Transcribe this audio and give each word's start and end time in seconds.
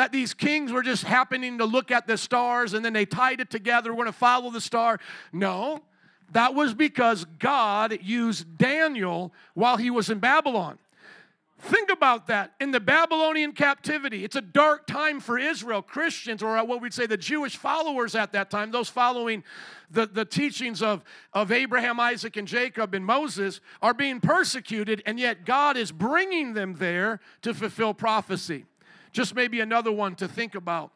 that 0.00 0.12
these 0.12 0.32
kings 0.32 0.72
were 0.72 0.82
just 0.82 1.04
happening 1.04 1.58
to 1.58 1.66
look 1.66 1.90
at 1.90 2.06
the 2.06 2.16
stars 2.16 2.72
and 2.72 2.82
then 2.82 2.94
they 2.94 3.04
tied 3.04 3.38
it 3.38 3.50
together. 3.50 3.90
We're 3.90 4.04
going 4.04 4.06
to 4.06 4.12
follow 4.12 4.50
the 4.50 4.58
star. 4.58 4.98
No, 5.30 5.82
that 6.32 6.54
was 6.54 6.72
because 6.72 7.26
God 7.38 7.98
used 8.00 8.56
Daniel 8.56 9.30
while 9.52 9.76
he 9.76 9.90
was 9.90 10.08
in 10.08 10.18
Babylon. 10.18 10.78
Think 11.58 11.90
about 11.90 12.28
that. 12.28 12.54
In 12.60 12.70
the 12.70 12.80
Babylonian 12.80 13.52
captivity, 13.52 14.24
it's 14.24 14.36
a 14.36 14.40
dark 14.40 14.86
time 14.86 15.20
for 15.20 15.38
Israel, 15.38 15.82
Christians, 15.82 16.42
or 16.42 16.56
what 16.64 16.80
we'd 16.80 16.94
say 16.94 17.04
the 17.04 17.18
Jewish 17.18 17.58
followers 17.58 18.14
at 18.14 18.32
that 18.32 18.50
time, 18.50 18.70
those 18.70 18.88
following 18.88 19.44
the, 19.90 20.06
the 20.06 20.24
teachings 20.24 20.80
of, 20.80 21.04
of 21.34 21.52
Abraham, 21.52 22.00
Isaac, 22.00 22.38
and 22.38 22.48
Jacob 22.48 22.94
and 22.94 23.04
Moses, 23.04 23.60
are 23.82 23.92
being 23.92 24.18
persecuted, 24.18 25.02
and 25.04 25.20
yet 25.20 25.44
God 25.44 25.76
is 25.76 25.92
bringing 25.92 26.54
them 26.54 26.76
there 26.76 27.20
to 27.42 27.52
fulfill 27.52 27.92
prophecy. 27.92 28.64
Just 29.12 29.34
maybe 29.34 29.60
another 29.60 29.92
one 29.92 30.14
to 30.16 30.28
think 30.28 30.54
about. 30.54 30.92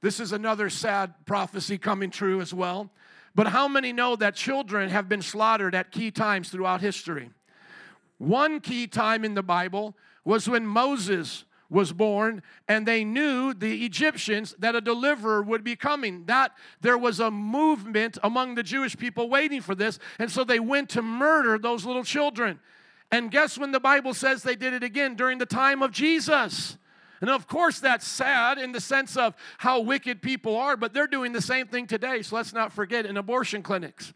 This 0.00 0.20
is 0.20 0.32
another 0.32 0.70
sad 0.70 1.14
prophecy 1.26 1.78
coming 1.78 2.10
true 2.10 2.40
as 2.40 2.54
well. 2.54 2.90
But 3.34 3.48
how 3.48 3.68
many 3.68 3.92
know 3.92 4.16
that 4.16 4.34
children 4.34 4.90
have 4.90 5.08
been 5.08 5.22
slaughtered 5.22 5.74
at 5.74 5.92
key 5.92 6.10
times 6.10 6.48
throughout 6.48 6.80
history? 6.80 7.30
One 8.18 8.60
key 8.60 8.86
time 8.86 9.24
in 9.24 9.34
the 9.34 9.42
Bible 9.42 9.96
was 10.24 10.48
when 10.48 10.66
Moses 10.66 11.44
was 11.70 11.92
born 11.92 12.42
and 12.66 12.86
they 12.86 13.04
knew 13.04 13.54
the 13.54 13.84
Egyptians 13.84 14.54
that 14.58 14.74
a 14.74 14.80
deliverer 14.80 15.40
would 15.42 15.62
be 15.62 15.76
coming. 15.76 16.24
That 16.26 16.52
there 16.80 16.98
was 16.98 17.20
a 17.20 17.30
movement 17.30 18.18
among 18.22 18.56
the 18.56 18.62
Jewish 18.62 18.96
people 18.96 19.28
waiting 19.30 19.60
for 19.60 19.74
this 19.74 19.98
and 20.18 20.30
so 20.30 20.42
they 20.42 20.60
went 20.60 20.90
to 20.90 21.02
murder 21.02 21.58
those 21.58 21.86
little 21.86 22.04
children. 22.04 22.58
And 23.12 23.30
guess 23.30 23.56
when 23.56 23.72
the 23.72 23.80
Bible 23.80 24.14
says 24.14 24.42
they 24.42 24.56
did 24.56 24.72
it 24.72 24.82
again 24.82 25.14
during 25.14 25.38
the 25.38 25.46
time 25.46 25.82
of 25.82 25.92
Jesus. 25.92 26.76
And 27.20 27.28
of 27.28 27.46
course, 27.46 27.80
that's 27.80 28.06
sad 28.06 28.58
in 28.58 28.72
the 28.72 28.80
sense 28.80 29.16
of 29.16 29.34
how 29.58 29.80
wicked 29.80 30.22
people 30.22 30.56
are, 30.56 30.76
but 30.76 30.94
they're 30.94 31.06
doing 31.06 31.32
the 31.32 31.42
same 31.42 31.66
thing 31.66 31.86
today. 31.86 32.22
So 32.22 32.36
let's 32.36 32.52
not 32.52 32.72
forget 32.72 33.04
in 33.04 33.16
abortion 33.16 33.62
clinics. 33.62 34.14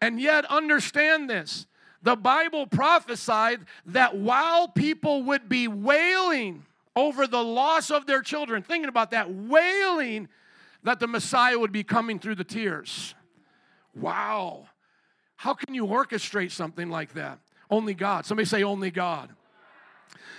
And 0.00 0.20
yet, 0.20 0.44
understand 0.46 1.30
this 1.30 1.66
the 2.02 2.16
Bible 2.16 2.66
prophesied 2.66 3.60
that 3.86 4.16
while 4.16 4.66
people 4.66 5.22
would 5.24 5.48
be 5.48 5.68
wailing 5.68 6.64
over 6.96 7.26
the 7.26 7.42
loss 7.42 7.90
of 7.90 8.06
their 8.06 8.22
children, 8.22 8.62
thinking 8.62 8.88
about 8.88 9.12
that, 9.12 9.32
wailing 9.32 10.28
that 10.82 10.98
the 10.98 11.06
Messiah 11.06 11.58
would 11.58 11.70
be 11.70 11.84
coming 11.84 12.18
through 12.18 12.34
the 12.34 12.44
tears. 12.44 13.14
Wow. 13.94 14.66
How 15.36 15.54
can 15.54 15.74
you 15.74 15.86
orchestrate 15.86 16.50
something 16.50 16.90
like 16.90 17.14
that? 17.14 17.38
Only 17.70 17.94
God. 17.94 18.26
Somebody 18.26 18.46
say, 18.46 18.64
only 18.64 18.90
God. 18.90 19.30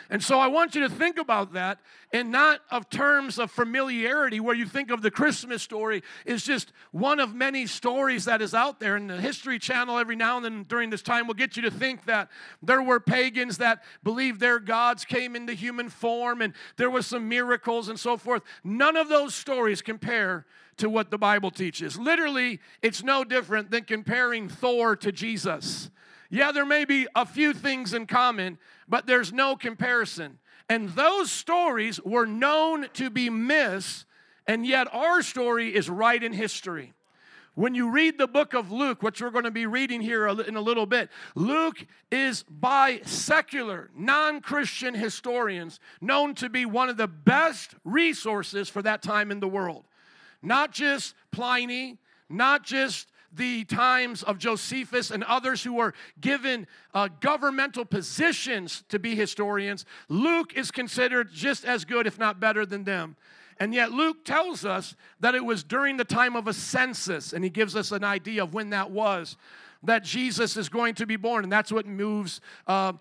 And 0.09 0.23
so 0.23 0.39
I 0.39 0.47
want 0.47 0.75
you 0.75 0.81
to 0.81 0.89
think 0.89 1.17
about 1.17 1.53
that 1.53 1.79
and 2.11 2.31
not 2.31 2.61
of 2.69 2.89
terms 2.89 3.39
of 3.39 3.51
familiarity 3.51 4.39
where 4.39 4.55
you 4.55 4.65
think 4.65 4.91
of 4.91 5.01
the 5.01 5.11
Christmas 5.11 5.63
story 5.63 6.03
is 6.25 6.43
just 6.43 6.71
one 6.91 7.19
of 7.19 7.33
many 7.33 7.65
stories 7.65 8.25
that 8.25 8.41
is 8.41 8.53
out 8.53 8.79
there. 8.79 8.95
And 8.95 9.09
the 9.09 9.19
History 9.19 9.59
Channel 9.59 9.97
every 9.97 10.15
now 10.15 10.37
and 10.37 10.45
then 10.45 10.63
during 10.63 10.89
this 10.89 11.01
time 11.01 11.27
will 11.27 11.33
get 11.33 11.55
you 11.55 11.63
to 11.63 11.71
think 11.71 12.05
that 12.05 12.29
there 12.61 12.81
were 12.81 12.99
pagans 12.99 13.57
that 13.57 13.83
believed 14.03 14.39
their 14.39 14.59
gods 14.59 15.05
came 15.05 15.35
into 15.35 15.53
human 15.53 15.89
form 15.89 16.41
and 16.41 16.53
there 16.77 16.89
was 16.89 17.07
some 17.07 17.27
miracles 17.27 17.89
and 17.89 17.99
so 17.99 18.17
forth. 18.17 18.43
None 18.63 18.97
of 18.97 19.09
those 19.09 19.33
stories 19.33 19.81
compare 19.81 20.45
to 20.77 20.89
what 20.89 21.11
the 21.11 21.17
Bible 21.17 21.51
teaches. 21.51 21.97
Literally, 21.97 22.59
it's 22.81 23.03
no 23.03 23.23
different 23.23 23.71
than 23.71 23.83
comparing 23.83 24.49
Thor 24.49 24.95
to 24.97 25.11
Jesus. 25.11 25.89
Yeah, 26.29 26.51
there 26.51 26.65
may 26.65 26.83
be 26.83 27.07
a 27.15 27.25
few 27.25 27.53
things 27.53 27.93
in 27.93 28.07
common, 28.07 28.57
but 28.87 29.05
there's 29.05 29.33
no 29.33 29.55
comparison. 29.55 30.39
And 30.69 30.89
those 30.89 31.31
stories 31.31 31.99
were 32.01 32.25
known 32.25 32.87
to 32.93 33.09
be 33.09 33.29
myths, 33.29 34.05
and 34.47 34.65
yet 34.65 34.87
our 34.93 35.21
story 35.21 35.75
is 35.75 35.89
right 35.89 36.21
in 36.21 36.33
history. 36.33 36.93
When 37.55 37.75
you 37.75 37.91
read 37.91 38.17
the 38.17 38.27
book 38.27 38.55
of 38.55 38.71
Luke, 38.71 39.03
which 39.03 39.21
we're 39.21 39.29
going 39.29 39.43
to 39.43 39.51
be 39.51 39.67
reading 39.67 40.01
here 40.01 40.27
in 40.27 40.55
a 40.55 40.61
little 40.61 40.87
bit, 40.87 41.09
Luke 41.35 41.85
is 42.11 42.43
by 42.43 43.01
secular, 43.05 43.91
non 43.95 44.41
Christian 44.41 44.95
historians 44.95 45.79
known 46.01 46.33
to 46.35 46.49
be 46.49 46.65
one 46.65 46.89
of 46.89 46.97
the 46.97 47.07
best 47.07 47.75
resources 47.83 48.69
for 48.69 48.81
that 48.81 49.03
time 49.03 49.29
in 49.29 49.39
the 49.39 49.47
world. 49.47 49.85
Not 50.41 50.71
just 50.71 51.13
Pliny, 51.31 51.99
not 52.27 52.63
just 52.63 53.11
the 53.35 53.63
times 53.65 54.23
of 54.23 54.37
Josephus 54.37 55.11
and 55.11 55.23
others 55.23 55.63
who 55.63 55.73
were 55.73 55.93
given 56.19 56.67
uh, 56.93 57.09
governmental 57.19 57.85
positions 57.85 58.83
to 58.89 58.99
be 58.99 59.15
historians, 59.15 59.85
Luke 60.09 60.53
is 60.55 60.71
considered 60.71 61.31
just 61.31 61.65
as 61.65 61.85
good, 61.85 62.07
if 62.07 62.19
not 62.19 62.39
better, 62.39 62.65
than 62.65 62.83
them. 62.83 63.15
And 63.59 63.73
yet, 63.73 63.91
Luke 63.91 64.25
tells 64.25 64.65
us 64.65 64.95
that 65.19 65.35
it 65.35 65.45
was 65.45 65.63
during 65.63 65.97
the 65.97 66.05
time 66.05 66.35
of 66.35 66.47
a 66.47 66.53
census, 66.53 67.33
and 67.33 67.43
he 67.43 67.49
gives 67.49 67.75
us 67.75 67.91
an 67.91 68.03
idea 68.03 68.43
of 68.43 68.53
when 68.53 68.71
that 68.71 68.91
was, 68.91 69.37
that 69.83 70.03
Jesus 70.03 70.57
is 70.57 70.69
going 70.69 70.95
to 70.95 71.05
be 71.05 71.15
born. 71.15 71.43
And 71.43 71.51
that's 71.51 71.71
what 71.71 71.85
moves 71.85 72.41
uh, 72.67 72.93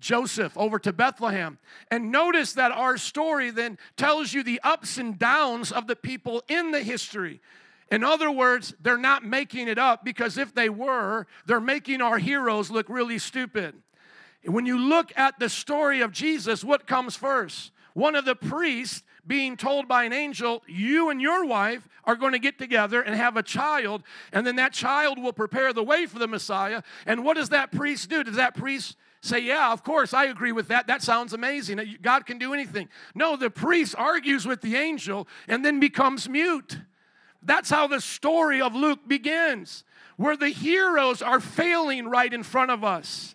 Joseph 0.00 0.56
over 0.58 0.78
to 0.80 0.92
Bethlehem. 0.92 1.58
And 1.90 2.10
notice 2.10 2.52
that 2.54 2.72
our 2.72 2.96
story 2.96 3.50
then 3.50 3.78
tells 3.96 4.32
you 4.32 4.42
the 4.42 4.60
ups 4.62 4.98
and 4.98 5.18
downs 5.18 5.72
of 5.72 5.86
the 5.86 5.96
people 5.96 6.42
in 6.48 6.72
the 6.72 6.82
history. 6.82 7.40
In 7.92 8.02
other 8.02 8.30
words, 8.30 8.74
they're 8.80 8.96
not 8.96 9.22
making 9.22 9.68
it 9.68 9.76
up 9.76 10.02
because 10.02 10.38
if 10.38 10.54
they 10.54 10.70
were, 10.70 11.26
they're 11.44 11.60
making 11.60 12.00
our 12.00 12.16
heroes 12.16 12.70
look 12.70 12.88
really 12.88 13.18
stupid. 13.18 13.74
When 14.46 14.64
you 14.64 14.78
look 14.78 15.12
at 15.14 15.38
the 15.38 15.50
story 15.50 16.00
of 16.00 16.10
Jesus, 16.10 16.64
what 16.64 16.86
comes 16.86 17.16
first? 17.16 17.70
One 17.92 18.16
of 18.16 18.24
the 18.24 18.34
priests 18.34 19.02
being 19.26 19.58
told 19.58 19.88
by 19.88 20.04
an 20.04 20.14
angel, 20.14 20.62
You 20.66 21.10
and 21.10 21.20
your 21.20 21.44
wife 21.44 21.86
are 22.04 22.16
going 22.16 22.32
to 22.32 22.38
get 22.38 22.58
together 22.58 23.02
and 23.02 23.14
have 23.14 23.36
a 23.36 23.42
child, 23.42 24.04
and 24.32 24.46
then 24.46 24.56
that 24.56 24.72
child 24.72 25.22
will 25.22 25.34
prepare 25.34 25.74
the 25.74 25.84
way 25.84 26.06
for 26.06 26.18
the 26.18 26.26
Messiah. 26.26 26.80
And 27.04 27.22
what 27.22 27.36
does 27.36 27.50
that 27.50 27.72
priest 27.72 28.08
do? 28.08 28.24
Does 28.24 28.36
that 28.36 28.54
priest 28.54 28.96
say, 29.20 29.40
Yeah, 29.40 29.70
of 29.70 29.84
course, 29.84 30.14
I 30.14 30.24
agree 30.24 30.52
with 30.52 30.68
that. 30.68 30.86
That 30.86 31.02
sounds 31.02 31.34
amazing. 31.34 31.98
God 32.00 32.24
can 32.24 32.38
do 32.38 32.54
anything. 32.54 32.88
No, 33.14 33.36
the 33.36 33.50
priest 33.50 33.94
argues 33.98 34.46
with 34.46 34.62
the 34.62 34.76
angel 34.76 35.28
and 35.46 35.62
then 35.62 35.78
becomes 35.78 36.26
mute. 36.26 36.78
That's 37.42 37.70
how 37.70 37.86
the 37.86 38.00
story 38.00 38.60
of 38.60 38.74
Luke 38.74 39.00
begins, 39.06 39.84
where 40.16 40.36
the 40.36 40.50
heroes 40.50 41.22
are 41.22 41.40
failing 41.40 42.08
right 42.08 42.32
in 42.32 42.42
front 42.42 42.70
of 42.70 42.84
us. 42.84 43.34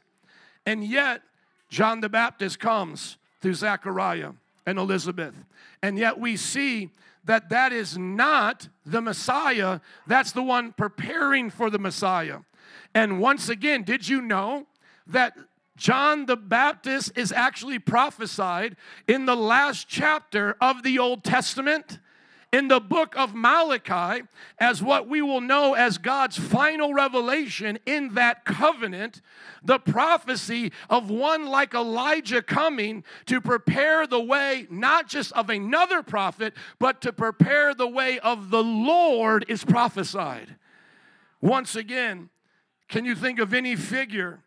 And 0.65 0.83
yet, 0.83 1.21
John 1.69 2.01
the 2.01 2.09
Baptist 2.09 2.59
comes 2.59 3.17
through 3.41 3.55
Zechariah 3.55 4.31
and 4.65 4.77
Elizabeth. 4.77 5.35
And 5.81 5.97
yet, 5.97 6.19
we 6.19 6.37
see 6.37 6.91
that 7.25 7.49
that 7.49 7.73
is 7.73 7.97
not 7.97 8.69
the 8.85 9.01
Messiah, 9.01 9.81
that's 10.07 10.31
the 10.31 10.41
one 10.41 10.71
preparing 10.71 11.49
for 11.49 11.69
the 11.69 11.79
Messiah. 11.79 12.39
And 12.93 13.19
once 13.19 13.49
again, 13.49 13.83
did 13.83 14.07
you 14.07 14.21
know 14.21 14.65
that 15.07 15.37
John 15.75 16.25
the 16.25 16.37
Baptist 16.37 17.11
is 17.17 17.31
actually 17.31 17.79
prophesied 17.79 18.75
in 19.07 19.25
the 19.25 19.35
last 19.35 19.87
chapter 19.87 20.55
of 20.59 20.83
the 20.83 20.97
Old 20.97 21.23
Testament? 21.23 21.99
In 22.53 22.69
the 22.69 22.79
book 22.79 23.15
of 23.17 23.35
Malachi 23.35 24.23
as 24.59 24.81
what 24.81 25.07
we 25.07 25.21
will 25.21 25.41
know 25.41 25.73
as 25.73 25.97
God's 25.97 26.37
final 26.37 26.93
revelation 26.93 27.77
in 27.85 28.13
that 28.13 28.45
covenant, 28.45 29.21
the 29.63 29.79
prophecy 29.79 30.71
of 30.89 31.09
one 31.09 31.45
like 31.45 31.73
Elijah 31.73 32.41
coming 32.41 33.03
to 33.25 33.41
prepare 33.41 34.07
the 34.07 34.21
way 34.21 34.67
not 34.69 35.07
just 35.07 35.31
of 35.33 35.49
another 35.49 36.01
prophet, 36.01 36.53
but 36.79 37.01
to 37.01 37.11
prepare 37.11 37.73
the 37.73 37.87
way 37.87 38.19
of 38.19 38.49
the 38.49 38.63
Lord 38.63 39.45
is 39.49 39.65
prophesied. 39.65 40.55
Once 41.41 41.75
again, 41.75 42.29
can 42.87 43.03
you 43.03 43.15
think 43.15 43.39
of 43.39 43.53
any 43.53 43.75
figure 43.75 44.39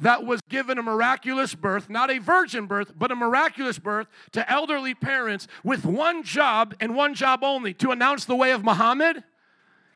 that 0.00 0.24
was 0.24 0.40
given 0.48 0.78
a 0.78 0.82
miraculous 0.82 1.54
birth, 1.54 1.88
not 1.88 2.10
a 2.10 2.18
virgin 2.18 2.66
birth, 2.66 2.92
but 2.96 3.10
a 3.10 3.16
miraculous 3.16 3.78
birth 3.78 4.08
to 4.32 4.50
elderly 4.50 4.94
parents 4.94 5.48
with 5.64 5.84
one 5.84 6.22
job 6.22 6.74
and 6.80 6.94
one 6.94 7.14
job 7.14 7.42
only 7.42 7.72
to 7.74 7.90
announce 7.90 8.24
the 8.24 8.36
way 8.36 8.52
of 8.52 8.62
Muhammad? 8.62 9.24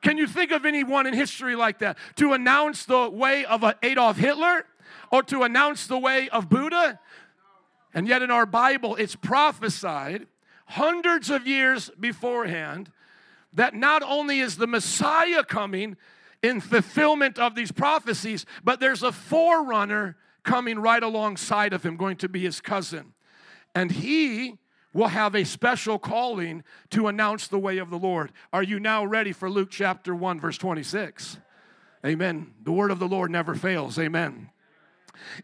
Can 0.02 0.16
you 0.16 0.26
think 0.26 0.50
of 0.50 0.64
anyone 0.64 1.06
in 1.06 1.12
history 1.12 1.54
like 1.54 1.80
that? 1.80 1.98
To 2.16 2.32
announce 2.32 2.86
the 2.86 3.10
way 3.10 3.44
of 3.44 3.62
Adolf 3.82 4.16
Hitler 4.16 4.64
or 5.12 5.22
to 5.24 5.42
announce 5.42 5.86
the 5.86 5.98
way 5.98 6.28
of 6.30 6.48
Buddha? 6.48 6.98
And 7.92 8.08
yet 8.08 8.22
in 8.22 8.30
our 8.30 8.46
Bible, 8.46 8.96
it's 8.96 9.16
prophesied 9.16 10.26
hundreds 10.66 11.28
of 11.28 11.46
years 11.46 11.90
beforehand 11.98 12.90
that 13.52 13.74
not 13.74 14.02
only 14.02 14.38
is 14.38 14.56
the 14.56 14.66
Messiah 14.66 15.42
coming, 15.42 15.96
in 16.42 16.60
fulfillment 16.60 17.38
of 17.38 17.54
these 17.54 17.72
prophecies, 17.72 18.46
but 18.64 18.80
there's 18.80 19.02
a 19.02 19.12
forerunner 19.12 20.16
coming 20.42 20.78
right 20.78 21.02
alongside 21.02 21.72
of 21.72 21.84
him, 21.84 21.96
going 21.96 22.16
to 22.16 22.28
be 22.28 22.40
his 22.40 22.60
cousin. 22.60 23.12
And 23.74 23.92
he 23.92 24.58
will 24.92 25.08
have 25.08 25.34
a 25.34 25.44
special 25.44 25.98
calling 25.98 26.64
to 26.90 27.08
announce 27.08 27.46
the 27.46 27.58
way 27.58 27.78
of 27.78 27.90
the 27.90 27.98
Lord. 27.98 28.32
Are 28.52 28.62
you 28.62 28.80
now 28.80 29.04
ready 29.04 29.32
for 29.32 29.48
Luke 29.48 29.70
chapter 29.70 30.14
1, 30.14 30.40
verse 30.40 30.58
26? 30.58 31.38
Amen. 32.04 32.54
The 32.64 32.72
word 32.72 32.90
of 32.90 32.98
the 32.98 33.06
Lord 33.06 33.30
never 33.30 33.54
fails. 33.54 33.98
Amen. 33.98 34.50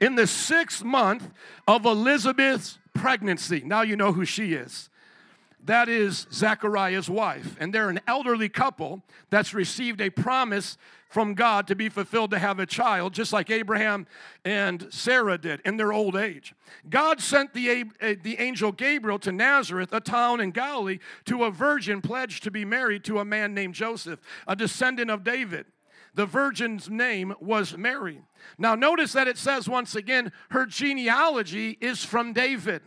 In 0.00 0.14
the 0.16 0.26
sixth 0.26 0.82
month 0.82 1.30
of 1.68 1.84
Elizabeth's 1.84 2.78
pregnancy, 2.94 3.62
now 3.64 3.82
you 3.82 3.94
know 3.94 4.12
who 4.12 4.24
she 4.24 4.54
is. 4.54 4.88
That 5.66 5.88
is 5.88 6.28
Zechariah's 6.32 7.10
wife. 7.10 7.56
And 7.58 7.74
they're 7.74 7.90
an 7.90 8.00
elderly 8.06 8.48
couple 8.48 9.02
that's 9.30 9.52
received 9.52 10.00
a 10.00 10.10
promise 10.10 10.78
from 11.08 11.34
God 11.34 11.66
to 11.66 11.74
be 11.74 11.88
fulfilled 11.88 12.30
to 12.30 12.38
have 12.38 12.60
a 12.60 12.66
child, 12.66 13.14
just 13.14 13.32
like 13.32 13.50
Abraham 13.50 14.06
and 14.44 14.86
Sarah 14.90 15.38
did 15.38 15.60
in 15.64 15.76
their 15.76 15.92
old 15.92 16.14
age. 16.14 16.54
God 16.88 17.20
sent 17.20 17.52
the, 17.52 17.84
uh, 18.00 18.14
the 18.22 18.38
angel 18.38 18.70
Gabriel 18.70 19.18
to 19.20 19.32
Nazareth, 19.32 19.92
a 19.92 20.00
town 20.00 20.40
in 20.40 20.52
Galilee, 20.52 20.98
to 21.24 21.44
a 21.44 21.50
virgin 21.50 22.00
pledged 22.00 22.44
to 22.44 22.50
be 22.50 22.64
married 22.64 23.02
to 23.04 23.18
a 23.18 23.24
man 23.24 23.52
named 23.52 23.74
Joseph, 23.74 24.20
a 24.46 24.54
descendant 24.54 25.10
of 25.10 25.24
David. 25.24 25.66
The 26.14 26.26
virgin's 26.26 26.88
name 26.88 27.34
was 27.40 27.76
Mary. 27.76 28.22
Now, 28.56 28.74
notice 28.74 29.12
that 29.12 29.28
it 29.28 29.36
says 29.36 29.68
once 29.68 29.96
again, 29.96 30.32
her 30.50 30.64
genealogy 30.64 31.76
is 31.80 32.04
from 32.04 32.32
David. 32.32 32.82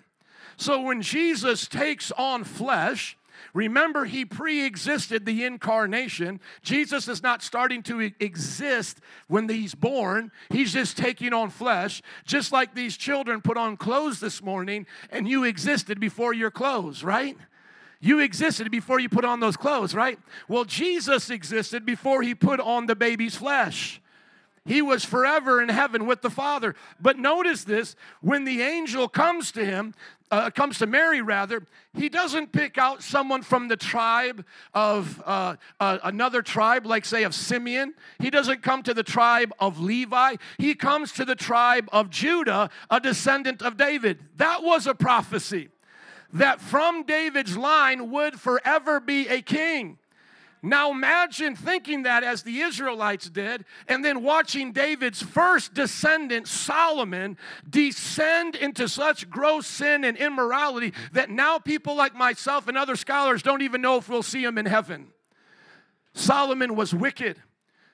So 0.60 0.82
when 0.82 1.02
Jesus 1.02 1.68
takes 1.68 2.12
on 2.12 2.44
flesh, 2.44 3.16
Remember, 3.54 4.04
he 4.06 4.26
pre 4.26 4.66
existed 4.66 5.26
the 5.26 5.46
incarnation. 5.46 6.40
Jesus 6.62 7.08
is 7.08 7.24
not 7.24 7.42
starting 7.42 7.82
to 7.84 8.12
exist 8.20 9.00
when 9.28 9.48
he's 9.48 9.74
born, 9.74 10.32
he's 10.50 10.74
just 10.74 10.98
taking 10.98 11.34
on 11.34 11.50
flesh. 11.50 12.04
Just 12.26 12.52
like 12.52 12.76
these 12.76 12.98
children 12.98 13.42
put 13.42 13.58
on 13.58 13.78
clothes 13.78 14.20
this 14.20 14.44
morning, 14.44 14.86
and 15.10 15.28
you 15.28 15.46
existed 15.46 16.00
before 16.00 16.34
your 16.34 16.52
clothes, 16.52 17.04
right? 17.04 17.38
You 18.02 18.20
existed 18.20 18.70
before 18.70 19.00
you 19.00 19.10
put 19.10 19.26
on 19.26 19.40
those 19.40 19.58
clothes, 19.58 19.96
right? 19.96 20.20
Well, 20.48 20.66
Jesus 20.66 21.30
existed 21.30 21.86
before 21.86 22.22
he 22.22 22.36
put 22.36 22.60
on 22.60 22.86
the 22.86 22.96
baby's 22.96 23.36
flesh. 23.36 24.02
He 24.66 24.82
was 24.82 25.04
forever 25.04 25.62
in 25.62 25.70
heaven 25.70 26.06
with 26.06 26.22
the 26.22 26.30
Father. 26.30 26.76
But 27.00 27.18
notice 27.18 27.64
this 27.64 27.96
when 28.22 28.44
the 28.44 28.62
angel 28.62 29.10
comes 29.10 29.52
to 29.54 29.66
him, 29.66 29.96
uh, 30.32 30.50
comes 30.52 30.80
to 30.80 30.86
Mary, 30.86 31.22
rather, 31.22 31.66
he 31.94 32.10
doesn't 32.10 32.52
pick 32.52 32.78
out 32.78 33.04
someone 33.04 33.42
from 33.42 33.68
the 33.68 33.78
tribe 33.78 34.46
of 34.74 35.22
uh, 35.26 35.56
uh, 35.80 35.98
another 36.04 36.42
tribe, 36.42 36.86
like, 36.86 37.06
say, 37.06 37.24
of 37.24 37.36
Simeon. 37.36 37.94
He 38.20 38.30
doesn't 38.30 38.64
come 38.64 38.84
to 38.84 38.94
the 38.94 39.04
tribe 39.04 39.54
of 39.60 39.80
Levi. 39.80 40.36
He 40.58 40.76
comes 40.76 41.12
to 41.14 41.26
the 41.26 41.36
tribe 41.36 41.90
of 41.92 42.10
Judah, 42.10 42.70
a 42.90 43.00
descendant 43.00 43.62
of 43.62 43.78
David. 43.78 44.20
That 44.38 44.64
was 44.64 44.88
a 44.88 44.96
prophecy 44.96 45.70
that 46.34 46.62
from 46.62 47.04
David's 47.04 47.58
line 47.58 48.12
would 48.12 48.40
forever 48.40 49.00
be 49.00 49.28
a 49.28 49.42
king. 49.42 49.99
Now 50.62 50.92
imagine 50.92 51.56
thinking 51.56 52.04
that 52.04 52.24
as 52.24 52.44
the 52.44 52.60
Israelites 52.60 53.30
did, 53.30 53.64
and 53.88 54.04
then 54.04 54.24
watching 54.24 54.74
David's 54.74 55.22
first 55.22 55.74
descendant, 55.74 56.48
Solomon, 56.48 57.38
descend 57.70 58.56
into 58.56 58.90
such 58.90 59.30
gross 59.30 59.68
sin 59.68 60.04
and 60.04 60.18
immorality 60.18 60.94
that 61.14 61.30
now 61.30 61.60
people 61.60 61.96
like 61.96 62.14
myself 62.14 62.68
and 62.68 62.78
other 62.78 62.98
scholars 62.98 63.42
don't 63.42 63.62
even 63.62 63.82
know 63.82 63.98
if 63.98 64.10
we'll 64.10 64.22
see 64.22 64.44
him 64.44 64.58
in 64.58 64.66
heaven. 64.66 65.08
Solomon 66.14 66.76
was 66.76 66.94
wicked. 66.94 67.42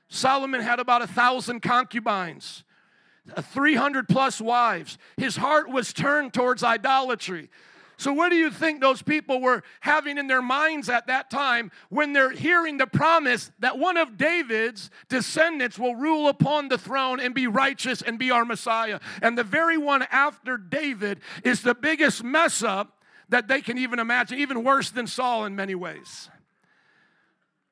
Solomon 0.08 0.62
had 0.62 0.80
about 0.80 1.02
a 1.02 1.08
thousand 1.08 1.62
concubines, 1.62 2.64
300 3.40 4.08
plus 4.08 4.42
wives. 4.42 4.98
His 5.18 5.36
heart 5.36 5.70
was 5.70 5.94
turned 5.94 6.34
towards 6.34 6.64
idolatry. 6.64 7.50
So, 7.98 8.12
what 8.12 8.30
do 8.30 8.36
you 8.36 8.52
think 8.52 8.82
those 8.82 9.02
people 9.02 9.40
were 9.40 9.64
having 9.80 10.18
in 10.18 10.28
their 10.28 10.42
minds 10.42 10.90
at 10.90 11.08
that 11.08 11.30
time 11.30 11.72
when 11.90 12.14
they're 12.14 12.32
hearing 12.32 12.78
the 12.78 12.88
promise 12.88 13.52
that 13.60 13.78
one 13.78 13.98
of 13.98 14.18
David's 14.18 14.90
descendants 15.08 15.80
will 15.80 15.96
rule 15.96 16.28
upon 16.28 16.68
the 16.68 16.78
throne 16.78 17.20
and 17.20 17.34
be 17.34 17.48
righteous 17.48 18.02
and 18.02 18.20
be 18.20 18.32
our 18.32 18.46
Messiah? 18.46 19.00
And 19.22 19.38
the 19.38 19.44
very 19.44 19.78
one 19.78 20.06
after 20.12 20.58
David 20.58 21.20
is 21.44 21.62
the 21.62 21.76
biggest 21.76 22.24
mess 22.24 22.64
up 22.64 23.02
that 23.30 23.48
they 23.48 23.62
can 23.62 23.78
even 23.78 24.00
imagine, 24.00 24.40
even 24.40 24.64
worse 24.64 24.92
than 24.92 25.08
Saul 25.08 25.46
in 25.46 25.56
many 25.56 25.76
ways. 25.76 26.30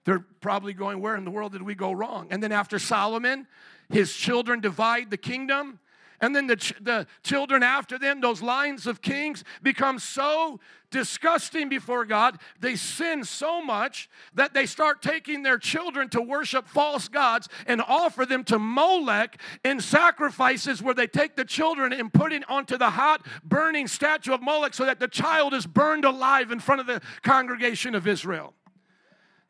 They're 0.06 0.26
probably 0.42 0.74
going, 0.74 1.02
Where 1.02 1.16
in 1.16 1.26
the 1.26 1.32
world 1.32 1.52
did 1.52 1.62
we 1.62 1.76
go 1.76 1.92
wrong? 1.92 2.28
And 2.32 2.42
then 2.42 2.52
after 2.52 2.80
Solomon, 2.80 3.48
his 3.90 4.14
children 4.14 4.60
divide 4.60 5.10
the 5.10 5.18
kingdom. 5.18 5.80
And 6.24 6.34
then 6.34 6.48
the, 6.48 6.56
ch- 6.56 6.74
the 6.80 7.06
children 7.22 7.64
after 7.64 8.00
them, 8.00 8.22
those 8.22 8.42
lines 8.42 8.88
of 8.88 9.02
kings, 9.02 9.44
become 9.62 10.00
so 10.00 10.62
disgusting 10.90 11.68
before 11.68 12.06
God. 12.06 12.40
They 12.62 12.78
sin 12.78 13.26
so 13.26 13.62
much 13.62 14.10
that 14.34 14.54
they 14.54 14.66
start 14.66 15.02
taking 15.02 15.44
their 15.44 15.58
children 15.58 16.08
to 16.12 16.22
worship 16.22 16.66
false 16.66 17.10
gods 17.10 17.50
and 17.68 17.82
offer 17.82 18.26
them 18.26 18.46
to 18.46 18.58
Molech 18.58 19.38
in 19.66 19.82
sacrifices 19.82 20.82
where 20.82 20.94
they 20.94 21.08
take 21.08 21.36
the 21.36 21.44
children 21.44 21.92
and 21.92 22.14
put 22.14 22.32
it 22.32 22.50
onto 22.50 22.78
the 22.78 22.92
hot 22.92 23.26
burning 23.44 23.86
statue 23.86 24.34
of 24.34 24.42
Molech 24.42 24.74
so 24.74 24.86
that 24.86 25.02
the 25.02 25.10
child 25.10 25.54
is 25.54 25.68
burned 25.68 26.06
alive 26.06 26.54
in 26.54 26.62
front 26.62 26.80
of 26.80 26.88
the 26.88 27.02
congregation 27.24 27.96
of 27.96 28.08
Israel. 28.08 28.54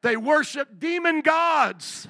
They 0.02 0.18
worship 0.18 0.80
demon 0.80 1.22
gods. 1.22 2.08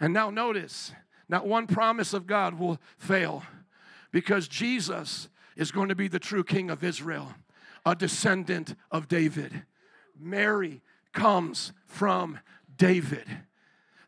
And 0.00 0.14
now 0.14 0.30
notice 0.30 0.94
not 1.30 1.46
one 1.46 1.68
promise 1.68 2.12
of 2.12 2.26
God 2.26 2.58
will 2.58 2.80
fail 2.98 3.44
because 4.10 4.48
Jesus 4.48 5.28
is 5.56 5.70
going 5.70 5.88
to 5.88 5.94
be 5.94 6.08
the 6.08 6.18
true 6.18 6.42
king 6.42 6.70
of 6.70 6.82
Israel, 6.82 7.34
a 7.86 7.94
descendant 7.94 8.74
of 8.90 9.06
David. 9.06 9.62
Mary 10.18 10.82
comes 11.12 11.72
from 11.86 12.40
David. 12.76 13.24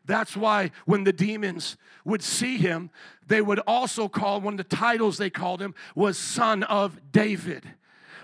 That's 0.05 0.35
why 0.35 0.71
when 0.85 1.05
the 1.05 1.13
demons 1.13 1.77
would 2.03 2.21
see 2.21 2.57
him, 2.57 2.89
they 3.25 3.41
would 3.41 3.59
also 3.59 4.09
call 4.09 4.41
one 4.41 4.55
of 4.55 4.57
the 4.57 4.75
titles 4.75 5.17
they 5.17 5.29
called 5.29 5.61
him 5.61 5.73
was 5.95 6.17
son 6.17 6.63
of 6.63 6.99
David. 7.13 7.63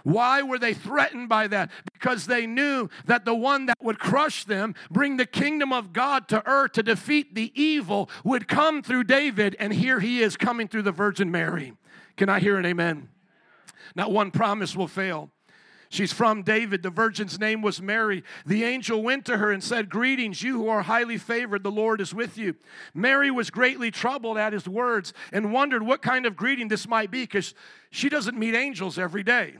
Why 0.03 0.41
were 0.41 0.59
they 0.59 0.73
threatened 0.73 1.29
by 1.29 1.47
that? 1.47 1.71
Because 1.93 2.25
they 2.25 2.45
knew 2.45 2.89
that 3.05 3.25
the 3.25 3.35
one 3.35 3.65
that 3.67 3.77
would 3.81 3.99
crush 3.99 4.45
them, 4.45 4.75
bring 4.89 5.17
the 5.17 5.25
kingdom 5.25 5.73
of 5.73 5.93
God 5.93 6.27
to 6.29 6.45
earth 6.47 6.73
to 6.73 6.83
defeat 6.83 7.35
the 7.35 7.51
evil, 7.59 8.09
would 8.23 8.47
come 8.47 8.81
through 8.81 9.05
David, 9.05 9.55
and 9.59 9.73
here 9.73 9.99
he 9.99 10.21
is 10.21 10.37
coming 10.37 10.67
through 10.67 10.83
the 10.83 10.91
Virgin 10.91 11.31
Mary. 11.31 11.73
Can 12.17 12.29
I 12.29 12.39
hear 12.39 12.57
an 12.57 12.65
amen? 12.65 13.09
Not 13.95 14.11
one 14.11 14.31
promise 14.31 14.75
will 14.75 14.87
fail. 14.87 15.31
She's 15.91 16.13
from 16.13 16.43
David. 16.43 16.83
The 16.83 16.91
virgin's 16.91 17.39
name 17.39 17.63
was 17.63 17.81
Mary. 17.81 18.23
The 18.45 18.63
angel 18.63 19.01
went 19.01 19.25
to 19.25 19.37
her 19.37 19.51
and 19.51 19.63
said, 19.63 19.89
Greetings, 19.89 20.43
you 20.43 20.57
who 20.57 20.69
are 20.69 20.83
highly 20.83 21.17
favored, 21.17 21.63
the 21.63 21.71
Lord 21.71 21.99
is 21.99 22.13
with 22.13 22.37
you. 22.37 22.55
Mary 22.93 23.31
was 23.31 23.49
greatly 23.49 23.89
troubled 23.89 24.37
at 24.37 24.53
his 24.53 24.67
words 24.67 25.13
and 25.33 25.51
wondered 25.51 25.81
what 25.81 26.03
kind 26.03 26.27
of 26.27 26.35
greeting 26.35 26.67
this 26.67 26.87
might 26.87 27.09
be 27.09 27.23
because 27.23 27.55
she 27.89 28.07
doesn't 28.07 28.37
meet 28.37 28.53
angels 28.53 28.99
every 28.99 29.23
day. 29.23 29.55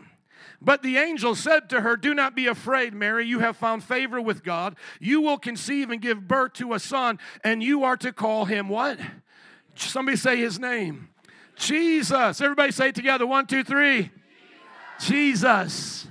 But 0.61 0.83
the 0.83 0.97
angel 0.97 1.35
said 1.35 1.69
to 1.69 1.81
her, 1.81 1.95
Do 1.95 2.13
not 2.13 2.35
be 2.35 2.47
afraid, 2.47 2.93
Mary. 2.93 3.25
You 3.25 3.39
have 3.39 3.55
found 3.55 3.83
favor 3.83 4.19
with 4.19 4.43
God. 4.43 4.75
You 4.99 5.21
will 5.21 5.37
conceive 5.37 5.89
and 5.89 6.01
give 6.01 6.27
birth 6.27 6.53
to 6.53 6.73
a 6.73 6.79
son, 6.79 7.19
and 7.43 7.63
you 7.63 7.83
are 7.83 7.97
to 7.97 8.11
call 8.11 8.45
him 8.45 8.67
what? 8.67 8.99
Somebody 9.75 10.17
say 10.17 10.37
his 10.37 10.59
name. 10.59 11.09
Jesus. 11.55 12.41
Everybody 12.41 12.71
say 12.71 12.89
it 12.89 12.95
together. 12.95 13.25
One, 13.25 13.47
two, 13.47 13.63
three. 13.63 14.11
Jesus. 14.99 15.99
Jesus. 15.99 16.07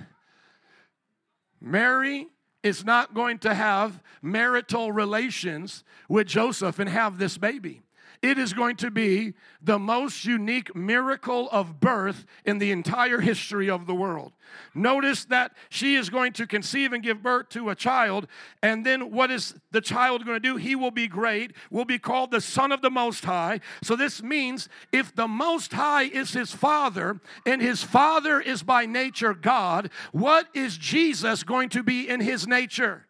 Mary 1.61 2.29
is 2.63 2.85
not 2.85 3.15
going 3.15 3.39
to 3.41 3.55
have 3.55 4.03
marital 4.23 4.93
relations 4.93 5.85
with 6.09 6.27
Joseph 6.27 6.79
and 6.79 6.89
have 6.89 7.19
this 7.19 7.39
baby. 7.39 7.83
It 8.23 8.39
is 8.39 8.53
going 8.53 8.77
to 8.77 8.91
be 8.91 9.35
the 9.63 9.79
most 9.79 10.25
unique 10.25 10.75
miracle 10.75 11.49
of 11.51 11.81
birth 11.81 12.25
in 12.45 12.59
the 12.59 12.71
entire 12.73 13.21
history 13.21 13.71
of 13.71 13.87
the 13.87 13.95
world. 13.95 14.33
Notice 14.75 15.25
that 15.27 15.53
she 15.69 15.95
is 15.95 16.11
going 16.11 16.33
to 16.35 16.47
conceive 16.47 16.93
and 16.93 17.03
give 17.03 17.23
birth 17.23 17.51
to 17.51 17.71
a 17.71 17.75
child, 17.75 18.27
and 18.63 18.85
then 18.85 19.11
what 19.11 19.31
is 19.31 19.55
the 19.71 19.81
child 19.81 20.25
going 20.25 20.37
to 20.37 20.49
do? 20.49 20.57
He 20.57 20.75
will 20.75 20.91
be 20.91 21.07
great, 21.07 21.53
will 21.71 21.85
be 21.85 21.99
called 21.99 22.31
the 22.31 22.41
Son 22.41 22.73
of 22.73 22.83
the 22.83 22.91
Most 22.91 23.25
High. 23.25 23.61
So, 23.83 23.95
this 23.95 24.23
means 24.23 24.69
if 24.93 25.15
the 25.15 25.29
Most 25.29 25.73
High 25.73 26.05
is 26.05 26.33
his 26.33 26.53
father, 26.53 27.21
and 27.47 27.61
his 27.61 27.83
father 27.83 28.41
is 28.41 28.63
by 28.63 28.87
nature 28.87 29.35
God, 29.35 29.91
what 30.13 30.49
is 30.55 30.79
Jesus 30.79 31.43
going 31.43 31.69
to 31.71 31.83
be 31.83 32.09
in 32.09 32.21
his 32.21 32.47
nature? 32.47 33.08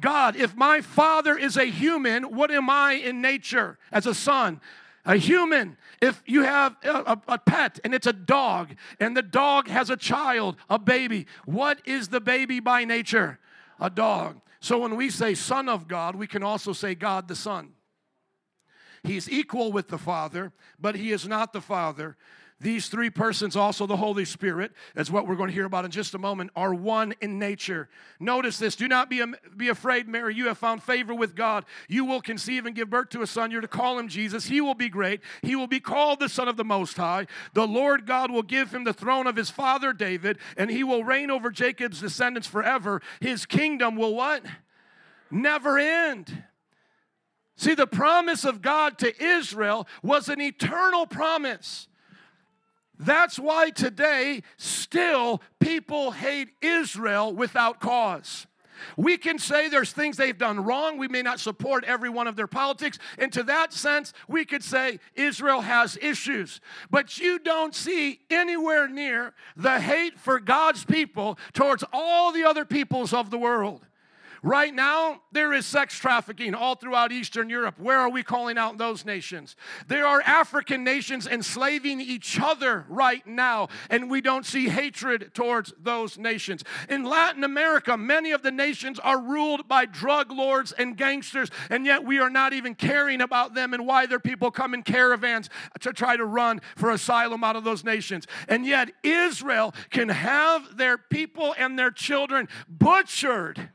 God, 0.00 0.36
if 0.36 0.56
my 0.56 0.80
father 0.80 1.36
is 1.36 1.56
a 1.56 1.64
human, 1.64 2.34
what 2.34 2.50
am 2.50 2.68
I 2.68 2.94
in 2.94 3.20
nature 3.20 3.78
as 3.92 4.06
a 4.06 4.14
son? 4.14 4.60
A 5.04 5.16
human. 5.16 5.76
If 6.00 6.22
you 6.26 6.42
have 6.42 6.76
a, 6.82 7.18
a, 7.28 7.38
pet 7.38 7.78
and 7.84 7.94
it's 7.94 8.06
a 8.06 8.12
dog, 8.12 8.74
and 8.98 9.16
the 9.16 9.22
dog 9.22 9.68
has 9.68 9.90
a 9.90 9.96
child, 9.96 10.56
a 10.70 10.78
baby, 10.78 11.26
what 11.44 11.80
is 11.84 12.08
the 12.08 12.20
baby 12.20 12.58
by 12.60 12.84
nature? 12.84 13.38
A 13.78 13.90
dog. 13.90 14.40
So 14.60 14.78
when 14.78 14.96
we 14.96 15.10
say 15.10 15.34
Son 15.34 15.68
of 15.68 15.88
God, 15.88 16.16
we 16.16 16.26
can 16.26 16.42
also 16.42 16.72
say 16.72 16.94
God 16.94 17.28
the 17.28 17.36
Son. 17.36 17.72
He's 19.02 19.30
equal 19.30 19.72
with 19.72 19.88
the 19.88 19.98
Father, 19.98 20.52
but 20.80 20.94
he 20.96 21.12
is 21.12 21.28
not 21.28 21.52
the 21.52 21.60
Father. 21.60 22.16
These 22.60 22.88
three 22.88 23.10
persons, 23.10 23.56
also 23.56 23.84
the 23.86 23.96
Holy 23.96 24.24
Spirit, 24.24 24.72
as 24.94 25.10
what 25.10 25.26
we're 25.26 25.34
going 25.34 25.48
to 25.48 25.54
hear 25.54 25.64
about 25.64 25.84
in 25.84 25.90
just 25.90 26.14
a 26.14 26.18
moment, 26.18 26.50
are 26.54 26.72
one 26.72 27.12
in 27.20 27.38
nature. 27.38 27.88
Notice 28.20 28.58
this 28.58 28.76
do 28.76 28.86
not 28.86 29.10
be, 29.10 29.22
be 29.56 29.68
afraid, 29.68 30.08
Mary. 30.08 30.34
You 30.34 30.46
have 30.46 30.56
found 30.56 30.82
favor 30.82 31.14
with 31.14 31.34
God. 31.34 31.64
You 31.88 32.04
will 32.04 32.20
conceive 32.20 32.64
and 32.64 32.74
give 32.74 32.88
birth 32.88 33.10
to 33.10 33.22
a 33.22 33.26
son. 33.26 33.50
You're 33.50 33.60
to 33.60 33.68
call 33.68 33.98
him 33.98 34.08
Jesus. 34.08 34.46
He 34.46 34.60
will 34.60 34.74
be 34.74 34.88
great. 34.88 35.20
He 35.42 35.56
will 35.56 35.66
be 35.66 35.80
called 35.80 36.20
the 36.20 36.28
Son 36.28 36.46
of 36.46 36.56
the 36.56 36.64
Most 36.64 36.96
High. 36.96 37.26
The 37.54 37.66
Lord 37.66 38.06
God 38.06 38.30
will 38.30 38.42
give 38.42 38.72
him 38.72 38.84
the 38.84 38.94
throne 38.94 39.26
of 39.26 39.36
his 39.36 39.50
father 39.50 39.92
David, 39.92 40.38
and 40.56 40.70
he 40.70 40.84
will 40.84 41.02
reign 41.02 41.30
over 41.30 41.50
Jacob's 41.50 42.00
descendants 42.00 42.48
forever. 42.48 43.02
His 43.20 43.46
kingdom 43.46 43.96
will 43.96 44.14
what? 44.14 44.44
Never 45.28 45.76
end. 45.76 46.44
See, 47.56 47.74
the 47.74 47.86
promise 47.86 48.44
of 48.44 48.62
God 48.62 48.96
to 48.98 49.22
Israel 49.22 49.88
was 50.02 50.28
an 50.28 50.40
eternal 50.40 51.06
promise. 51.06 51.88
That's 52.98 53.38
why 53.38 53.70
today 53.70 54.42
still 54.56 55.42
people 55.60 56.12
hate 56.12 56.50
Israel 56.62 57.34
without 57.34 57.80
cause. 57.80 58.46
We 58.96 59.16
can 59.16 59.38
say 59.38 59.68
there's 59.68 59.92
things 59.92 60.16
they've 60.16 60.36
done 60.36 60.64
wrong. 60.64 60.98
We 60.98 61.08
may 61.08 61.22
not 61.22 61.40
support 61.40 61.84
every 61.84 62.10
one 62.10 62.26
of 62.26 62.36
their 62.36 62.46
politics. 62.46 62.98
And 63.18 63.32
to 63.32 63.42
that 63.44 63.72
sense, 63.72 64.12
we 64.28 64.44
could 64.44 64.62
say 64.62 64.98
Israel 65.14 65.62
has 65.62 65.98
issues. 66.00 66.60
But 66.90 67.18
you 67.18 67.38
don't 67.38 67.74
see 67.74 68.20
anywhere 68.30 68.88
near 68.88 69.34
the 69.56 69.80
hate 69.80 70.18
for 70.18 70.38
God's 70.38 70.84
people 70.84 71.38
towards 71.52 71.84
all 71.92 72.32
the 72.32 72.44
other 72.44 72.64
peoples 72.64 73.12
of 73.12 73.30
the 73.30 73.38
world. 73.38 73.86
Right 74.44 74.74
now, 74.74 75.22
there 75.32 75.54
is 75.54 75.64
sex 75.64 75.98
trafficking 75.98 76.54
all 76.54 76.74
throughout 76.74 77.12
Eastern 77.12 77.48
Europe. 77.48 77.78
Where 77.78 77.98
are 77.98 78.10
we 78.10 78.22
calling 78.22 78.58
out 78.58 78.76
those 78.76 79.06
nations? 79.06 79.56
There 79.88 80.06
are 80.06 80.20
African 80.20 80.84
nations 80.84 81.26
enslaving 81.26 81.98
each 82.02 82.38
other 82.38 82.84
right 82.90 83.26
now, 83.26 83.68
and 83.88 84.10
we 84.10 84.20
don't 84.20 84.44
see 84.44 84.68
hatred 84.68 85.30
towards 85.32 85.72
those 85.80 86.18
nations. 86.18 86.62
In 86.90 87.04
Latin 87.04 87.42
America, 87.42 87.96
many 87.96 88.32
of 88.32 88.42
the 88.42 88.50
nations 88.50 88.98
are 88.98 89.18
ruled 89.18 89.66
by 89.66 89.86
drug 89.86 90.30
lords 90.30 90.72
and 90.72 90.94
gangsters, 90.94 91.50
and 91.70 91.86
yet 91.86 92.04
we 92.04 92.18
are 92.18 92.28
not 92.28 92.52
even 92.52 92.74
caring 92.74 93.22
about 93.22 93.54
them 93.54 93.72
and 93.72 93.86
why 93.86 94.04
their 94.04 94.20
people 94.20 94.50
come 94.50 94.74
in 94.74 94.82
caravans 94.82 95.48
to 95.80 95.90
try 95.90 96.18
to 96.18 96.26
run 96.26 96.60
for 96.76 96.90
asylum 96.90 97.42
out 97.44 97.56
of 97.56 97.64
those 97.64 97.82
nations. 97.82 98.26
And 98.46 98.66
yet, 98.66 98.90
Israel 99.02 99.72
can 99.88 100.10
have 100.10 100.76
their 100.76 100.98
people 100.98 101.54
and 101.56 101.78
their 101.78 101.90
children 101.90 102.46
butchered 102.68 103.70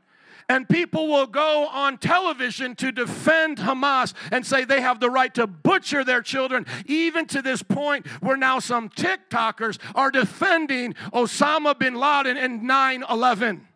and 0.50 0.68
people 0.68 1.06
will 1.06 1.28
go 1.28 1.68
on 1.68 1.96
television 1.96 2.74
to 2.74 2.90
defend 2.90 3.58
Hamas 3.58 4.14
and 4.32 4.44
say 4.44 4.64
they 4.64 4.80
have 4.80 4.98
the 4.98 5.08
right 5.08 5.32
to 5.34 5.46
butcher 5.46 6.02
their 6.02 6.22
children, 6.22 6.66
even 6.86 7.26
to 7.26 7.40
this 7.40 7.62
point 7.62 8.04
where 8.20 8.36
now 8.36 8.58
some 8.58 8.88
TikTokers 8.88 9.78
are 9.94 10.10
defending 10.10 10.94
Osama 11.12 11.78
bin 11.78 11.94
Laden 11.94 12.36
and 12.36 12.64
9 12.64 13.04
11. 13.08 13.68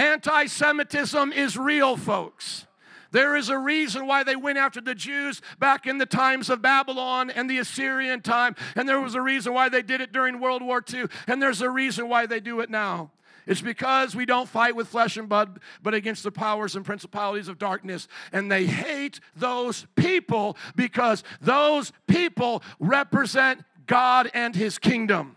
Anti 0.00 0.46
Semitism 0.46 1.32
is 1.32 1.56
real, 1.56 1.96
folks. 1.96 2.66
There 3.12 3.36
is 3.36 3.48
a 3.48 3.56
reason 3.56 4.08
why 4.08 4.24
they 4.24 4.34
went 4.34 4.58
after 4.58 4.80
the 4.80 4.96
Jews 4.96 5.40
back 5.60 5.86
in 5.86 5.98
the 5.98 6.06
times 6.06 6.50
of 6.50 6.60
Babylon 6.60 7.30
and 7.30 7.48
the 7.48 7.58
Assyrian 7.58 8.20
time, 8.20 8.56
and 8.74 8.88
there 8.88 9.00
was 9.00 9.14
a 9.14 9.22
reason 9.22 9.54
why 9.54 9.68
they 9.68 9.82
did 9.82 10.00
it 10.00 10.10
during 10.10 10.40
World 10.40 10.60
War 10.60 10.82
II, 10.92 11.04
and 11.28 11.40
there's 11.40 11.62
a 11.62 11.70
reason 11.70 12.08
why 12.08 12.26
they 12.26 12.40
do 12.40 12.58
it 12.58 12.68
now. 12.68 13.12
It's 13.46 13.60
because 13.60 14.16
we 14.16 14.26
don't 14.26 14.48
fight 14.48 14.74
with 14.74 14.88
flesh 14.88 15.16
and 15.16 15.28
blood, 15.28 15.60
but 15.82 15.94
against 15.94 16.24
the 16.24 16.32
powers 16.32 16.74
and 16.74 16.84
principalities 16.84 17.48
of 17.48 17.58
darkness. 17.58 18.08
And 18.32 18.50
they 18.50 18.66
hate 18.66 19.20
those 19.36 19.86
people 19.94 20.56
because 20.74 21.22
those 21.40 21.92
people 22.08 22.62
represent 22.80 23.62
God 23.86 24.30
and 24.34 24.54
His 24.54 24.78
kingdom. 24.78 25.36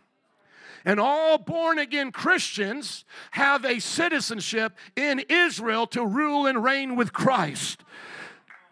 And 0.86 1.00
all 1.00 1.38
born 1.38 1.78
again 1.78 2.12
Christians 2.12 3.06
have 3.32 3.64
a 3.66 3.80
citizenship 3.80 4.76
in 4.96 5.24
Israel 5.30 5.86
to 5.88 6.06
rule 6.06 6.48
and 6.48 6.64
reign 6.64 6.96
with 6.96 7.14
Christ. 7.14 7.84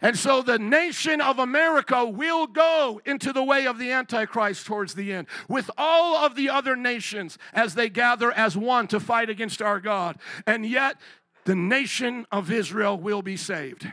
And 0.01 0.17
so 0.17 0.41
the 0.41 0.59
nation 0.59 1.21
of 1.21 1.39
America 1.39 2.05
will 2.05 2.45
go 2.45 3.01
into 3.05 3.33
the 3.33 3.43
way 3.43 3.65
of 3.65 3.79
the 3.79 3.91
Antichrist 3.91 4.65
towards 4.65 4.93
the 4.93 5.11
end, 5.11 5.27
with 5.47 5.71
all 5.77 6.17
of 6.17 6.35
the 6.35 6.49
other 6.49 6.75
nations 6.75 7.37
as 7.53 7.73
they 7.73 7.89
gather 7.89 8.31
as 8.31 8.55
one 8.55 8.87
to 8.89 8.99
fight 8.99 9.29
against 9.29 9.61
our 9.61 9.79
God. 9.79 10.17
And 10.45 10.65
yet, 10.65 10.97
the 11.45 11.55
nation 11.55 12.27
of 12.31 12.51
Israel 12.51 12.97
will 12.97 13.21
be 13.21 13.37
saved. 13.37 13.87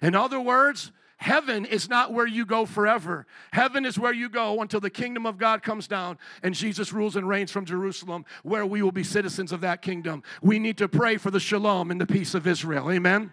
In 0.00 0.14
other 0.14 0.40
words, 0.40 0.90
heaven 1.18 1.64
is 1.66 1.88
not 1.88 2.12
where 2.12 2.26
you 2.26 2.46
go 2.46 2.64
forever. 2.64 3.26
Heaven 3.52 3.84
is 3.84 3.98
where 3.98 4.12
you 4.14 4.28
go 4.28 4.62
until 4.62 4.80
the 4.80 4.88
kingdom 4.90 5.26
of 5.26 5.36
God 5.36 5.62
comes 5.62 5.86
down 5.86 6.16
and 6.42 6.54
Jesus 6.54 6.92
rules 6.92 7.14
and 7.14 7.28
reigns 7.28 7.50
from 7.50 7.66
Jerusalem, 7.66 8.24
where 8.42 8.64
we 8.64 8.82
will 8.82 8.92
be 8.92 9.04
citizens 9.04 9.52
of 9.52 9.60
that 9.60 9.82
kingdom. 9.82 10.22
We 10.40 10.58
need 10.58 10.78
to 10.78 10.88
pray 10.88 11.18
for 11.18 11.30
the 11.30 11.40
shalom 11.40 11.90
and 11.90 12.00
the 12.00 12.06
peace 12.06 12.34
of 12.34 12.46
Israel. 12.46 12.90
Amen. 12.90 13.32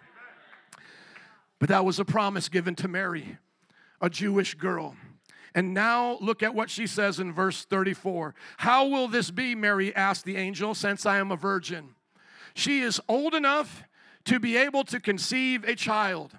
But 1.60 1.68
that 1.68 1.84
was 1.84 2.00
a 2.00 2.04
promise 2.04 2.48
given 2.48 2.74
to 2.76 2.88
Mary, 2.88 3.38
a 4.00 4.10
Jewish 4.10 4.54
girl. 4.54 4.96
And 5.54 5.74
now 5.74 6.16
look 6.20 6.42
at 6.42 6.54
what 6.54 6.70
she 6.70 6.86
says 6.86 7.20
in 7.20 7.32
verse 7.32 7.64
34. 7.64 8.34
How 8.56 8.86
will 8.86 9.06
this 9.06 9.30
be, 9.30 9.54
Mary 9.54 9.94
asked 9.94 10.24
the 10.24 10.36
angel, 10.36 10.74
since 10.74 11.06
I 11.06 11.18
am 11.18 11.30
a 11.30 11.36
virgin? 11.36 11.90
She 12.54 12.80
is 12.80 13.00
old 13.08 13.34
enough 13.34 13.84
to 14.24 14.40
be 14.40 14.56
able 14.56 14.84
to 14.84 14.98
conceive 14.98 15.64
a 15.64 15.74
child. 15.74 16.36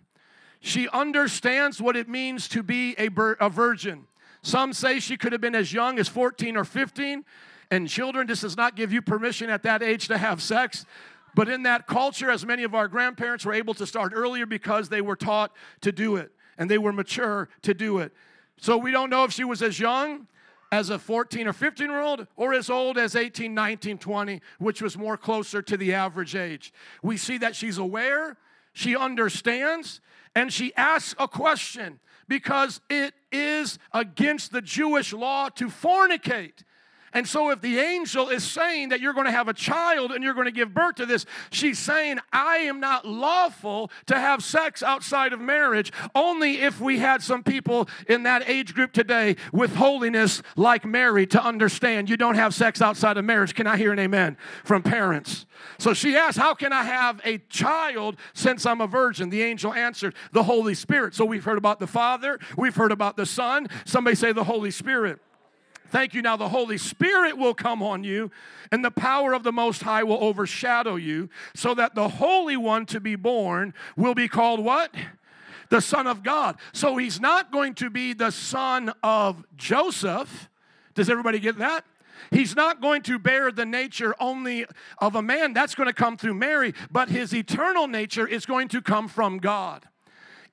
She 0.60 0.88
understands 0.90 1.82
what 1.82 1.96
it 1.96 2.10
means 2.10 2.48
to 2.50 2.64
be 2.64 2.96
a, 2.98 3.10
a 3.40 3.50
virgin. 3.50 4.08
Some 4.44 4.74
say 4.74 5.00
she 5.00 5.18
could 5.18 5.32
have 5.34 5.42
been 5.42 5.56
as 5.56 5.72
young 5.72 6.00
as 6.00 6.08
14 6.08 6.58
or 6.58 6.64
15. 6.64 7.24
And 7.70 7.88
children, 7.88 8.28
this 8.28 8.42
does 8.42 8.58
not 8.58 8.76
give 8.76 8.92
you 8.92 9.02
permission 9.02 9.50
at 9.50 9.64
that 9.64 9.82
age 9.82 10.08
to 10.10 10.18
have 10.18 10.42
sex. 10.42 10.86
But 11.34 11.50
in 11.50 11.64
that 11.64 11.88
culture, 11.88 12.30
as 12.30 12.46
many 12.46 12.64
of 12.64 12.76
our 12.76 12.88
grandparents 12.88 13.46
were 13.46 13.54
able 13.54 13.74
to 13.76 13.88
start 13.88 14.12
earlier 14.16 14.46
because 14.46 14.90
they 14.90 15.02
were 15.02 15.16
taught 15.16 15.52
to 15.82 15.92
do 15.92 16.18
it 16.18 16.32
and 16.58 16.70
they 16.70 16.78
were 16.78 16.92
mature 16.92 17.50
to 17.62 17.74
do 17.74 18.00
it. 18.00 18.14
So 18.58 18.78
we 18.78 18.92
don't 18.92 19.10
know 19.10 19.24
if 19.24 19.32
she 19.32 19.44
was 19.44 19.62
as 19.62 19.80
young 19.80 20.28
as 20.72 20.90
a 20.90 21.00
14 21.00 21.48
or 21.48 21.54
15 21.54 21.88
year 21.88 22.02
old 22.02 22.28
or 22.36 22.54
as 22.54 22.70
old 22.70 22.98
as 22.98 23.16
18, 23.16 23.54
19, 23.54 23.98
20, 23.98 24.42
which 24.60 24.82
was 24.82 24.98
more 24.98 25.18
closer 25.18 25.62
to 25.62 25.78
the 25.78 25.94
average 25.94 26.36
age. 26.36 26.74
We 27.02 27.18
see 27.18 27.38
that 27.40 27.56
she's 27.56 27.78
aware, 27.78 28.38
she 28.74 28.96
understands, 28.96 30.02
and 30.36 30.52
she 30.52 30.74
asks 30.76 31.16
a 31.20 31.28
question 31.28 32.00
because 32.28 32.80
it 32.90 33.14
is 33.32 33.78
against 33.92 34.52
the 34.52 34.62
Jewish 34.62 35.12
law 35.12 35.50
to 35.50 35.68
fornicate. 35.68 36.64
And 37.14 37.28
so, 37.28 37.50
if 37.50 37.62
the 37.62 37.80
angel 37.80 38.30
is 38.30 38.44
saying 38.44 38.90
that 38.90 39.02
you're 39.02 39.14
going 39.14 39.26
to 39.26 39.32
have 39.32 39.48
a 39.48 39.54
child 39.54 40.12
and 40.12 40.24
you're 40.24 40.34
going 40.34 40.46
to 40.46 40.52
give 40.52 40.74
birth 40.74 40.96
to 40.96 41.06
this, 41.06 41.26
she's 41.52 41.78
saying, 41.78 42.20
I 42.32 42.58
am 42.58 42.80
not 42.80 43.06
lawful 43.06 43.92
to 44.08 44.16
have 44.16 44.44
sex 44.44 44.82
outside 44.82 45.34
of 45.34 45.42
marriage, 45.42 45.92
only 46.16 46.62
if 46.62 46.80
we 46.80 47.00
had 47.00 47.22
some 47.22 47.44
people 47.44 47.90
in 48.08 48.24
that 48.24 48.50
age 48.50 48.74
group 48.74 48.94
today 48.94 49.36
with 49.52 49.76
holiness 49.76 50.42
like 50.56 50.86
Mary 50.86 51.28
to 51.28 51.44
understand 51.44 52.10
you 52.10 52.18
don't 52.18 52.36
have 52.36 52.54
sex 52.54 52.82
outside 52.82 53.18
of 53.18 53.26
marriage. 53.26 53.56
Can 53.56 53.68
I 53.68 53.78
hear 53.78 53.92
an 53.92 54.00
amen 54.00 54.38
from 54.64 54.82
parents? 54.82 55.46
So 55.78 55.94
she 55.94 56.16
asked, 56.16 56.38
How 56.38 56.54
can 56.54 56.72
I 56.72 56.84
have 56.84 57.22
a 57.26 57.40
child 57.50 58.18
since 58.34 58.66
I'm 58.66 58.82
a 58.82 58.88
virgin? 58.88 59.30
The 59.30 59.42
angel 59.42 59.74
answered, 59.74 60.16
The 60.32 60.44
Holy 60.44 60.74
Spirit. 60.76 61.14
So 61.14 61.26
we've 61.26 61.44
heard 61.44 61.58
about 61.58 61.80
the 61.80 61.88
Father, 61.88 62.40
we've 62.58 62.76
heard 62.76 62.92
about 62.92 63.18
the 63.18 63.26
Son. 63.26 63.68
Somebody 63.86 64.16
say 64.16 64.32
the 64.32 64.44
Holy 64.44 64.72
Spirit. 64.72 65.20
Thank 65.92 66.14
you. 66.14 66.22
Now 66.22 66.38
the 66.38 66.50
Holy 66.50 66.78
Spirit 66.78 67.38
will 67.38 67.54
come 67.54 67.84
on 67.84 68.04
you, 68.04 68.32
and 68.72 68.84
the 68.84 68.92
power 68.92 69.34
of 69.34 69.44
the 69.44 69.52
Most 69.52 69.84
High 69.84 70.04
will 70.04 70.24
overshadow 70.24 70.96
you, 70.96 71.30
so 71.54 71.74
that 71.76 71.96
the 71.96 72.08
Holy 72.08 72.56
One 72.56 72.86
to 72.88 73.02
be 73.02 73.16
born 73.16 73.74
will 73.98 74.16
be 74.16 74.30
called 74.30 74.64
what? 74.64 74.96
The 75.70 75.82
Son 75.82 76.08
of 76.08 76.24
God. 76.24 76.58
So 76.72 76.96
he's 76.96 77.20
not 77.20 77.52
going 77.52 77.74
to 77.76 77.90
be 77.90 78.14
the 78.14 78.32
son 78.32 78.94
of 79.04 79.46
Joseph. 79.58 80.50
Does 80.96 81.10
everybody 81.10 81.40
get 81.40 81.58
that? 81.58 81.86
He's 82.30 82.56
not 82.56 82.82
going 82.82 83.02
to 83.04 83.20
bear 83.20 83.52
the 83.52 83.66
nature 83.66 84.16
only 84.20 84.66
of 85.00 85.16
a 85.16 85.22
man, 85.22 85.54
that's 85.54 85.76
going 85.76 85.88
to 85.88 85.94
come 85.94 86.16
through 86.16 86.36
Mary, 86.36 86.74
but 86.90 87.10
his 87.10 87.34
eternal 87.34 87.88
nature 87.88 88.28
is 88.28 88.46
going 88.46 88.70
to 88.70 88.82
come 88.82 89.10
from 89.10 89.40
God. 89.40 89.86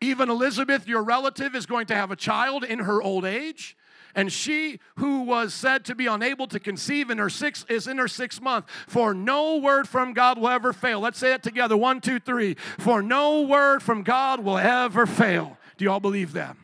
Even 0.00 0.30
Elizabeth, 0.30 0.88
your 0.88 1.02
relative, 1.02 1.54
is 1.54 1.66
going 1.66 1.86
to 1.86 1.94
have 1.94 2.10
a 2.10 2.16
child 2.16 2.64
in 2.64 2.80
her 2.80 3.00
old 3.00 3.24
age. 3.24 3.76
And 4.14 4.32
she 4.32 4.80
who 4.96 5.22
was 5.22 5.54
said 5.54 5.84
to 5.86 5.94
be 5.94 6.06
unable 6.06 6.46
to 6.48 6.58
conceive 6.58 7.10
in 7.10 7.18
her 7.18 7.30
six 7.30 7.64
is 7.68 7.86
in 7.86 7.98
her 7.98 8.08
sixth 8.08 8.40
month. 8.40 8.66
For 8.86 9.14
no 9.14 9.56
word 9.58 9.88
from 9.88 10.12
God 10.12 10.38
will 10.38 10.48
ever 10.48 10.72
fail. 10.72 11.00
Let's 11.00 11.18
say 11.18 11.34
it 11.34 11.42
together. 11.42 11.76
One, 11.76 12.00
two, 12.00 12.18
three. 12.18 12.54
For 12.78 13.02
no 13.02 13.42
word 13.42 13.82
from 13.82 14.02
God 14.02 14.40
will 14.40 14.58
ever 14.58 15.06
fail. 15.06 15.56
Do 15.76 15.84
you 15.84 15.90
all 15.90 16.00
believe 16.00 16.32
that? 16.32 16.56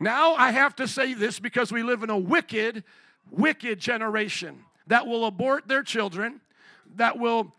Now 0.00 0.34
I 0.34 0.50
have 0.50 0.74
to 0.76 0.88
say 0.88 1.14
this 1.14 1.38
because 1.38 1.70
we 1.70 1.82
live 1.82 2.02
in 2.02 2.10
a 2.10 2.18
wicked, 2.18 2.82
wicked 3.30 3.78
generation 3.78 4.64
that 4.88 5.06
will 5.06 5.26
abort 5.26 5.68
their 5.68 5.84
children, 5.84 6.40
that 6.96 7.18
will 7.18 7.52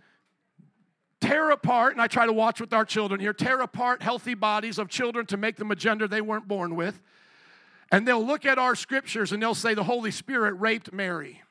tear 1.22 1.52
apart, 1.52 1.94
and 1.94 2.02
I 2.02 2.08
try 2.08 2.26
to 2.26 2.34
watch 2.34 2.60
with 2.60 2.74
our 2.74 2.84
children 2.84 3.22
here, 3.22 3.32
tear 3.32 3.62
apart 3.62 4.02
healthy 4.04 4.34
bodies 4.34 4.78
of 4.78 4.90
children 4.90 5.26
to 5.28 5.38
make 5.38 5.56
them 5.56 5.72
a 5.72 5.76
gender 5.76 6.06
they 6.06 6.20
weren't 6.20 6.48
born 6.48 6.76
with 6.76 7.02
And 7.94 8.08
they'll 8.08 8.26
look 8.26 8.44
at 8.48 8.58
our 8.58 8.74
scriptures 8.74 9.32
and 9.34 9.42
they'll 9.42 9.54
say 9.54 9.76
the 9.76 9.84
Holy 9.84 10.10
Spirit 10.10 10.54
raped 10.56 10.92
Mary. 10.92 11.44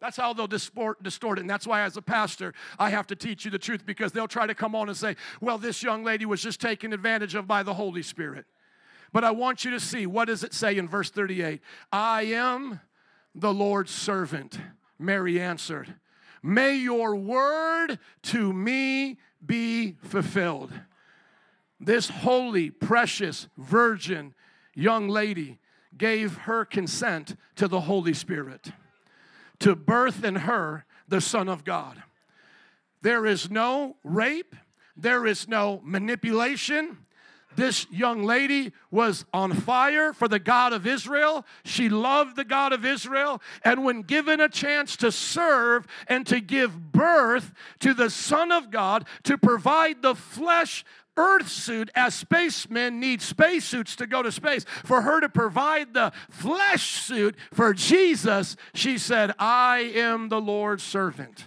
That's 0.00 0.16
how 0.16 0.32
they'll 0.32 0.48
distort, 0.48 1.00
distort 1.00 1.38
it. 1.38 1.42
And 1.42 1.50
that's 1.50 1.64
why, 1.64 1.82
as 1.82 1.96
a 1.96 2.02
pastor, 2.02 2.52
I 2.76 2.90
have 2.90 3.06
to 3.06 3.14
teach 3.14 3.44
you 3.44 3.52
the 3.52 3.58
truth 3.60 3.86
because 3.86 4.10
they'll 4.10 4.26
try 4.26 4.48
to 4.48 4.56
come 4.56 4.74
on 4.74 4.88
and 4.88 4.96
say, 4.96 5.14
well, 5.40 5.58
this 5.58 5.80
young 5.80 6.02
lady 6.02 6.26
was 6.26 6.42
just 6.42 6.60
taken 6.60 6.92
advantage 6.92 7.36
of 7.36 7.46
by 7.46 7.62
the 7.62 7.72
Holy 7.72 8.02
Spirit. 8.02 8.46
But 9.12 9.22
I 9.22 9.30
want 9.30 9.64
you 9.64 9.70
to 9.70 9.78
see 9.78 10.06
what 10.06 10.24
does 10.24 10.42
it 10.42 10.52
say 10.52 10.76
in 10.76 10.88
verse 10.88 11.10
38? 11.10 11.60
I 11.92 12.22
am 12.22 12.80
the 13.36 13.54
Lord's 13.54 13.92
servant. 13.92 14.58
Mary 14.98 15.40
answered, 15.40 15.94
May 16.42 16.74
your 16.74 17.14
word 17.14 18.00
to 18.22 18.52
me 18.52 19.18
be 19.46 19.92
fulfilled. 20.02 20.72
This 21.78 22.08
holy, 22.08 22.70
precious, 22.70 23.46
virgin 23.56 24.34
young 24.78 25.08
lady 25.08 25.58
gave 25.96 26.36
her 26.38 26.64
consent 26.64 27.36
to 27.56 27.66
the 27.66 27.80
Holy 27.80 28.14
Spirit 28.14 28.70
to 29.58 29.74
birth 29.74 30.22
in 30.22 30.36
her 30.36 30.84
the 31.08 31.20
Son 31.20 31.48
of 31.48 31.64
God. 31.64 32.02
There 33.02 33.26
is 33.26 33.50
no 33.50 33.96
rape, 34.04 34.54
there 34.96 35.26
is 35.26 35.48
no 35.48 35.80
manipulation. 35.84 36.98
This 37.56 37.88
young 37.90 38.22
lady 38.22 38.72
was 38.90 39.24
on 39.32 39.52
fire 39.52 40.12
for 40.12 40.28
the 40.28 40.38
God 40.38 40.72
of 40.72 40.86
Israel. 40.86 41.44
She 41.64 41.88
loved 41.88 42.36
the 42.36 42.44
God 42.44 42.72
of 42.72 42.84
Israel. 42.84 43.42
And 43.64 43.84
when 43.84 44.02
given 44.02 44.40
a 44.40 44.48
chance 44.48 44.96
to 44.98 45.10
serve 45.10 45.84
and 46.06 46.24
to 46.28 46.40
give 46.40 46.92
birth 46.92 47.52
to 47.80 47.94
the 47.94 48.10
Son 48.10 48.52
of 48.52 48.70
God, 48.70 49.06
to 49.24 49.36
provide 49.36 50.02
the 50.02 50.14
flesh 50.14 50.84
earth 51.18 51.48
suit 51.48 51.90
as 51.94 52.14
spacemen 52.14 53.00
need 53.00 53.20
spacesuits 53.20 53.96
to 53.96 54.06
go 54.06 54.22
to 54.22 54.32
space. 54.32 54.64
For 54.84 55.02
her 55.02 55.20
to 55.20 55.28
provide 55.28 55.92
the 55.92 56.12
flesh 56.30 57.02
suit 57.02 57.36
for 57.52 57.74
Jesus, 57.74 58.56
she 58.72 58.96
said, 58.96 59.32
I 59.38 59.92
am 59.94 60.28
the 60.28 60.40
Lord's 60.40 60.82
servant. 60.82 61.46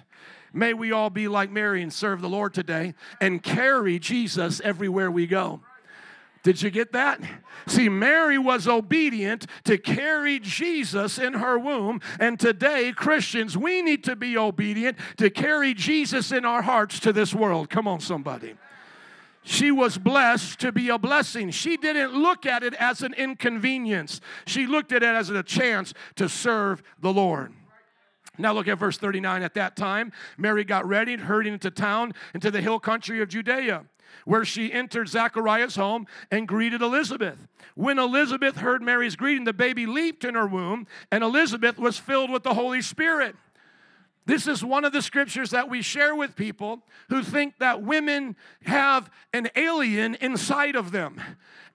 May 0.53 0.73
we 0.73 0.91
all 0.91 1.09
be 1.09 1.27
like 1.27 1.49
Mary 1.49 1.81
and 1.81 1.93
serve 1.93 2.21
the 2.21 2.29
Lord 2.29 2.53
today 2.53 2.93
and 3.21 3.41
carry 3.41 3.99
Jesus 3.99 4.59
everywhere 4.61 5.09
we 5.09 5.25
go. 5.25 5.61
Did 6.43 6.61
you 6.61 6.71
get 6.71 6.91
that? 6.93 7.21
See, 7.67 7.87
Mary 7.87 8.39
was 8.39 8.67
obedient 8.67 9.45
to 9.65 9.77
carry 9.77 10.39
Jesus 10.39 11.19
in 11.19 11.33
her 11.33 11.59
womb. 11.59 12.01
And 12.19 12.39
today, 12.39 12.91
Christians, 12.93 13.55
we 13.55 13.83
need 13.83 14.03
to 14.05 14.15
be 14.15 14.35
obedient 14.35 14.97
to 15.17 15.29
carry 15.29 15.75
Jesus 15.75 16.31
in 16.31 16.43
our 16.43 16.63
hearts 16.63 16.99
to 17.01 17.13
this 17.13 17.33
world. 17.33 17.69
Come 17.69 17.87
on, 17.87 17.99
somebody. 17.99 18.55
She 19.43 19.71
was 19.71 19.97
blessed 19.97 20.59
to 20.59 20.71
be 20.71 20.89
a 20.89 20.99
blessing. 20.99 21.49
She 21.49 21.75
didn't 21.75 22.13
look 22.13 22.45
at 22.45 22.63
it 22.63 22.73
as 22.75 23.01
an 23.01 23.13
inconvenience, 23.13 24.21
she 24.45 24.67
looked 24.67 24.91
at 24.91 25.03
it 25.03 25.15
as 25.15 25.29
a 25.29 25.43
chance 25.43 25.93
to 26.15 26.29
serve 26.29 26.83
the 26.99 27.11
Lord. 27.11 27.53
Now 28.37 28.53
look 28.53 28.67
at 28.67 28.77
verse 28.77 28.97
39. 28.97 29.43
At 29.43 29.53
that 29.55 29.75
time, 29.75 30.11
Mary 30.37 30.63
got 30.63 30.87
ready 30.87 31.13
and 31.13 31.23
hurried 31.23 31.47
into 31.47 31.69
town, 31.69 32.13
into 32.33 32.49
the 32.49 32.61
hill 32.61 32.79
country 32.79 33.21
of 33.21 33.29
Judea, 33.29 33.85
where 34.25 34.45
she 34.45 34.71
entered 34.71 35.09
Zachariah's 35.09 35.75
home 35.75 36.07
and 36.31 36.47
greeted 36.47 36.81
Elizabeth. 36.81 37.47
When 37.75 37.99
Elizabeth 37.99 38.57
heard 38.57 38.81
Mary's 38.81 39.15
greeting, 39.15 39.43
the 39.43 39.53
baby 39.53 39.85
leaped 39.85 40.23
in 40.23 40.35
her 40.35 40.47
womb, 40.47 40.87
and 41.11 41.23
Elizabeth 41.23 41.77
was 41.77 41.97
filled 41.97 42.31
with 42.31 42.43
the 42.43 42.53
Holy 42.53 42.81
Spirit. 42.81 43.35
This 44.31 44.47
is 44.47 44.63
one 44.63 44.85
of 44.85 44.93
the 44.93 45.01
scriptures 45.01 45.49
that 45.49 45.69
we 45.69 45.81
share 45.81 46.15
with 46.15 46.37
people 46.37 46.83
who 47.09 47.21
think 47.21 47.55
that 47.59 47.83
women 47.83 48.37
have 48.63 49.11
an 49.33 49.49
alien 49.57 50.15
inside 50.15 50.77
of 50.77 50.93
them. 50.93 51.19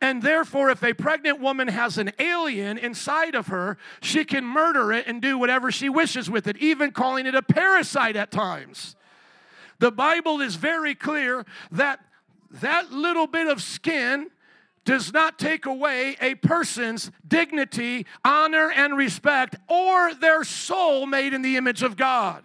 And 0.01 0.23
therefore, 0.23 0.71
if 0.71 0.83
a 0.83 0.95
pregnant 0.95 1.39
woman 1.39 1.69
has 1.69 1.99
an 1.99 2.13
alien 2.19 2.79
inside 2.79 3.35
of 3.35 3.49
her, 3.49 3.77
she 4.01 4.25
can 4.25 4.43
murder 4.43 4.91
it 4.91 5.07
and 5.07 5.21
do 5.21 5.37
whatever 5.37 5.71
she 5.71 5.91
wishes 5.91 6.31
with 6.31 6.47
it, 6.47 6.57
even 6.57 6.93
calling 6.93 7.27
it 7.27 7.35
a 7.35 7.43
parasite 7.43 8.17
at 8.17 8.31
times. 8.31 8.97
The 9.79 9.93
Bible 9.93 10.41
is 10.41 10.57
very 10.57 10.95
clear 10.95 11.45
that 11.73 12.01
that 12.51 12.91
little 12.91 13.27
bit 13.27 13.49
of 13.49 13.61
skin 13.61 14.31
does 14.87 15.13
not 15.13 15.39
take 15.39 15.67
away 15.67 16.17
a 16.21 16.37
person's 16.37 17.11
dignity, 17.27 18.07
honor, 18.25 18.71
and 18.71 18.97
respect, 18.97 19.57
or 19.69 20.15
their 20.15 20.45
soul 20.45 21.05
made 21.05 21.35
in 21.35 21.43
the 21.43 21.57
image 21.57 21.83
of 21.83 21.97
God. 21.97 22.45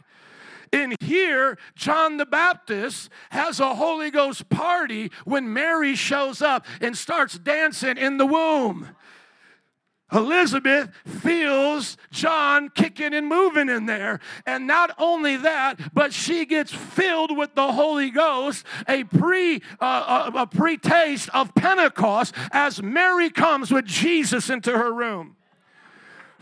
In 0.71 0.95
here, 1.01 1.57
John 1.75 2.17
the 2.17 2.25
Baptist 2.25 3.09
has 3.29 3.59
a 3.59 3.75
Holy 3.75 4.09
Ghost 4.09 4.49
party 4.49 5.11
when 5.23 5.53
Mary 5.53 5.95
shows 5.95 6.41
up 6.41 6.65
and 6.81 6.97
starts 6.97 7.37
dancing 7.37 7.97
in 7.97 8.17
the 8.17 8.25
womb. 8.25 8.89
Elizabeth 10.11 10.89
feels 11.05 11.97
John 12.11 12.69
kicking 12.69 13.13
and 13.13 13.27
moving 13.27 13.69
in 13.69 13.85
there. 13.85 14.19
And 14.45 14.67
not 14.67 14.93
only 14.97 15.37
that, 15.37 15.93
but 15.93 16.13
she 16.13 16.45
gets 16.45 16.73
filled 16.73 17.35
with 17.35 17.55
the 17.55 17.71
Holy 17.71 18.09
Ghost, 18.09 18.65
a 18.87 19.03
pre 19.03 19.61
uh, 19.79 20.31
a, 20.33 20.39
a 20.39 20.47
pre-taste 20.47 21.29
of 21.33 21.53
Pentecost 21.55 22.33
as 22.51 22.81
Mary 22.81 23.29
comes 23.29 23.71
with 23.71 23.85
Jesus 23.85 24.49
into 24.49 24.77
her 24.77 24.93
room. 24.93 25.35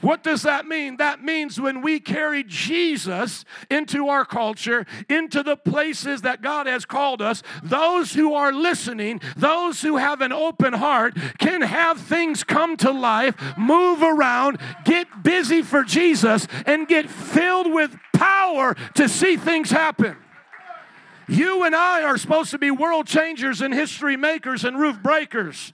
What 0.02 0.24
does 0.24 0.44
that 0.44 0.66
mean? 0.66 0.98
That 0.98 1.24
means 1.24 1.60
when 1.60 1.82
we 1.82 2.00
carry 2.00 2.44
Jesus 2.44 3.44
into 3.70 4.08
our 4.08 4.24
culture, 4.24 4.86
into 5.10 5.44
the 5.44 5.58
places 5.58 6.22
that 6.22 6.42
God 6.42 6.68
has 6.68 6.86
called 6.86 7.22
us, 7.22 7.44
those 7.64 8.14
who 8.14 8.34
are 8.34 8.54
listening, 8.54 9.20
those 9.36 9.82
who 9.82 9.98
have 9.98 10.22
an 10.22 10.32
open 10.32 10.74
heart, 10.74 11.18
can 11.38 11.62
have 11.62 12.00
things 12.00 12.44
come 12.44 12.78
to 12.78 12.92
life, 12.92 13.36
move 13.58 14.02
around, 14.02 14.60
get 14.86 15.24
busy 15.24 15.62
for 15.62 15.84
Jesus, 15.84 16.48
and 16.66 16.88
get 16.88 17.10
filled 17.10 17.72
with 17.72 17.96
power 18.14 18.76
to 18.96 19.10
see 19.10 19.36
things 19.36 19.70
happen. 19.70 20.16
You 21.28 21.64
and 21.64 21.76
I 21.76 22.04
are 22.04 22.18
supposed 22.18 22.52
to 22.52 22.58
be 22.58 22.72
world 22.72 23.06
changers 23.06 23.62
and 23.62 23.72
history 23.72 24.18
makers 24.18 24.64
and 24.64 24.80
roof 24.80 25.02
breakers. 25.04 25.74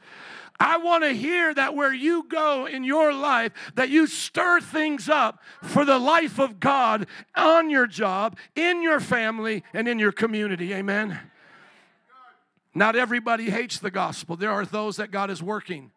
I 0.60 0.78
want 0.78 1.04
to 1.04 1.12
hear 1.12 1.54
that 1.54 1.76
where 1.76 1.94
you 1.94 2.24
go 2.30 2.66
in 2.66 2.84
your 2.84 3.14
life, 3.14 3.52
that 3.76 3.90
you 3.90 4.08
stir 4.08 4.62
things 4.62 5.10
up 5.10 5.42
for 5.62 5.84
the 5.84 6.00
life 6.00 6.40
of 6.40 6.60
God 6.60 7.08
on 7.36 7.70
your 7.70 7.88
job, 7.88 8.38
in 8.56 8.82
your 8.82 9.00
family, 9.00 9.64
and 9.74 9.88
in 9.88 10.00
your 10.00 10.14
community. 10.14 10.74
Amen. 10.74 11.20
Not 12.74 12.96
everybody 12.96 13.50
hates 13.50 13.80
the 13.80 13.92
gospel. 13.92 14.36
There 14.36 14.52
are 14.52 14.66
those 14.66 14.98
that 14.98 15.12
God 15.12 15.30
is 15.30 15.44
working 15.44 15.92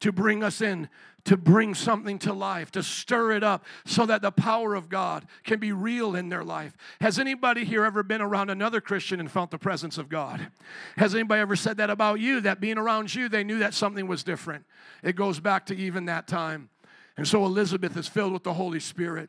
to 0.00 0.12
bring 0.12 0.42
us 0.42 0.60
in 0.60 0.88
to 1.28 1.36
bring 1.36 1.74
something 1.74 2.18
to 2.18 2.32
life, 2.32 2.70
to 2.70 2.82
stir 2.82 3.32
it 3.32 3.44
up 3.44 3.62
so 3.84 4.06
that 4.06 4.22
the 4.22 4.30
power 4.30 4.74
of 4.74 4.88
God 4.88 5.26
can 5.44 5.60
be 5.60 5.72
real 5.72 6.16
in 6.16 6.30
their 6.30 6.42
life. 6.42 6.74
Has 7.02 7.18
anybody 7.18 7.66
here 7.66 7.84
ever 7.84 8.02
been 8.02 8.22
around 8.22 8.48
another 8.48 8.80
Christian 8.80 9.20
and 9.20 9.30
felt 9.30 9.50
the 9.50 9.58
presence 9.58 9.98
of 9.98 10.08
God? 10.08 10.48
Has 10.96 11.14
anybody 11.14 11.42
ever 11.42 11.54
said 11.54 11.76
that 11.76 11.90
about 11.90 12.18
you, 12.18 12.40
that 12.40 12.60
being 12.60 12.78
around 12.78 13.14
you, 13.14 13.28
they 13.28 13.44
knew 13.44 13.58
that 13.58 13.74
something 13.74 14.06
was 14.06 14.24
different? 14.24 14.64
It 15.02 15.16
goes 15.16 15.38
back 15.38 15.66
to 15.66 15.76
even 15.76 16.06
that 16.06 16.26
time. 16.26 16.70
And 17.18 17.28
so 17.28 17.44
Elizabeth 17.44 17.94
is 17.98 18.08
filled 18.08 18.32
with 18.32 18.44
the 18.44 18.54
Holy 18.54 18.80
Spirit 18.80 19.28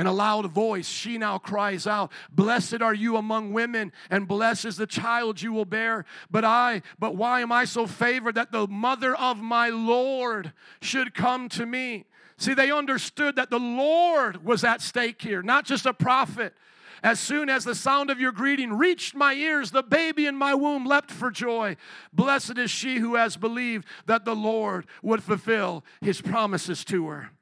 in 0.00 0.06
a 0.06 0.12
loud 0.12 0.46
voice, 0.46 0.88
she 0.88 1.18
now 1.18 1.36
cries 1.36 1.86
out, 1.86 2.10
Blessed 2.32 2.80
are 2.80 2.94
you 2.94 3.18
among 3.18 3.52
women, 3.52 3.92
and 4.08 4.26
blessed 4.26 4.64
is 4.64 4.78
the 4.78 4.86
child 4.86 5.42
you 5.42 5.52
will 5.52 5.66
bear. 5.66 6.06
But 6.30 6.42
I, 6.42 6.80
but 6.98 7.16
why 7.16 7.42
am 7.42 7.52
I 7.52 7.66
so 7.66 7.86
favored 7.86 8.36
that 8.36 8.50
the 8.50 8.66
mother 8.66 9.14
of 9.14 9.42
my 9.42 9.68
Lord 9.68 10.54
should 10.80 11.12
come 11.12 11.50
to 11.50 11.66
me? 11.66 12.06
See, 12.38 12.54
they 12.54 12.70
understood 12.70 13.36
that 13.36 13.50
the 13.50 13.58
Lord 13.58 14.42
was 14.42 14.64
at 14.64 14.80
stake 14.80 15.20
here, 15.20 15.42
not 15.42 15.66
just 15.66 15.84
a 15.84 15.92
prophet. 15.92 16.54
As 17.02 17.20
soon 17.20 17.50
as 17.50 17.64
the 17.64 17.74
sound 17.74 18.08
of 18.08 18.18
your 18.18 18.32
greeting 18.32 18.72
reached 18.72 19.14
my 19.14 19.34
ears, 19.34 19.70
the 19.70 19.82
baby 19.82 20.24
in 20.24 20.34
my 20.34 20.54
womb 20.54 20.86
leapt 20.86 21.10
for 21.10 21.30
joy. 21.30 21.76
Blessed 22.10 22.56
is 22.56 22.70
she 22.70 23.00
who 23.00 23.16
has 23.16 23.36
believed 23.36 23.86
that 24.06 24.24
the 24.24 24.34
Lord 24.34 24.86
would 25.02 25.22
fulfill 25.22 25.84
his 26.00 26.22
promises 26.22 26.86
to 26.86 27.08
her. 27.08 27.32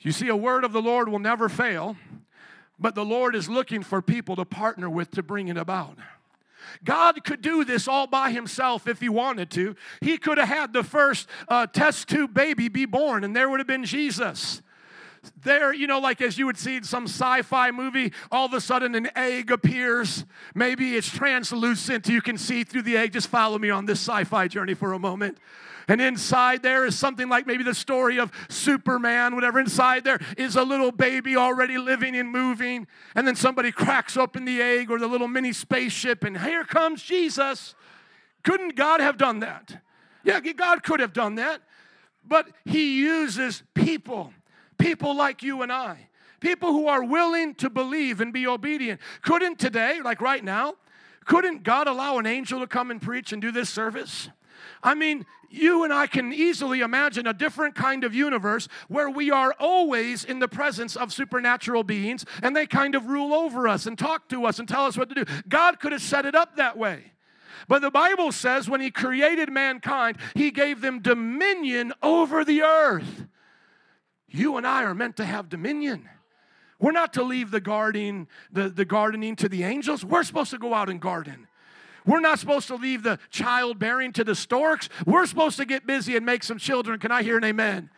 You 0.00 0.12
see, 0.12 0.28
a 0.28 0.36
word 0.36 0.64
of 0.64 0.72
the 0.72 0.82
Lord 0.82 1.08
will 1.08 1.18
never 1.18 1.48
fail, 1.48 1.96
but 2.78 2.94
the 2.94 3.04
Lord 3.04 3.34
is 3.34 3.48
looking 3.48 3.82
for 3.82 4.00
people 4.00 4.36
to 4.36 4.44
partner 4.44 4.88
with 4.88 5.10
to 5.12 5.22
bring 5.22 5.48
it 5.48 5.56
about. 5.56 5.98
God 6.84 7.24
could 7.24 7.40
do 7.40 7.64
this 7.64 7.88
all 7.88 8.06
by 8.06 8.30
himself 8.30 8.86
if 8.86 9.00
he 9.00 9.08
wanted 9.08 9.50
to. 9.52 9.74
He 10.00 10.18
could 10.18 10.38
have 10.38 10.48
had 10.48 10.72
the 10.72 10.84
first 10.84 11.28
uh, 11.48 11.66
test 11.66 12.08
tube 12.08 12.34
baby 12.34 12.68
be 12.68 12.84
born, 12.84 13.24
and 13.24 13.34
there 13.34 13.48
would 13.48 13.60
have 13.60 13.66
been 13.66 13.84
Jesus. 13.84 14.62
There, 15.42 15.74
you 15.74 15.86
know, 15.86 15.98
like 15.98 16.20
as 16.20 16.38
you 16.38 16.46
would 16.46 16.58
see 16.58 16.76
in 16.76 16.84
some 16.84 17.04
sci 17.04 17.42
fi 17.42 17.70
movie, 17.70 18.12
all 18.30 18.46
of 18.46 18.52
a 18.52 18.60
sudden 18.60 18.94
an 18.94 19.10
egg 19.16 19.50
appears. 19.50 20.24
Maybe 20.54 20.94
it's 20.94 21.10
translucent, 21.10 22.08
you 22.08 22.22
can 22.22 22.38
see 22.38 22.64
through 22.64 22.82
the 22.82 22.96
egg. 22.96 23.12
Just 23.12 23.28
follow 23.28 23.58
me 23.58 23.70
on 23.70 23.86
this 23.86 23.98
sci 23.98 24.24
fi 24.24 24.46
journey 24.46 24.74
for 24.74 24.92
a 24.92 24.98
moment. 24.98 25.38
And 25.88 26.00
inside 26.02 26.62
there 26.62 26.84
is 26.84 26.96
something 26.98 27.28
like 27.28 27.46
maybe 27.46 27.64
the 27.64 27.74
story 27.74 28.18
of 28.18 28.30
Superman, 28.48 29.34
whatever. 29.34 29.58
Inside 29.58 30.04
there 30.04 30.20
is 30.36 30.54
a 30.54 30.62
little 30.62 30.92
baby 30.92 31.34
already 31.34 31.78
living 31.78 32.14
and 32.14 32.30
moving. 32.30 32.86
And 33.14 33.26
then 33.26 33.34
somebody 33.34 33.72
cracks 33.72 34.16
open 34.16 34.44
the 34.44 34.60
egg 34.60 34.90
or 34.90 34.98
the 34.98 35.06
little 35.06 35.28
mini 35.28 35.52
spaceship, 35.52 36.24
and 36.24 36.38
here 36.38 36.64
comes 36.64 37.02
Jesus. 37.02 37.74
Couldn't 38.44 38.76
God 38.76 39.00
have 39.00 39.16
done 39.16 39.40
that? 39.40 39.82
Yeah, 40.24 40.40
God 40.40 40.82
could 40.82 41.00
have 41.00 41.12
done 41.12 41.36
that. 41.36 41.62
But 42.24 42.48
he 42.66 42.98
uses 42.98 43.62
people, 43.72 44.34
people 44.76 45.16
like 45.16 45.42
you 45.42 45.62
and 45.62 45.72
I, 45.72 46.08
people 46.40 46.72
who 46.72 46.86
are 46.86 47.02
willing 47.02 47.54
to 47.56 47.70
believe 47.70 48.20
and 48.20 48.32
be 48.32 48.46
obedient. 48.46 49.00
Couldn't 49.22 49.58
today, 49.58 50.00
like 50.04 50.20
right 50.20 50.44
now, 50.44 50.74
couldn't 51.24 51.62
God 51.62 51.86
allow 51.86 52.18
an 52.18 52.26
angel 52.26 52.60
to 52.60 52.66
come 52.66 52.90
and 52.90 53.00
preach 53.00 53.32
and 53.32 53.40
do 53.40 53.50
this 53.50 53.70
service? 53.70 54.28
I 54.82 54.94
mean, 54.94 55.24
you 55.50 55.84
and 55.84 55.92
I 55.92 56.06
can 56.06 56.32
easily 56.32 56.80
imagine 56.80 57.26
a 57.26 57.32
different 57.32 57.74
kind 57.74 58.04
of 58.04 58.14
universe 58.14 58.68
where 58.88 59.08
we 59.08 59.30
are 59.30 59.54
always 59.58 60.24
in 60.24 60.38
the 60.38 60.48
presence 60.48 60.94
of 60.94 61.12
supernatural 61.12 61.84
beings 61.84 62.24
and 62.42 62.54
they 62.54 62.66
kind 62.66 62.94
of 62.94 63.06
rule 63.06 63.32
over 63.32 63.66
us 63.66 63.86
and 63.86 63.98
talk 63.98 64.28
to 64.28 64.44
us 64.44 64.58
and 64.58 64.68
tell 64.68 64.84
us 64.84 64.96
what 64.96 65.08
to 65.08 65.24
do. 65.24 65.32
God 65.48 65.80
could 65.80 65.92
have 65.92 66.02
set 66.02 66.26
it 66.26 66.34
up 66.34 66.56
that 66.56 66.76
way. 66.76 67.12
But 67.66 67.82
the 67.82 67.90
Bible 67.90 68.30
says 68.30 68.68
when 68.68 68.80
He 68.80 68.90
created 68.90 69.50
mankind, 69.50 70.18
He 70.34 70.50
gave 70.50 70.80
them 70.80 71.00
dominion 71.00 71.92
over 72.02 72.44
the 72.44 72.62
earth. 72.62 73.26
You 74.28 74.58
and 74.58 74.66
I 74.66 74.84
are 74.84 74.94
meant 74.94 75.16
to 75.16 75.24
have 75.24 75.48
dominion. 75.48 76.08
We're 76.78 76.92
not 76.92 77.14
to 77.14 77.24
leave 77.24 77.50
the 77.50 77.60
gardening, 77.60 78.28
the, 78.52 78.68
the 78.68 78.84
gardening 78.84 79.34
to 79.36 79.48
the 79.48 79.64
angels. 79.64 80.04
We're 80.04 80.22
supposed 80.22 80.50
to 80.50 80.58
go 80.58 80.74
out 80.74 80.88
and 80.88 81.00
garden. 81.00 81.47
We're 82.08 82.20
not 82.20 82.38
supposed 82.38 82.68
to 82.68 82.76
leave 82.76 83.02
the 83.02 83.18
childbearing 83.28 84.14
to 84.14 84.24
the 84.24 84.34
storks. 84.34 84.88
We're 85.04 85.26
supposed 85.26 85.58
to 85.58 85.66
get 85.66 85.86
busy 85.86 86.16
and 86.16 86.24
make 86.24 86.42
some 86.42 86.56
children. 86.56 86.98
Can 86.98 87.12
I 87.12 87.22
hear 87.22 87.36
an 87.36 87.44
amen? 87.44 87.90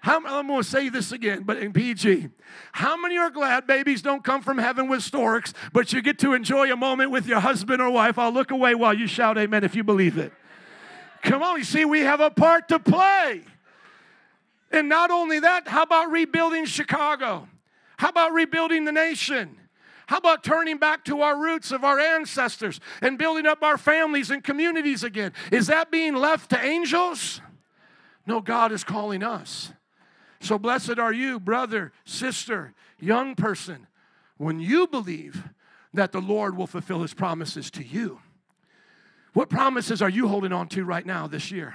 How, 0.00 0.24
I'm 0.24 0.46
going 0.46 0.62
to 0.62 0.68
say 0.68 0.88
this 0.88 1.12
again, 1.12 1.42
but 1.42 1.58
in 1.58 1.74
PG. 1.74 2.30
How 2.72 2.96
many 2.96 3.18
are 3.18 3.28
glad 3.28 3.66
babies 3.66 4.00
don't 4.00 4.24
come 4.24 4.40
from 4.40 4.56
heaven 4.56 4.88
with 4.88 5.02
storks, 5.02 5.52
but 5.70 5.92
you 5.92 6.00
get 6.00 6.18
to 6.20 6.32
enjoy 6.32 6.72
a 6.72 6.76
moment 6.76 7.10
with 7.10 7.26
your 7.26 7.40
husband 7.40 7.82
or 7.82 7.90
wife? 7.90 8.18
I'll 8.18 8.32
look 8.32 8.52
away 8.52 8.74
while 8.74 8.94
you 8.94 9.06
shout 9.06 9.36
amen 9.36 9.64
if 9.64 9.74
you 9.74 9.84
believe 9.84 10.16
it. 10.16 10.32
Come 11.22 11.42
on, 11.42 11.58
you 11.58 11.64
see, 11.64 11.84
we 11.84 12.00
have 12.00 12.20
a 12.20 12.30
part 12.30 12.68
to 12.68 12.78
play. 12.78 13.42
And 14.70 14.88
not 14.88 15.10
only 15.10 15.40
that, 15.40 15.68
how 15.68 15.82
about 15.82 16.10
rebuilding 16.10 16.64
Chicago? 16.64 17.46
How 17.98 18.08
about 18.08 18.32
rebuilding 18.32 18.86
the 18.86 18.92
nation? 18.92 19.58
How 20.08 20.16
about 20.16 20.42
turning 20.42 20.78
back 20.78 21.04
to 21.04 21.20
our 21.20 21.38
roots 21.38 21.70
of 21.70 21.84
our 21.84 22.00
ancestors 22.00 22.80
and 23.02 23.18
building 23.18 23.46
up 23.46 23.62
our 23.62 23.76
families 23.76 24.30
and 24.30 24.42
communities 24.42 25.04
again? 25.04 25.34
Is 25.52 25.66
that 25.66 25.90
being 25.90 26.14
left 26.14 26.48
to 26.50 26.64
angels? 26.64 27.42
No, 28.26 28.40
God 28.40 28.72
is 28.72 28.84
calling 28.84 29.22
us. 29.22 29.70
So 30.40 30.58
blessed 30.58 30.98
are 30.98 31.12
you, 31.12 31.38
brother, 31.38 31.92
sister, 32.06 32.72
young 32.98 33.34
person, 33.34 33.86
when 34.38 34.60
you 34.60 34.86
believe 34.86 35.44
that 35.92 36.12
the 36.12 36.22
Lord 36.22 36.56
will 36.56 36.66
fulfill 36.66 37.02
his 37.02 37.12
promises 37.12 37.70
to 37.72 37.84
you. 37.84 38.20
What 39.34 39.50
promises 39.50 40.00
are 40.00 40.08
you 40.08 40.28
holding 40.28 40.54
on 40.54 40.68
to 40.68 40.84
right 40.84 41.04
now 41.04 41.26
this 41.26 41.50
year 41.50 41.74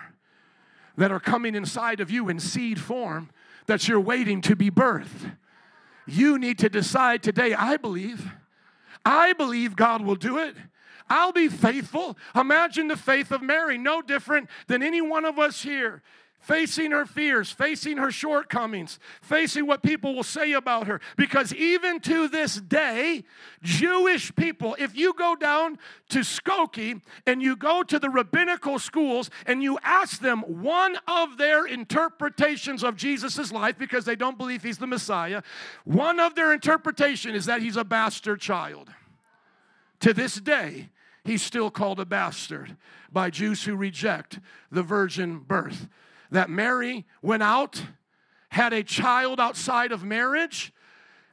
that 0.98 1.12
are 1.12 1.19
coming 1.19 1.54
inside 1.54 2.00
of 2.00 2.10
you 2.10 2.30
in 2.30 2.39
seed 2.39 2.80
form 2.82 3.30
that 3.67 3.88
you're 3.88 4.00
waiting 4.00 4.41
to 4.41 4.56
be 4.56 4.72
birthed? 4.72 5.38
You 6.05 6.37
need 6.37 6.59
to 6.59 6.69
decide 6.69 7.23
today, 7.23 7.53
I 7.53 7.77
believe. 7.77 8.31
I 9.05 9.33
believe 9.33 9.75
God 9.75 10.01
will 10.01 10.15
do 10.15 10.37
it. 10.37 10.55
I'll 11.09 11.33
be 11.33 11.49
faithful. 11.49 12.17
Imagine 12.35 12.87
the 12.87 12.97
faith 12.97 13.31
of 13.31 13.41
Mary, 13.41 13.77
no 13.77 14.01
different 14.01 14.49
than 14.67 14.81
any 14.81 15.01
one 15.01 15.25
of 15.25 15.37
us 15.37 15.61
here 15.61 16.01
facing 16.43 16.91
her 16.91 17.06
fears, 17.06 17.49
facing 17.49 17.97
her 17.97 18.12
shortcomings, 18.12 18.99
facing 19.21 19.65
what 19.65 19.82
people 19.82 20.13
will 20.13 20.23
say 20.23 20.51
about 20.51 20.88
her. 20.88 20.99
Because 21.15 21.53
even 21.56 22.01
to 22.01 22.27
this 22.27 22.56
day, 22.56 23.23
Jewish 23.62 24.36
people, 24.36 24.75
if 24.77 24.95
you 24.95 25.13
go 25.13 25.36
down 25.36 25.79
to 26.10 26.19
Skokie 26.19 27.01
and 27.25 27.41
you 27.41 27.56
go 27.56 27.82
to 27.82 27.97
the 27.97 28.10
rabbinical 28.10 28.77
schools 28.77 29.29
and 29.47 29.63
you 29.63 29.79
ask 29.84 30.19
them 30.19 30.41
one 30.41 30.97
of 31.08 31.38
their 31.38 31.65
interpretations 31.65 32.84
of 32.84 32.97
Jesus' 32.97 33.51
life, 33.51 33.77
because 33.77 34.03
they 34.03 34.17
don't 34.17 34.38
believe 34.38 34.63
he's 34.63 34.77
the 34.77 34.88
Messiah, 34.88 35.41
one 35.86 36.19
of 36.19 36.36
their 36.36 36.53
interpretation 36.53 37.36
is 37.36 37.45
that 37.45 37.62
he's 37.62 37.77
a 37.77 37.86
bastard 37.86 38.41
child. 38.41 38.89
To 40.01 40.13
this 40.13 40.36
day, 40.36 40.89
he's 41.23 41.41
still 41.41 41.71
called 41.71 42.01
a 42.01 42.06
bastard 42.06 42.75
by 43.10 43.29
Jews 43.29 43.63
who 43.63 43.77
reject 43.77 44.39
the 44.69 44.84
virgin 44.84 45.39
birth 45.39 45.88
that 46.34 46.50
Mary 46.50 47.06
went 47.22 47.43
out, 47.43 47.82
had 48.50 48.74
a 48.74 48.84
child 48.84 49.39
outside 49.39 49.91
of 49.91 50.04
marriage, 50.04 50.74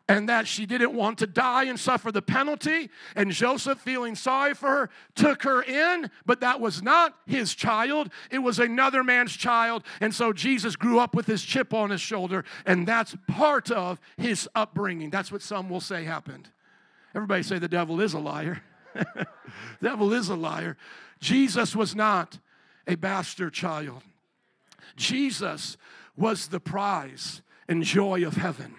and 0.09 0.29
that 0.29 0.49
she 0.49 0.67
didn't 0.67 0.93
want 0.93 1.19
to 1.19 1.27
die 1.27 1.65
and 1.65 1.79
suffer 1.79 2.11
the 2.11 2.21
penalty. 2.21 2.91
And 3.15 3.31
Joseph, 3.31 3.79
feeling 3.79 4.17
sorry 4.17 4.55
for 4.55 4.69
her, 4.69 4.91
took 5.15 5.45
her 5.45 5.63
in, 5.63 6.11
but 6.27 6.41
that 6.41 6.61
was 6.61 6.83
not 6.83 7.15
his 7.27 7.55
child. 7.55 8.11
It 8.31 8.41
was 8.41 8.59
another 8.59 9.05
man's 9.05 9.37
child. 9.37 9.85
And 10.01 10.13
so 10.13 10.33
Jesus 10.33 10.75
grew 10.75 10.99
up 10.99 11.15
with 11.15 11.27
his 11.27 11.43
chip 11.43 11.73
on 11.73 11.91
his 11.91 12.01
shoulder, 12.01 12.45
and 12.67 12.89
that's 12.89 13.17
part 13.29 13.71
of 13.71 14.01
his 14.17 14.49
upbringing. 14.55 15.11
That's 15.11 15.31
what 15.31 15.43
some 15.43 15.71
will 15.71 15.81
say 15.81 16.05
happened. 16.05 16.49
Everybody 17.15 17.45
say 17.45 17.59
the 17.59 17.69
devil 17.69 18.01
is 18.01 18.13
a 18.13 18.19
liar. 18.19 18.63
the 18.95 19.27
devil 19.81 20.13
is 20.13 20.29
a 20.29 20.35
liar. 20.35 20.77
Jesus 21.21 21.77
was 21.77 21.95
not 21.95 22.39
a 22.89 22.97
bastard 22.97 23.53
child. 23.53 24.03
Jesus 24.97 25.77
was 26.17 26.49
the 26.49 26.61
prize 26.61 27.43
and 27.69 27.83
joy 27.83 28.25
of 28.27 28.37
heaven. 28.37 28.75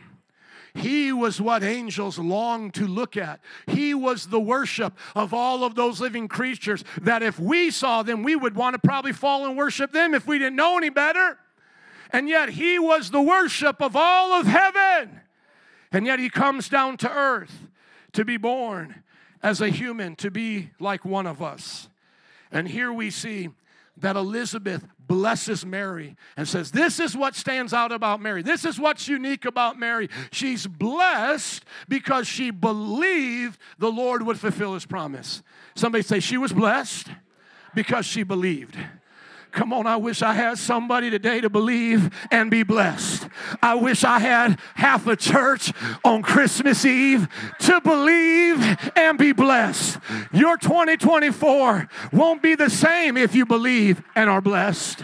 He 0.73 1.11
was 1.11 1.41
what 1.41 1.63
angels 1.63 2.17
long 2.17 2.71
to 2.71 2.87
look 2.87 3.17
at. 3.17 3.41
He 3.67 3.93
was 3.93 4.27
the 4.27 4.39
worship 4.39 4.97
of 5.15 5.33
all 5.33 5.63
of 5.63 5.75
those 5.75 5.99
living 5.99 6.27
creatures 6.27 6.83
that 7.01 7.21
if 7.21 7.37
we 7.39 7.71
saw 7.71 8.03
them, 8.03 8.23
we 8.23 8.35
would 8.35 8.55
want 8.55 8.75
to 8.75 8.79
probably 8.79 9.11
fall 9.11 9.45
and 9.45 9.57
worship 9.57 9.91
them 9.91 10.13
if 10.13 10.27
we 10.27 10.37
didn't 10.37 10.55
know 10.55 10.77
any 10.77 10.89
better. 10.89 11.37
And 12.11 12.29
yet, 12.29 12.49
He 12.49 12.79
was 12.79 13.11
the 13.11 13.21
worship 13.21 13.81
of 13.81 13.95
all 13.95 14.33
of 14.33 14.45
heaven. 14.45 15.21
And 15.91 16.05
yet, 16.05 16.19
He 16.19 16.29
comes 16.29 16.69
down 16.69 16.97
to 16.97 17.11
earth 17.11 17.67
to 18.13 18.23
be 18.23 18.37
born 18.37 19.03
as 19.43 19.59
a 19.59 19.69
human, 19.69 20.15
to 20.17 20.31
be 20.31 20.71
like 20.79 21.03
one 21.03 21.27
of 21.27 21.41
us. 21.41 21.89
And 22.51 22.67
here 22.67 22.91
we 22.91 23.09
see 23.09 23.49
that 23.97 24.15
Elizabeth 24.15 24.85
blesses 25.11 25.65
Mary 25.65 26.15
and 26.37 26.47
says, 26.47 26.71
This 26.71 26.97
is 26.97 27.17
what 27.17 27.35
stands 27.35 27.73
out 27.73 27.91
about 27.91 28.21
Mary. 28.21 28.41
This 28.41 28.63
is 28.63 28.79
what's 28.79 29.09
unique 29.09 29.43
about 29.43 29.77
Mary. 29.77 30.09
She's 30.31 30.65
blessed 30.65 31.65
because 31.89 32.29
she 32.29 32.49
believed 32.49 33.59
the 33.77 33.91
Lord 33.91 34.25
would 34.25 34.39
fulfill 34.39 34.73
his 34.73 34.85
promise. 34.85 35.43
Somebody 35.75 36.01
say, 36.03 36.21
She 36.21 36.37
was 36.37 36.53
blessed 36.53 37.09
because 37.75 38.05
she 38.05 38.23
believed. 38.23 38.77
Come 39.51 39.73
on, 39.73 39.85
I 39.85 39.97
wish 39.97 40.21
I 40.21 40.33
had 40.33 40.57
somebody 40.57 41.09
today 41.09 41.41
to 41.41 41.49
believe 41.49 42.09
and 42.31 42.49
be 42.49 42.63
blessed. 42.63 43.27
I 43.61 43.75
wish 43.75 44.03
I 44.03 44.19
had 44.19 44.57
half 44.75 45.07
a 45.07 45.15
church 45.17 45.73
on 46.05 46.21
Christmas 46.21 46.85
Eve 46.85 47.27
to 47.59 47.81
believe 47.81 48.91
and 48.95 49.17
be 49.17 49.33
blessed. 49.33 49.99
Your 50.31 50.57
2024 50.57 51.89
won't 52.13 52.41
be 52.41 52.55
the 52.55 52.69
same 52.69 53.17
if 53.17 53.35
you 53.35 53.45
believe 53.45 54.01
and 54.15 54.29
are 54.29 54.41
blessed. 54.41 55.03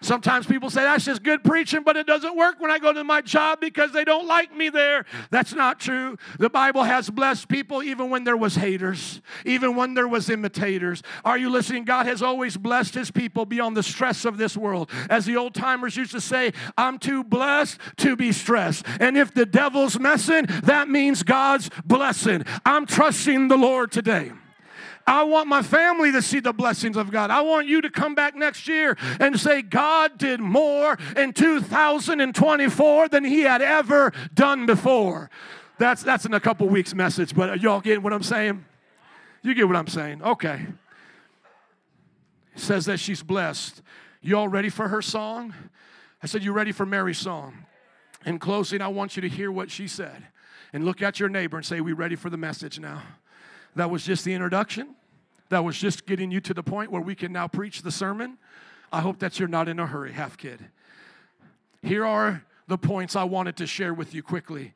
Sometimes 0.00 0.46
people 0.46 0.70
say 0.70 0.82
that's 0.82 1.04
just 1.04 1.22
good 1.22 1.42
preaching, 1.42 1.82
but 1.82 1.96
it 1.96 2.06
doesn't 2.06 2.36
work 2.36 2.60
when 2.60 2.70
I 2.70 2.78
go 2.78 2.92
to 2.92 3.02
my 3.02 3.20
job 3.20 3.60
because 3.60 3.92
they 3.92 4.04
don't 4.04 4.26
like 4.26 4.54
me 4.54 4.68
there. 4.68 5.04
That's 5.30 5.52
not 5.52 5.80
true. 5.80 6.16
The 6.38 6.48
Bible 6.48 6.84
has 6.84 7.10
blessed 7.10 7.48
people 7.48 7.82
even 7.82 8.08
when 8.08 8.24
there 8.24 8.36
was 8.36 8.54
haters, 8.54 9.20
even 9.44 9.74
when 9.74 9.94
there 9.94 10.06
was 10.06 10.30
imitators. 10.30 11.02
Are 11.24 11.36
you 11.36 11.50
listening? 11.50 11.84
God 11.84 12.06
has 12.06 12.22
always 12.22 12.56
blessed 12.56 12.94
his 12.94 13.10
people 13.10 13.44
beyond 13.44 13.76
the 13.76 13.82
stress 13.82 14.24
of 14.24 14.38
this 14.38 14.56
world. 14.56 14.90
As 15.10 15.26
the 15.26 15.36
old 15.36 15.54
timers 15.54 15.96
used 15.96 16.12
to 16.12 16.20
say, 16.20 16.52
I'm 16.76 16.98
too 16.98 17.24
blessed 17.24 17.78
to 17.98 18.14
be 18.14 18.30
stressed. 18.30 18.86
And 19.00 19.18
if 19.18 19.34
the 19.34 19.46
devil's 19.46 19.98
messing, 19.98 20.46
that 20.64 20.88
means 20.88 21.22
God's 21.24 21.70
blessing. 21.84 22.44
I'm 22.64 22.86
trusting 22.86 23.48
the 23.48 23.56
Lord 23.56 23.90
today. 23.90 24.32
I 25.08 25.22
want 25.22 25.48
my 25.48 25.62
family 25.62 26.12
to 26.12 26.20
see 26.20 26.38
the 26.38 26.52
blessings 26.52 26.98
of 26.98 27.10
God. 27.10 27.30
I 27.30 27.40
want 27.40 27.66
you 27.66 27.80
to 27.80 27.88
come 27.88 28.14
back 28.14 28.36
next 28.36 28.68
year 28.68 28.94
and 29.18 29.40
say, 29.40 29.62
God 29.62 30.18
did 30.18 30.38
more 30.38 30.98
in 31.16 31.32
2024 31.32 33.08
than 33.08 33.24
he 33.24 33.40
had 33.40 33.62
ever 33.62 34.12
done 34.34 34.66
before. 34.66 35.30
That's, 35.78 36.02
that's 36.02 36.26
in 36.26 36.34
a 36.34 36.40
couple 36.40 36.68
weeks' 36.68 36.94
message, 36.94 37.34
but 37.34 37.62
y'all 37.62 37.80
get 37.80 38.02
what 38.02 38.12
I'm 38.12 38.22
saying? 38.22 38.66
You 39.42 39.54
get 39.54 39.66
what 39.66 39.76
I'm 39.76 39.86
saying? 39.86 40.22
Okay. 40.22 40.66
Says 42.54 42.84
that 42.84 43.00
she's 43.00 43.22
blessed. 43.22 43.80
You 44.20 44.36
all 44.36 44.48
ready 44.48 44.68
for 44.68 44.88
her 44.88 45.00
song? 45.00 45.54
I 46.22 46.26
said, 46.26 46.42
You 46.44 46.52
ready 46.52 46.72
for 46.72 46.84
Mary's 46.84 47.18
song? 47.18 47.64
In 48.26 48.38
closing, 48.38 48.82
I 48.82 48.88
want 48.88 49.16
you 49.16 49.22
to 49.22 49.28
hear 49.28 49.50
what 49.50 49.70
she 49.70 49.88
said 49.88 50.24
and 50.74 50.84
look 50.84 51.00
at 51.00 51.18
your 51.18 51.30
neighbor 51.30 51.56
and 51.56 51.64
say, 51.64 51.80
We 51.80 51.92
ready 51.92 52.16
for 52.16 52.28
the 52.28 52.36
message 52.36 52.78
now? 52.78 53.02
That 53.74 53.90
was 53.90 54.04
just 54.04 54.24
the 54.24 54.34
introduction. 54.34 54.94
That 55.50 55.64
was 55.64 55.78
just 55.78 56.06
getting 56.06 56.30
you 56.30 56.40
to 56.42 56.54
the 56.54 56.62
point 56.62 56.90
where 56.90 57.02
we 57.02 57.14
can 57.14 57.32
now 57.32 57.48
preach 57.48 57.82
the 57.82 57.90
sermon. 57.90 58.38
I 58.92 59.00
hope 59.00 59.18
that 59.20 59.38
you're 59.38 59.48
not 59.48 59.68
in 59.68 59.78
a 59.78 59.86
hurry, 59.86 60.12
half 60.12 60.36
kid. 60.36 60.66
Here 61.82 62.04
are 62.04 62.44
the 62.66 62.78
points 62.78 63.16
I 63.16 63.24
wanted 63.24 63.56
to 63.58 63.66
share 63.66 63.94
with 63.94 64.14
you 64.14 64.22
quickly. 64.22 64.74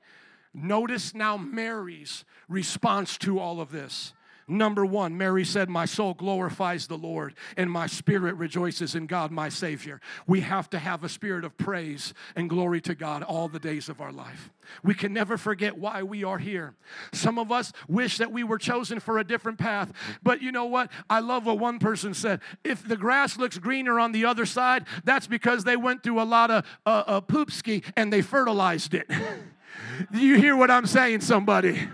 Notice 0.55 1.15
now 1.15 1.37
Mary's 1.37 2.25
response 2.49 3.17
to 3.19 3.39
all 3.39 3.61
of 3.61 3.71
this. 3.71 4.13
Number 4.53 4.85
one, 4.85 5.17
Mary 5.17 5.47
said, 5.47 5.71
My 5.71 5.87
soul 5.87 6.13
glorifies 6.13 6.87
the 6.87 6.99
Lord, 6.99 7.35
and 7.57 7.71
my 7.71 7.87
spirit 7.87 8.35
rejoices 8.37 8.95
in 8.95 9.07
God, 9.07 9.31
my 9.31 9.49
Savior. 9.49 9.99
We 10.27 10.41
have 10.41 10.69
to 10.71 10.79
have 10.79 11.03
a 11.03 11.09
spirit 11.09 11.45
of 11.45 11.57
praise 11.57 12.13
and 12.37 12.51
glory 12.51 12.83
to 12.83 12.95
God 12.95 13.23
all 13.23 13.49
the 13.49 13.59
days 13.59 13.89
of 13.89 14.03
our 14.03 14.13
life. 14.13 14.51
We 14.83 14.95
can 14.95 15.15
never 15.15 15.39
forget 15.39 15.79
why 15.79 16.03
we 16.03 16.23
are 16.23 16.37
here. 16.37 16.75
Some 17.13 17.39
of 17.39 17.51
us 17.51 17.73
wish 17.89 18.19
that 18.19 18.31
we 18.31 18.45
were 18.45 18.59
chosen 18.59 19.01
for 19.01 19.19
a 19.19 19.25
different 19.25 19.59
path, 19.59 19.91
but 20.23 20.43
you 20.43 20.53
know 20.53 20.67
what? 20.67 20.91
I 21.09 21.21
love 21.21 21.47
what 21.47 21.59
one 21.59 21.79
person 21.79 22.13
said. 22.13 22.41
If 22.63 22.87
the 22.87 22.97
grass 22.97 23.39
looks 23.39 23.59
greener 23.59 23.99
on 23.99 24.13
the 24.13 24.27
other 24.27 24.45
side, 24.45 24.85
that's 25.05 25.27
because 25.27 25.65
they 25.65 25.77
went 25.77 26.03
through 26.03 26.21
a 26.21 26.25
lot 26.25 26.51
of 26.51 26.67
uh, 26.85 27.05
uh, 27.07 27.21
poop 27.23 27.51
ski 27.51 27.83
and 27.97 28.13
they 28.13 28.21
fertilized 28.21 28.93
it. 28.93 29.11
You 30.13 30.37
hear 30.37 30.57
what 30.57 30.71
I'm 30.71 30.87
saying, 30.87 31.21
somebody? 31.21 31.89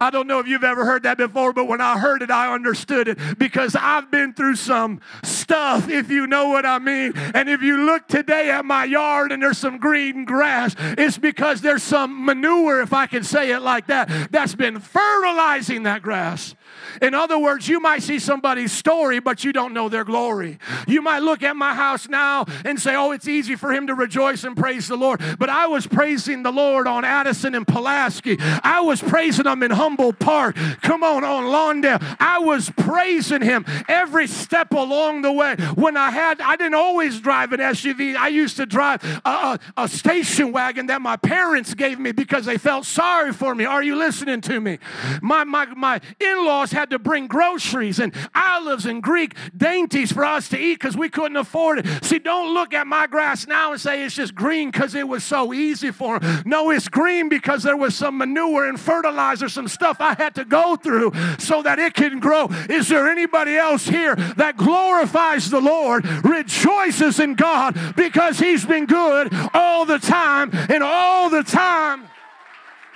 I 0.00 0.10
don't 0.10 0.26
know 0.26 0.38
if 0.38 0.46
you've 0.46 0.64
ever 0.64 0.84
heard 0.84 1.02
that 1.02 1.18
before, 1.18 1.52
but 1.52 1.66
when 1.66 1.80
I 1.80 1.98
heard 1.98 2.22
it, 2.22 2.30
I 2.30 2.52
understood 2.52 3.08
it 3.08 3.18
because 3.38 3.76
I've 3.76 4.10
been 4.10 4.32
through 4.32 4.56
some 4.56 5.00
stuff, 5.22 5.88
if 5.88 6.10
you 6.10 6.26
know 6.26 6.48
what 6.48 6.64
I 6.64 6.78
mean. 6.78 7.12
And 7.34 7.48
if 7.48 7.62
you 7.62 7.84
look 7.84 8.06
today 8.06 8.50
at 8.50 8.64
my 8.64 8.84
yard 8.84 9.32
and 9.32 9.42
there's 9.42 9.58
some 9.58 9.78
green 9.78 10.24
grass, 10.24 10.74
it's 10.78 11.18
because 11.18 11.60
there's 11.60 11.82
some 11.82 12.24
manure, 12.24 12.80
if 12.80 12.92
I 12.92 13.06
can 13.06 13.24
say 13.24 13.50
it 13.50 13.60
like 13.60 13.88
that, 13.88 14.30
that's 14.30 14.54
been 14.54 14.78
fertilizing 14.78 15.84
that 15.84 16.02
grass. 16.02 16.54
In 17.02 17.14
other 17.14 17.38
words, 17.38 17.68
you 17.68 17.80
might 17.80 18.02
see 18.02 18.18
somebody's 18.18 18.72
story, 18.72 19.20
but 19.20 19.44
you 19.44 19.52
don't 19.52 19.72
know 19.72 19.88
their 19.88 20.04
glory. 20.04 20.58
You 20.86 21.02
might 21.02 21.20
look 21.20 21.42
at 21.42 21.56
my 21.56 21.74
house 21.74 22.08
now 22.08 22.46
and 22.64 22.80
say, 22.80 22.94
oh, 22.94 23.12
it's 23.12 23.28
easy 23.28 23.56
for 23.56 23.72
him 23.72 23.86
to 23.86 23.94
rejoice 23.94 24.44
and 24.44 24.56
praise 24.56 24.88
the 24.88 24.96
Lord. 24.96 25.20
But 25.38 25.48
I 25.48 25.66
was 25.66 25.86
praising 25.86 26.42
the 26.42 26.52
Lord 26.52 26.86
on 26.86 27.04
Addison 27.04 27.54
and 27.54 27.66
Pulaski. 27.66 28.36
I 28.40 28.80
was 28.80 29.02
praising 29.02 29.46
him 29.46 29.62
in 29.62 29.70
Humboldt 29.70 30.18
Park. 30.18 30.56
Come 30.82 31.02
on, 31.02 31.24
on 31.24 31.44
Lawndale. 31.44 32.16
I 32.18 32.38
was 32.38 32.70
praising 32.70 33.42
him 33.42 33.64
every 33.88 34.26
step 34.26 34.72
along 34.72 35.22
the 35.22 35.32
way. 35.32 35.56
When 35.74 35.96
I 35.96 36.10
had, 36.10 36.40
I 36.40 36.56
didn't 36.56 36.74
always 36.74 37.20
drive 37.20 37.52
an 37.52 37.60
SUV. 37.60 38.16
I 38.16 38.28
used 38.28 38.56
to 38.56 38.66
drive 38.66 39.02
a, 39.24 39.28
a, 39.28 39.60
a 39.76 39.88
station 39.88 40.52
wagon 40.52 40.86
that 40.86 41.02
my 41.02 41.16
parents 41.16 41.74
gave 41.74 41.98
me 41.98 42.12
because 42.12 42.44
they 42.46 42.58
felt 42.58 42.84
sorry 42.84 43.32
for 43.32 43.54
me. 43.54 43.64
Are 43.64 43.82
you 43.82 43.96
listening 43.96 44.40
to 44.42 44.60
me? 44.60 44.78
My, 45.22 45.44
my, 45.44 45.66
my 45.66 46.00
in 46.20 46.44
laws 46.44 46.72
had 46.84 46.90
to 46.90 46.98
bring 46.98 47.26
groceries 47.26 47.98
and 47.98 48.14
olives 48.34 48.84
and 48.84 49.02
Greek 49.02 49.34
dainties 49.56 50.12
for 50.12 50.22
us 50.22 50.50
to 50.50 50.58
eat 50.58 50.74
because 50.74 50.98
we 50.98 51.08
couldn't 51.08 51.38
afford 51.38 51.78
it. 51.78 52.04
See, 52.04 52.18
don't 52.18 52.52
look 52.52 52.74
at 52.74 52.86
my 52.86 53.06
grass 53.06 53.46
now 53.46 53.72
and 53.72 53.80
say 53.80 54.04
it's 54.04 54.14
just 54.14 54.34
green 54.34 54.70
because 54.70 54.94
it 54.94 55.08
was 55.08 55.24
so 55.24 55.54
easy 55.54 55.90
for 55.90 56.18
them. 56.18 56.42
No, 56.44 56.68
it's 56.68 56.88
green 56.88 57.30
because 57.30 57.62
there 57.62 57.78
was 57.78 57.94
some 57.94 58.18
manure 58.18 58.68
and 58.68 58.78
fertilizer, 58.78 59.48
some 59.48 59.66
stuff 59.66 59.96
I 59.98 60.12
had 60.12 60.34
to 60.34 60.44
go 60.44 60.76
through 60.76 61.12
so 61.38 61.62
that 61.62 61.78
it 61.78 61.94
can 61.94 62.20
grow. 62.20 62.48
Is 62.68 62.88
there 62.88 63.08
anybody 63.08 63.56
else 63.56 63.88
here 63.88 64.14
that 64.36 64.58
glorifies 64.58 65.48
the 65.48 65.62
Lord, 65.62 66.06
rejoices 66.22 67.18
in 67.18 67.34
God 67.34 67.78
because 67.96 68.38
He's 68.38 68.66
been 68.66 68.84
good 68.84 69.32
all 69.54 69.86
the 69.86 69.98
time 69.98 70.50
and 70.52 70.82
all 70.82 71.30
the 71.30 71.44
time? 71.44 72.04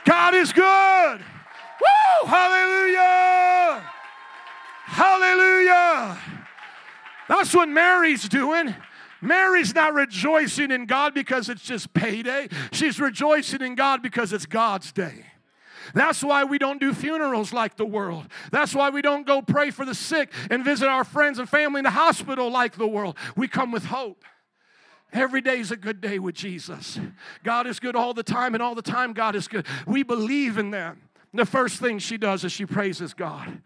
God 0.05 0.35
is 0.35 0.53
good. 0.53 1.25
Woo! 1.81 2.29
Hallelujah! 2.29 3.85
Hallelujah! 4.85 6.19
That's 7.29 7.55
what 7.55 7.69
Mary's 7.69 8.29
doing. 8.29 8.75
Mary's 9.21 9.75
not 9.75 9.95
rejoicing 9.95 10.71
in 10.71 10.87
God 10.87 11.13
because 11.13 11.49
it's 11.49 11.63
just 11.63 11.93
payday. 11.93 12.49
She's 12.73 13.01
rejoicing 13.01 13.63
in 13.63 13.75
God 13.75 14.03
because 14.03 14.33
it's 14.33 14.47
God's 14.47 14.93
day. 14.93 15.27
That's 15.95 16.23
why 16.23 16.45
we 16.45 16.59
don't 16.59 16.81
do 16.81 16.93
funerals 16.93 17.53
like 17.53 17.77
the 17.77 17.87
world. 17.87 18.27
That's 18.53 18.75
why 18.75 18.91
we 18.91 19.03
don't 19.03 19.27
go 19.27 19.43
pray 19.43 19.71
for 19.71 19.85
the 19.85 19.95
sick 19.95 20.33
and 20.51 20.65
visit 20.65 20.89
our 20.89 21.05
friends 21.05 21.39
and 21.39 21.49
family 21.49 21.81
in 21.81 21.85
the 21.85 21.91
hospital 21.91 22.51
like 22.51 22.77
the 22.77 22.87
world. 22.87 23.17
We 23.37 23.49
come 23.49 23.73
with 23.73 23.87
hope. 23.87 24.25
Every 25.13 25.41
day 25.41 25.59
is 25.59 25.71
a 25.71 25.77
good 25.77 26.01
day 26.01 26.19
with 26.19 26.35
Jesus. 26.35 27.01
God 27.43 27.67
is 27.67 27.81
good 27.81 27.97
all 27.97 28.13
the 28.13 28.23
time, 28.23 28.55
and 28.55 28.63
all 28.63 28.75
the 28.75 28.83
time, 28.83 29.15
God 29.15 29.35
is 29.35 29.49
good. 29.49 29.67
We 29.87 30.03
believe 30.03 30.59
in 30.59 30.71
that. 30.73 30.97
The 31.39 31.47
first 31.47 31.79
thing 31.79 32.01
she 32.01 32.19
does 32.19 32.43
is 32.43 32.51
she 32.51 32.67
praises 32.67 33.15
God. 33.15 33.63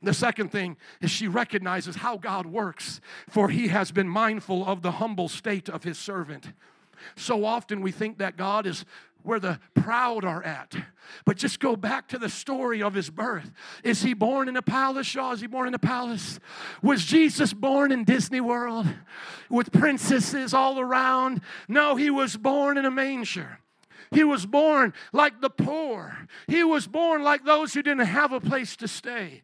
The 0.00 0.14
second 0.14 0.52
thing 0.52 0.76
is 1.00 1.10
she 1.10 1.26
recognizes 1.26 1.96
how 1.96 2.18
God 2.18 2.46
works, 2.46 3.00
for 3.28 3.48
he 3.48 3.66
has 3.66 3.90
been 3.90 4.08
mindful 4.08 4.64
of 4.64 4.82
the 4.82 4.92
humble 4.92 5.28
state 5.28 5.68
of 5.68 5.82
his 5.82 5.98
servant. 5.98 6.52
So 7.16 7.44
often 7.44 7.80
we 7.80 7.90
think 7.90 8.18
that 8.18 8.36
God 8.36 8.64
is 8.64 8.84
where 9.24 9.40
the 9.40 9.58
proud 9.74 10.24
are 10.24 10.40
at. 10.44 10.76
But 11.24 11.36
just 11.36 11.58
go 11.58 11.74
back 11.74 12.06
to 12.10 12.18
the 12.18 12.28
story 12.28 12.80
of 12.80 12.94
his 12.94 13.10
birth. 13.10 13.50
Is 13.82 14.02
he 14.02 14.14
born 14.14 14.48
in 14.48 14.56
a 14.56 14.62
palace, 14.62 15.08
Shaw? 15.08 15.32
Is 15.32 15.40
he 15.40 15.48
born 15.48 15.66
in 15.66 15.74
a 15.74 15.80
palace? 15.80 16.38
Was 16.80 17.04
Jesus 17.04 17.52
born 17.52 17.90
in 17.90 18.04
Disney 18.04 18.40
World 18.40 18.86
with 19.50 19.72
princesses 19.72 20.54
all 20.54 20.78
around? 20.78 21.40
No, 21.66 21.96
he 21.96 22.08
was 22.08 22.36
born 22.36 22.78
in 22.78 22.84
a 22.84 22.90
manger. 22.92 23.58
He 24.10 24.24
was 24.24 24.46
born 24.46 24.92
like 25.12 25.40
the 25.40 25.50
poor. 25.50 26.28
He 26.46 26.64
was 26.64 26.86
born 26.86 27.22
like 27.22 27.44
those 27.44 27.74
who 27.74 27.82
didn't 27.82 28.06
have 28.06 28.32
a 28.32 28.40
place 28.40 28.76
to 28.76 28.88
stay. 28.88 29.42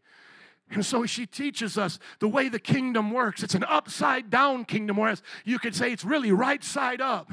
And 0.70 0.86
so 0.86 1.04
she 1.04 1.26
teaches 1.26 1.76
us 1.76 1.98
the 2.18 2.28
way 2.28 2.48
the 2.48 2.58
kingdom 2.58 3.10
works. 3.10 3.42
It's 3.42 3.54
an 3.54 3.64
upside 3.64 4.30
down 4.30 4.64
kingdom, 4.64 4.96
whereas 4.96 5.22
you 5.44 5.58
could 5.58 5.74
say 5.74 5.92
it's 5.92 6.04
really 6.04 6.32
right 6.32 6.64
side 6.64 7.00
up. 7.00 7.30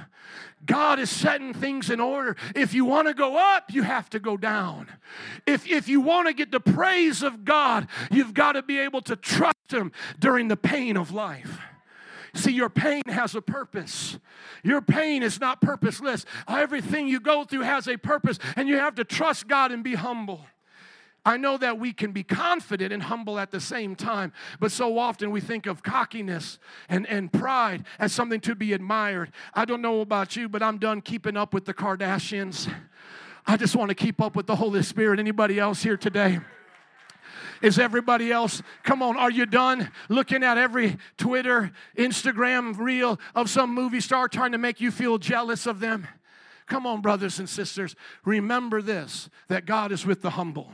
God 0.66 1.00
is 1.00 1.10
setting 1.10 1.54
things 1.54 1.90
in 1.90 2.02
order. 2.02 2.36
If 2.54 2.74
you 2.74 2.84
want 2.84 3.08
to 3.08 3.14
go 3.14 3.38
up, 3.38 3.74
you 3.74 3.84
have 3.84 4.10
to 4.10 4.20
go 4.20 4.36
down. 4.36 4.92
If, 5.48 5.66
if 5.70 5.88
you 5.88 6.02
want 6.02 6.28
to 6.28 6.34
get 6.34 6.52
the 6.52 6.60
praise 6.60 7.24
of 7.24 7.46
God, 7.46 7.88
you've 8.12 8.34
got 8.34 8.54
to 8.54 8.62
be 8.62 8.78
able 8.80 9.02
to 9.04 9.16
trust 9.16 9.72
Him 9.72 9.94
during 10.20 10.50
the 10.50 10.58
pain 10.58 10.98
of 10.98 11.12
life. 11.12 11.60
See, 12.34 12.52
your 12.52 12.70
pain 12.70 13.04
has 13.08 13.36
a 13.36 13.42
purpose. 13.42 14.18
Your 14.64 14.82
pain 14.82 15.24
is 15.24 15.40
not 15.40 15.62
purposeless. 15.62 16.26
Everything 16.48 17.08
you 17.08 17.20
go 17.20 17.44
through 17.44 17.62
has 17.62 17.88
a 17.88 17.98
purpose, 17.98 18.40
and 18.56 18.68
you 18.68 18.78
have 18.78 18.96
to 18.96 19.04
trust 19.04 19.48
God 19.48 19.72
and 19.72 19.84
be 19.84 19.96
humble. 19.96 20.46
I 21.26 21.38
know 21.38 21.58
that 21.58 21.78
we 21.80 21.92
can 21.92 22.12
be 22.12 22.24
confident 22.24 22.94
and 22.94 23.04
humble 23.04 23.40
at 23.40 23.52
the 23.52 23.60
same 23.60 23.96
time, 23.96 24.32
but 24.60 24.72
so 24.72 24.98
often 24.98 25.32
we 25.32 25.42
think 25.42 25.66
of 25.66 25.84
cockiness 25.84 26.60
and, 26.88 27.06
and 27.08 27.32
pride 27.32 27.84
as 28.00 28.14
something 28.14 28.40
to 28.42 28.56
be 28.56 28.74
admired. 28.74 29.32
I 29.54 29.66
don't 29.66 29.82
know 29.82 30.02
about 30.02 30.36
you, 30.36 30.48
but 30.48 30.64
I'm 30.64 30.78
done 30.78 31.02
keeping 31.02 31.36
up 31.36 31.54
with 31.54 31.66
the 31.66 31.74
Kardashians. 31.74 32.74
I 33.46 33.58
just 33.58 33.76
want 33.76 33.90
to 33.90 33.96
keep 33.96 34.22
up 34.22 34.36
with 34.36 34.48
the 34.48 34.56
Holy 34.56 34.82
Spirit. 34.82 35.20
Anybody 35.20 35.60
else 35.60 35.84
here 35.84 35.98
today? 35.98 36.40
Is 37.62 37.80
everybody 37.80 38.32
else? 38.32 38.62
Come 38.84 39.02
on, 39.02 39.18
are 39.18 39.32
you 39.32 39.46
done 39.46 39.92
looking 40.08 40.44
at 40.44 40.58
every 40.58 40.98
Twitter, 41.18 41.72
Instagram 41.98 42.78
reel 42.78 43.20
of 43.36 43.50
some 43.50 43.74
movie 43.74 44.02
star 44.02 44.28
trying 44.28 44.52
to 44.54 44.58
make 44.58 44.80
you 44.80 44.92
feel 44.92 45.18
jealous 45.18 45.66
of 45.66 45.80
them? 45.80 46.08
Come 46.68 46.86
on, 46.86 47.02
brothers 47.02 47.40
and 47.40 47.50
sisters. 47.50 47.96
Remember 48.24 48.82
this 48.82 49.30
that 49.48 49.66
God 49.66 49.92
is 49.92 50.06
with 50.06 50.22
the 50.22 50.32
humble. 50.32 50.74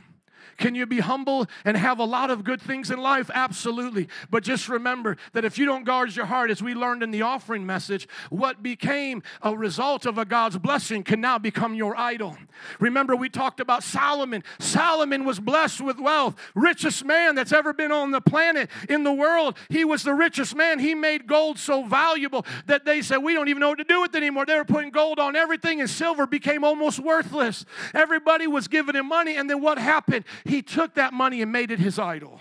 Can 0.56 0.74
you 0.74 0.86
be 0.86 1.00
humble 1.00 1.46
and 1.64 1.76
have 1.76 1.98
a 1.98 2.04
lot 2.04 2.30
of 2.30 2.44
good 2.44 2.60
things 2.60 2.90
in 2.90 2.98
life? 2.98 3.30
Absolutely. 3.32 4.08
But 4.30 4.42
just 4.42 4.68
remember 4.68 5.16
that 5.32 5.44
if 5.44 5.58
you 5.58 5.66
don't 5.66 5.84
guard 5.84 6.14
your 6.14 6.26
heart, 6.26 6.50
as 6.50 6.62
we 6.62 6.74
learned 6.74 7.02
in 7.02 7.10
the 7.10 7.22
offering 7.22 7.66
message, 7.66 8.08
what 8.30 8.62
became 8.62 9.22
a 9.42 9.56
result 9.56 10.06
of 10.06 10.18
a 10.18 10.24
God's 10.24 10.58
blessing 10.58 11.02
can 11.02 11.20
now 11.20 11.38
become 11.38 11.74
your 11.74 11.96
idol. 11.96 12.36
Remember, 12.80 13.16
we 13.16 13.28
talked 13.28 13.60
about 13.60 13.82
Solomon. 13.82 14.42
Solomon 14.58 15.24
was 15.24 15.40
blessed 15.40 15.80
with 15.80 15.98
wealth, 15.98 16.36
richest 16.54 17.04
man 17.04 17.34
that's 17.34 17.52
ever 17.52 17.72
been 17.72 17.92
on 17.92 18.10
the 18.10 18.20
planet 18.20 18.70
in 18.88 19.04
the 19.04 19.12
world. 19.12 19.56
He 19.68 19.84
was 19.84 20.02
the 20.02 20.14
richest 20.14 20.54
man. 20.54 20.78
He 20.78 20.94
made 20.94 21.26
gold 21.26 21.58
so 21.58 21.84
valuable 21.84 22.46
that 22.66 22.84
they 22.84 23.02
said, 23.02 23.18
We 23.18 23.34
don't 23.34 23.48
even 23.48 23.60
know 23.60 23.70
what 23.70 23.78
to 23.78 23.84
do 23.84 24.00
with 24.00 24.14
it 24.14 24.18
anymore. 24.18 24.46
They 24.46 24.56
were 24.56 24.64
putting 24.64 24.90
gold 24.90 25.18
on 25.18 25.36
everything, 25.36 25.80
and 25.80 25.88
silver 25.88 26.26
became 26.26 26.64
almost 26.64 26.98
worthless. 26.98 27.64
Everybody 27.94 28.46
was 28.46 28.68
giving 28.68 28.94
him 28.94 29.08
money, 29.08 29.36
and 29.36 29.48
then 29.48 29.60
what 29.60 29.78
happened? 29.78 30.24
He 30.48 30.62
took 30.62 30.94
that 30.94 31.12
money 31.12 31.42
and 31.42 31.52
made 31.52 31.70
it 31.70 31.78
his 31.78 31.98
idol. 31.98 32.40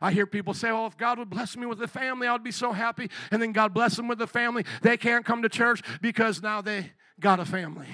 I 0.00 0.12
hear 0.12 0.26
people 0.26 0.54
say, 0.54 0.70
Oh, 0.70 0.86
if 0.86 0.96
God 0.96 1.18
would 1.18 1.30
bless 1.30 1.56
me 1.56 1.66
with 1.66 1.80
a 1.80 1.88
family, 1.88 2.26
I 2.26 2.32
would 2.32 2.44
be 2.44 2.50
so 2.50 2.72
happy. 2.72 3.10
And 3.30 3.40
then 3.40 3.52
God 3.52 3.72
bless 3.72 3.96
them 3.96 4.08
with 4.08 4.20
a 4.20 4.26
family. 4.26 4.64
They 4.82 4.96
can't 4.96 5.24
come 5.24 5.42
to 5.42 5.48
church 5.48 5.82
because 6.00 6.42
now 6.42 6.60
they 6.60 6.92
got 7.20 7.40
a 7.40 7.44
family. 7.44 7.88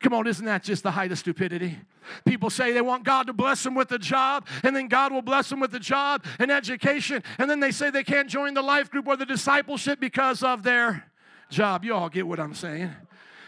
Come 0.00 0.14
on, 0.14 0.26
isn't 0.26 0.46
that 0.46 0.62
just 0.62 0.82
the 0.82 0.90
height 0.90 1.12
of 1.12 1.18
stupidity? 1.18 1.76
People 2.24 2.48
say 2.48 2.72
they 2.72 2.80
want 2.80 3.04
God 3.04 3.26
to 3.26 3.34
bless 3.34 3.62
them 3.62 3.74
with 3.74 3.92
a 3.92 3.98
job, 3.98 4.46
and 4.62 4.74
then 4.74 4.88
God 4.88 5.12
will 5.12 5.20
bless 5.20 5.50
them 5.50 5.60
with 5.60 5.74
a 5.74 5.78
job 5.78 6.24
and 6.38 6.50
education, 6.50 7.22
and 7.38 7.50
then 7.50 7.60
they 7.60 7.70
say 7.70 7.90
they 7.90 8.02
can't 8.02 8.28
join 8.28 8.54
the 8.54 8.62
life 8.62 8.90
group 8.90 9.06
or 9.06 9.16
the 9.16 9.26
discipleship 9.26 10.00
because 10.00 10.42
of 10.42 10.62
their 10.62 11.04
job. 11.50 11.84
You 11.84 11.94
all 11.94 12.08
get 12.08 12.26
what 12.26 12.40
I'm 12.40 12.54
saying. 12.54 12.90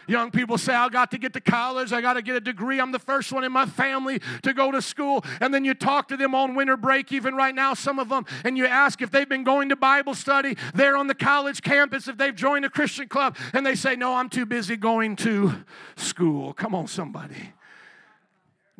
Young 0.07 0.31
people 0.31 0.57
say, 0.57 0.73
I 0.73 0.89
got 0.89 1.11
to 1.11 1.17
get 1.17 1.33
to 1.33 1.41
college, 1.41 1.93
I 1.93 2.01
got 2.01 2.13
to 2.13 2.21
get 2.21 2.35
a 2.35 2.39
degree. 2.39 2.79
I'm 2.79 2.91
the 2.91 2.99
first 2.99 3.31
one 3.31 3.43
in 3.43 3.51
my 3.51 3.65
family 3.65 4.19
to 4.41 4.53
go 4.53 4.71
to 4.71 4.81
school. 4.81 5.23
And 5.39 5.53
then 5.53 5.63
you 5.63 5.73
talk 5.73 6.07
to 6.09 6.17
them 6.17 6.35
on 6.35 6.55
winter 6.55 6.77
break, 6.77 7.11
even 7.11 7.35
right 7.35 7.55
now, 7.55 7.73
some 7.73 7.99
of 7.99 8.09
them, 8.09 8.25
and 8.43 8.57
you 8.57 8.65
ask 8.65 9.01
if 9.01 9.11
they've 9.11 9.27
been 9.27 9.43
going 9.43 9.69
to 9.69 9.75
Bible 9.75 10.13
study 10.13 10.57
there 10.73 10.97
on 10.97 11.07
the 11.07 11.15
college 11.15 11.61
campus, 11.61 12.07
if 12.07 12.17
they've 12.17 12.35
joined 12.35 12.65
a 12.65 12.69
Christian 12.69 13.07
club, 13.07 13.37
and 13.53 13.65
they 13.65 13.75
say, 13.75 13.95
No, 13.95 14.15
I'm 14.15 14.29
too 14.29 14.45
busy 14.45 14.75
going 14.75 15.15
to 15.17 15.53
school. 15.95 16.53
Come 16.53 16.75
on, 16.75 16.87
somebody. 16.87 17.53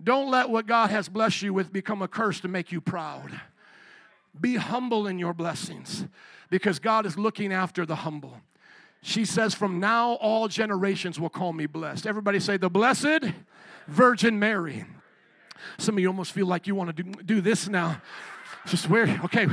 Don't 0.02 0.30
let 0.30 0.50
what 0.50 0.66
God 0.66 0.90
has 0.90 1.08
blessed 1.08 1.44
you 1.44 1.54
with 1.54 1.72
become 1.72 2.02
a 2.02 2.08
curse 2.08 2.40
to 2.42 2.48
make 2.48 2.72
you 2.72 2.82
proud. 2.82 3.40
Be 4.40 4.56
humble 4.56 5.08
in 5.08 5.20
your 5.20 5.34
blessings 5.34 6.06
because 6.50 6.80
God 6.80 7.06
is 7.06 7.18
looking 7.18 7.54
after 7.54 7.86
the 7.86 7.96
humble. 7.96 8.38
She 9.06 9.26
says, 9.26 9.54
From 9.54 9.80
now 9.80 10.13
all 10.13 10.48
generations 10.48 11.20
will 11.20 11.30
call 11.30 11.54
me 11.54 11.68
blessed. 11.68 12.08
Everybody 12.08 12.39
say, 12.39 12.58
The 12.58 12.70
blessed 12.70 13.26
Virgin 13.88 14.39
Mary. 14.39 14.86
Some 15.78 15.96
of 15.96 16.00
you 16.00 16.08
almost 16.08 16.32
feel 16.32 16.48
like 16.48 16.68
you 16.68 16.74
want 16.74 16.96
to 16.96 17.04
do, 17.04 17.12
do 17.24 17.42
this 17.42 17.68
now. 17.68 18.02
Just 18.66 18.89
where, 18.89 19.20
okay, 19.26 19.46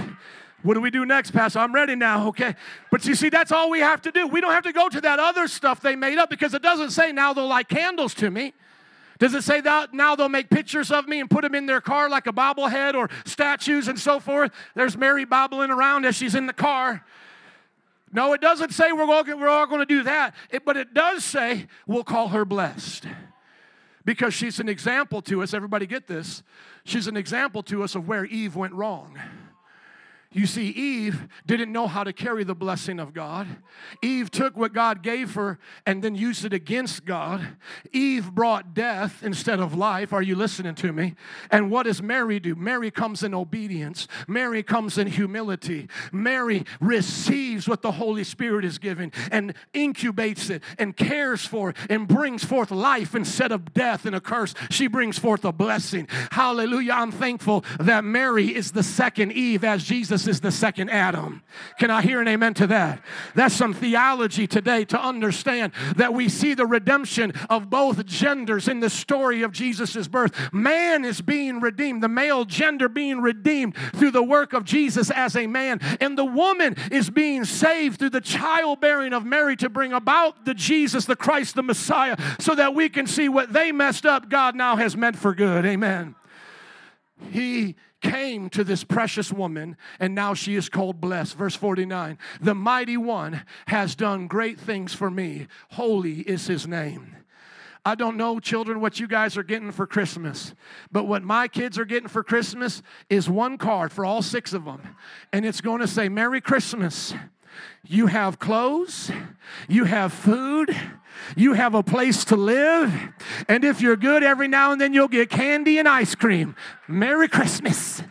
what 0.63 0.75
do 0.75 0.81
we 0.81 0.91
do 0.91 1.05
next, 1.05 1.33
Pastor? 1.33 1.59
I'm 1.59 1.75
ready 1.75 1.97
now, 1.97 2.29
okay? 2.29 2.55
But 2.93 3.05
you 3.05 3.17
see, 3.17 3.29
that's 3.29 3.51
all 3.51 3.71
we 3.71 3.81
have 3.81 4.01
to 4.03 4.13
do. 4.13 4.29
We 4.29 4.41
don't 4.41 4.53
have 4.53 4.63
to 4.65 4.73
go 4.73 4.89
to 4.89 5.01
that 5.01 5.19
other 5.19 5.49
stuff 5.49 5.81
they 5.81 5.97
made 5.97 6.19
up 6.19 6.31
because 6.31 6.55
it 6.55 6.63
doesn't 6.63 6.91
say 6.91 7.11
now 7.11 7.33
they'll 7.33 7.49
light 7.49 7.69
candles 7.69 8.15
to 8.15 8.31
me. 8.31 8.55
Does 9.19 9.35
it 9.35 9.43
say 9.43 9.61
that 9.63 9.93
now 9.93 10.15
they'll 10.15 10.29
make 10.29 10.49
pictures 10.49 10.93
of 10.93 11.09
me 11.09 11.19
and 11.19 11.29
put 11.29 11.43
them 11.43 11.57
in 11.57 11.67
their 11.67 11.81
car 11.81 12.09
like 12.09 12.29
a 12.29 12.33
bobblehead 12.33 12.95
or 12.95 13.11
statues 13.25 13.89
and 13.89 13.99
so 13.99 14.21
forth? 14.21 14.53
There's 14.77 14.97
Mary 14.97 15.25
bobbling 15.25 15.71
around 15.71 16.07
as 16.07 16.15
she's 16.15 16.37
in 16.37 16.47
the 16.47 16.53
car. 16.53 17.05
No, 18.13 18.33
it 18.33 18.41
doesn't 18.41 18.73
say 18.73 18.93
we're 18.93 19.05
all, 19.05 19.25
we're 19.25 19.49
all 19.49 19.67
going 19.67 19.81
to 19.81 19.87
do 19.87 20.03
that, 20.03 20.35
it, 20.51 20.65
but 20.65 20.77
it 20.77 20.95
does 20.95 21.25
say 21.25 21.67
we'll 21.87 22.05
call 22.05 22.29
her 22.29 22.45
blessed 22.45 23.07
because 24.05 24.35
she's 24.35 24.59
an 24.59 24.69
example 24.69 25.23
to 25.23 25.43
us. 25.43 25.55
Everybody 25.55 25.87
get 25.87 26.07
this? 26.07 26.43
She's 26.85 27.07
an 27.07 27.17
example 27.17 27.63
to 27.65 27.83
us 27.83 27.95
of 27.95 28.09
where 28.09 28.25
Eve 28.25 28.57
went 28.57 28.75
wrong. 28.75 29.19
You 30.33 30.47
see, 30.47 30.69
Eve 30.69 31.27
didn't 31.45 31.73
know 31.73 31.89
how 31.89 32.05
to 32.05 32.13
carry 32.13 32.45
the 32.45 32.55
blessing 32.55 33.01
of 33.01 33.13
God. 33.13 33.49
Eve 34.01 34.31
took 34.31 34.57
what 34.57 34.73
God 34.73 35.03
gave 35.03 35.35
her 35.35 35.59
and 35.85 36.05
then 36.05 36.15
used 36.15 36.45
it 36.45 36.53
against 36.53 37.05
God. 37.05 37.57
Eve 37.93 38.31
brought 38.31 38.73
death 38.73 39.25
instead 39.25 39.59
of 39.59 39.75
life. 39.75 40.13
Are 40.13 40.23
you 40.23 40.37
listening 40.37 40.77
to 40.77 40.93
me? 40.93 41.17
And 41.51 41.69
what 41.69 41.83
does 41.83 42.01
Mary 42.01 42.39
do? 42.39 42.55
Mary 42.55 42.93
comes 42.93 43.25
in 43.25 43.35
obedience, 43.35 44.07
Mary 44.29 44.63
comes 44.63 44.99
in 44.99 45.09
humility. 45.09 45.89
Mary 46.13 46.65
receives 46.81 47.67
what 47.67 47.83
the 47.83 47.93
Holy 47.93 48.23
Spirit 48.23 48.65
is 48.65 48.79
giving 48.79 49.13
and 49.33 49.53
incubates 49.75 50.49
it 50.49 50.63
and 50.79 50.97
cares 50.97 51.45
for 51.45 51.71
it 51.71 51.77
and 51.89 52.07
brings 52.07 52.45
forth 52.45 52.71
life 52.71 53.17
instead 53.17 53.51
of 53.51 53.75
death 53.75 54.07
and 54.07 54.15
a 54.15 54.21
curse. 54.21 54.55
She 54.71 54.87
brings 54.87 55.19
forth 55.19 55.45
a 55.45 55.51
blessing. 55.51 56.07
Hallelujah. 56.31 56.93
I'm 56.93 57.11
thankful 57.11 57.65
that 57.81 58.05
Mary 58.05 58.55
is 58.55 58.71
the 58.71 58.85
second 58.85 59.33
Eve 59.33 59.65
as 59.65 59.83
Jesus 59.83 60.20
Jesus 60.21 60.37
is 60.37 60.41
the 60.41 60.53
second 60.53 60.91
Adam. 60.91 61.43
Can 61.79 61.91
I 61.91 62.03
hear 62.03 62.21
an 62.21 62.29
amen 62.29 62.53
to 62.55 62.67
that? 62.67 63.03
That's 63.35 63.55
some 63.55 63.73
theology 63.73 64.47
today 64.47 64.85
to 64.87 65.01
understand 65.01 65.73
that 65.97 66.13
we 66.13 66.29
see 66.29 66.53
the 66.53 66.67
redemption 66.67 67.33
of 67.49 67.71
both 67.71 68.05
genders 68.05 68.69
in 68.69 68.81
the 68.81 68.91
story 68.91 69.43
of 69.43 69.53
Jesus' 69.53 70.09
birth. 70.09 70.53
Man 70.53 71.07
is 71.07 71.23
being 71.23 71.61
redeemed, 71.61 72.03
the 72.03 72.09
male 72.09 72.45
gender 72.45 72.89
being 72.89 73.21
redeemed 73.21 73.75
through 73.95 74.11
the 74.11 74.23
work 74.23 74.53
of 74.53 74.65
Jesus 74.65 75.11
as 75.11 75.37
a 75.37 75.47
man, 75.47 75.81
and 76.01 76.19
the 76.19 76.25
woman 76.25 76.77
is 76.93 77.09
being 77.09 77.45
saved 77.45 77.99
through 77.99 78.11
the 78.11 78.21
childbearing 78.21 79.15
of 79.15 79.25
Mary 79.25 79.57
to 79.57 79.71
bring 79.71 79.95
about 79.95 80.45
the 80.45 80.55
Jesus, 80.55 81.07
the 81.07 81.17
Christ, 81.17 81.55
the 81.55 81.63
Messiah, 81.63 82.17
so 82.39 82.55
that 82.55 82.75
we 82.75 82.91
can 82.91 83.07
see 83.07 83.29
what 83.29 83.53
they 83.53 83.73
messed 83.73 84.05
up, 84.05 84.29
God 84.29 84.55
now 84.55 84.77
has 84.77 84.97
meant 84.97 85.17
for 85.17 85.35
good. 85.35 85.65
Amen. 85.65 86.15
He 87.31 87.77
came 88.01 88.49
to 88.51 88.65
this 88.65 88.85
precious 88.85 89.33
woman, 89.33 89.77
and 89.99 90.15
now 90.15 90.35
she 90.35 90.55
is 90.55 90.69
called 90.69 91.01
blessed. 91.01 91.37
Verse 91.37 91.55
49 91.55 92.19
The 92.41 92.55
mighty 92.55 92.97
one 92.97 93.43
has 93.67 93.95
done 93.95 94.27
great 94.27 94.59
things 94.59 94.95
for 94.95 95.11
me. 95.11 95.47
Holy 95.71 96.21
is 96.21 96.47
his 96.47 96.67
name. 96.67 97.17
I 97.85 97.95
don't 97.95 98.19
know, 98.19 98.41
children, 98.41 98.81
what 98.81 99.01
you 99.01 99.07
guys 99.07 99.39
are 99.39 99.43
getting 99.43 99.73
for 99.73 99.87
Christmas, 99.87 100.55
but 100.93 101.05
what 101.05 101.23
my 101.23 101.49
kids 101.49 101.79
are 101.79 101.87
getting 101.87 102.09
for 102.09 102.23
Christmas 102.23 102.83
is 103.09 103.29
one 103.29 103.57
card 103.57 103.91
for 103.91 104.05
all 104.05 104.21
six 104.21 104.53
of 104.53 104.67
them, 104.67 104.83
and 105.33 105.47
it's 105.47 105.63
going 105.63 105.81
to 105.81 105.89
say, 105.89 106.09
Merry 106.09 106.41
Christmas. 106.41 107.15
You 107.85 108.07
have 108.07 108.39
clothes, 108.39 109.11
you 109.69 109.85
have 109.85 110.13
food, 110.13 110.77
you 111.37 111.55
have 111.55 111.75
a 111.75 111.83
place 111.83 112.25
to 112.27 112.37
live, 112.37 112.93
and 113.49 113.65
if 113.65 113.81
you're 113.81 113.97
good, 113.97 114.23
every 114.23 114.49
now 114.49 114.73
and 114.73 114.81
then 114.81 114.95
you'll 114.95 115.09
get 115.09 115.31
candy 115.31 115.79
and 115.79 115.89
ice 115.89 116.15
cream. 116.15 116.55
Merry 116.89 117.29
Christmas. 117.29 118.03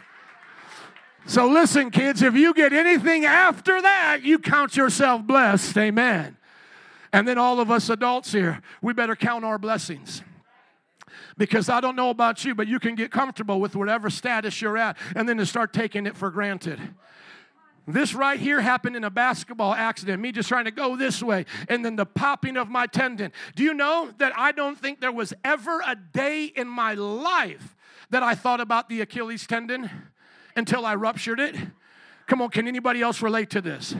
So, 1.26 1.48
listen, 1.48 1.92
kids, 1.92 2.22
if 2.22 2.34
you 2.34 2.54
get 2.54 2.74
anything 2.74 3.26
after 3.26 3.82
that, 3.82 4.24
you 4.24 4.40
count 4.40 4.76
yourself 4.76 5.22
blessed. 5.24 5.78
Amen. 5.78 6.38
And 7.14 7.28
then, 7.28 7.38
all 7.38 7.60
of 7.60 7.70
us 7.70 7.90
adults 7.90 8.32
here, 8.32 8.62
we 8.82 8.94
better 8.94 9.16
count 9.16 9.46
our 9.46 9.60
blessings 9.60 10.24
because 11.40 11.70
I 11.70 11.80
don't 11.80 11.96
know 11.96 12.10
about 12.10 12.44
you, 12.44 12.54
but 12.54 12.68
you 12.68 12.80
can 12.80 12.96
get 12.96 13.12
comfortable 13.12 13.60
with 13.60 13.76
whatever 13.76 14.10
status 14.10 14.62
you're 14.62 14.78
at 14.78 14.98
and 15.16 15.28
then 15.28 15.38
to 15.38 15.46
start 15.46 15.74
taking 15.74 16.06
it 16.06 16.16
for 16.16 16.30
granted. 16.30 16.80
This 17.94 18.14
right 18.14 18.40
here 18.40 18.62
happened 18.62 18.96
in 18.96 19.04
a 19.04 19.10
basketball 19.10 19.74
accident, 19.74 20.22
me 20.22 20.32
just 20.32 20.48
trying 20.48 20.66
to 20.66 20.72
go 20.72 20.96
this 20.96 21.24
way, 21.24 21.46
and 21.68 21.84
then 21.84 21.96
the 21.96 22.06
popping 22.06 22.56
of 22.56 22.70
my 22.70 22.86
tendon. 22.86 23.32
Do 23.56 23.64
you 23.64 23.74
know 23.74 24.12
that 24.20 24.32
I 24.38 24.52
don't 24.52 24.78
think 24.78 25.02
there 25.02 25.12
was 25.12 25.34
ever 25.44 25.82
a 25.86 25.96
day 25.96 26.46
in 26.46 26.68
my 26.68 26.94
life 26.94 27.76
that 28.12 28.22
I 28.22 28.36
thought 28.36 28.60
about 28.60 28.90
the 28.90 29.02
Achilles 29.02 29.48
tendon 29.48 29.90
until 30.56 30.86
I 30.86 30.96
ruptured 30.96 31.40
it? 31.40 31.56
Come 32.28 32.42
on, 32.42 32.50
can 32.50 32.68
anybody 32.68 33.02
else 33.02 33.22
relate 33.22 33.50
to 33.52 33.62
this? 33.62 33.96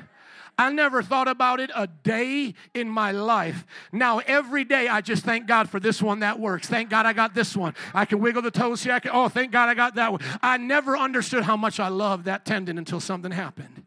I 0.60 0.72
never 0.74 1.02
thought 1.02 1.30
about 1.30 1.62
it 1.62 1.72
a 1.74 1.88
day 1.88 2.54
in 2.74 2.90
my 2.90 3.14
life. 3.14 3.66
Now, 3.94 4.20
every 4.20 4.66
day, 4.66 4.90
I 4.90 5.00
just 5.00 5.24
thank 5.24 5.48
God 5.48 5.70
for 5.70 5.80
this 5.80 6.02
one 6.02 6.20
that 6.20 6.38
works. 6.38 6.68
Thank 6.68 6.90
God 6.90 7.06
I 7.06 7.14
got 7.14 7.34
this 7.34 7.56
one. 7.56 7.74
I 7.94 8.04
can 8.04 8.20
wiggle 8.20 8.42
the 8.42 8.52
toes 8.52 8.84
here. 8.84 9.00
Can, 9.00 9.12
oh, 9.14 9.30
thank 9.30 9.54
God 9.54 9.70
I 9.70 9.74
got 9.74 9.96
that 9.96 10.12
one. 10.12 10.20
I 10.42 10.58
never 10.58 10.98
understood 10.98 11.44
how 11.44 11.56
much 11.56 11.80
I 11.80 11.88
loved 11.88 12.26
that 12.26 12.44
tendon 12.44 12.78
until 12.78 13.00
something 13.00 13.32
happened. 13.32 13.79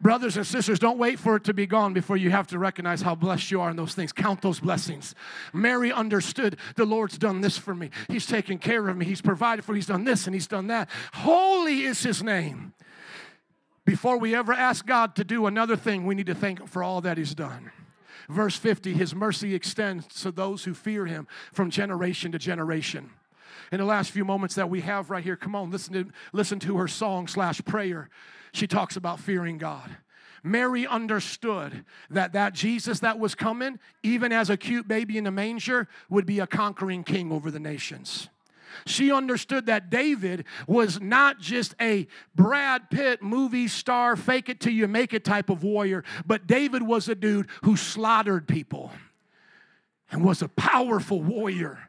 Brothers 0.00 0.36
and 0.36 0.46
sisters, 0.46 0.78
don't 0.78 0.98
wait 0.98 1.18
for 1.18 1.36
it 1.36 1.44
to 1.44 1.54
be 1.54 1.66
gone 1.66 1.94
before 1.94 2.16
you 2.16 2.30
have 2.30 2.46
to 2.48 2.58
recognize 2.58 3.00
how 3.00 3.14
blessed 3.14 3.50
you 3.50 3.60
are 3.60 3.70
in 3.70 3.76
those 3.76 3.94
things. 3.94 4.12
Count 4.12 4.42
those 4.42 4.60
blessings. 4.60 5.14
Mary 5.54 5.90
understood 5.90 6.58
the 6.76 6.84
Lord's 6.84 7.16
done 7.16 7.40
this 7.40 7.56
for 7.56 7.74
me. 7.74 7.90
He's 8.08 8.26
taken 8.26 8.58
care 8.58 8.88
of 8.88 8.96
me. 8.96 9.06
He's 9.06 9.22
provided 9.22 9.64
for 9.64 9.72
me. 9.72 9.78
He's 9.78 9.86
done 9.86 10.04
this 10.04 10.26
and 10.26 10.34
He's 10.34 10.46
done 10.46 10.66
that. 10.66 10.90
Holy 11.14 11.82
is 11.82 12.02
His 12.02 12.22
name. 12.22 12.74
Before 13.86 14.18
we 14.18 14.34
ever 14.34 14.52
ask 14.52 14.84
God 14.84 15.16
to 15.16 15.24
do 15.24 15.46
another 15.46 15.76
thing, 15.76 16.04
we 16.04 16.14
need 16.14 16.26
to 16.26 16.34
thank 16.34 16.60
Him 16.60 16.66
for 16.66 16.82
all 16.82 17.00
that 17.00 17.16
He's 17.16 17.34
done. 17.34 17.70
Verse 18.28 18.56
50 18.56 18.92
His 18.92 19.14
mercy 19.14 19.54
extends 19.54 20.06
to 20.22 20.30
those 20.30 20.64
who 20.64 20.74
fear 20.74 21.06
Him 21.06 21.26
from 21.52 21.70
generation 21.70 22.32
to 22.32 22.38
generation. 22.38 23.10
In 23.72 23.78
the 23.78 23.84
last 23.84 24.10
few 24.10 24.24
moments 24.24 24.54
that 24.56 24.68
we 24.68 24.82
have 24.82 25.10
right 25.10 25.24
here, 25.24 25.36
come 25.36 25.56
on, 25.56 25.70
listen 25.70 25.92
to, 25.94 26.06
listen 26.32 26.58
to 26.60 26.76
her 26.76 26.86
song 26.86 27.26
slash 27.26 27.64
prayer. 27.64 28.10
She 28.52 28.66
talks 28.66 28.96
about 28.96 29.20
fearing 29.20 29.58
God. 29.58 29.96
Mary 30.42 30.86
understood 30.86 31.84
that 32.10 32.32
that 32.34 32.54
Jesus 32.54 33.00
that 33.00 33.18
was 33.18 33.34
coming, 33.34 33.78
even 34.02 34.32
as 34.32 34.48
a 34.48 34.56
cute 34.56 34.86
baby 34.86 35.18
in 35.18 35.26
a 35.26 35.30
manger, 35.30 35.88
would 36.08 36.24
be 36.24 36.38
a 36.38 36.46
conquering 36.46 37.02
king 37.02 37.32
over 37.32 37.50
the 37.50 37.58
nations. 37.58 38.28
She 38.84 39.10
understood 39.10 39.66
that 39.66 39.90
David 39.90 40.44
was 40.66 41.00
not 41.00 41.40
just 41.40 41.74
a 41.80 42.06
Brad 42.34 42.90
Pitt 42.90 43.22
movie 43.22 43.68
star, 43.68 44.16
fake 44.16 44.48
it 44.48 44.60
till 44.60 44.72
you 44.72 44.86
make 44.86 45.14
it 45.14 45.24
type 45.24 45.48
of 45.48 45.62
warrior, 45.62 46.04
but 46.26 46.46
David 46.46 46.82
was 46.82 47.08
a 47.08 47.14
dude 47.14 47.48
who 47.62 47.76
slaughtered 47.76 48.46
people 48.46 48.92
and 50.10 50.24
was 50.24 50.42
a 50.42 50.48
powerful 50.48 51.22
warrior. 51.22 51.85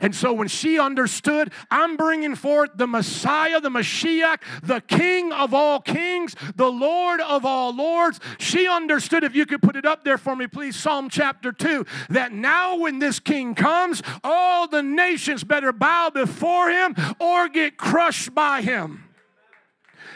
And 0.00 0.14
so 0.14 0.32
when 0.32 0.48
she 0.48 0.78
understood, 0.78 1.52
I'm 1.70 1.96
bringing 1.96 2.34
forth 2.34 2.70
the 2.74 2.86
Messiah, 2.86 3.60
the 3.60 3.68
Mashiach, 3.68 4.40
the 4.62 4.80
King 4.80 5.32
of 5.32 5.52
all 5.52 5.80
kings, 5.80 6.34
the 6.56 6.70
Lord 6.70 7.20
of 7.20 7.44
all 7.44 7.74
lords, 7.74 8.18
she 8.38 8.66
understood, 8.66 9.24
if 9.24 9.34
you 9.34 9.46
could 9.46 9.62
put 9.62 9.76
it 9.76 9.84
up 9.84 10.04
there 10.04 10.18
for 10.18 10.34
me, 10.34 10.46
please, 10.46 10.76
Psalm 10.76 11.10
chapter 11.10 11.52
2, 11.52 11.84
that 12.10 12.32
now 12.32 12.78
when 12.78 12.98
this 12.98 13.20
King 13.20 13.54
comes, 13.54 14.02
all 14.24 14.66
the 14.66 14.82
nations 14.82 15.44
better 15.44 15.72
bow 15.72 16.10
before 16.10 16.70
him 16.70 16.94
or 17.18 17.48
get 17.48 17.76
crushed 17.76 18.34
by 18.34 18.62
him. 18.62 19.04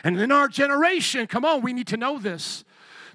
And 0.03 0.20
in 0.20 0.33
our 0.33 0.49
generation, 0.49 1.27
come 1.27 1.44
on, 1.44 1.62
we 1.62 1.73
need 1.73 1.87
to 1.88 1.97
know 1.97 2.18
this. 2.18 2.64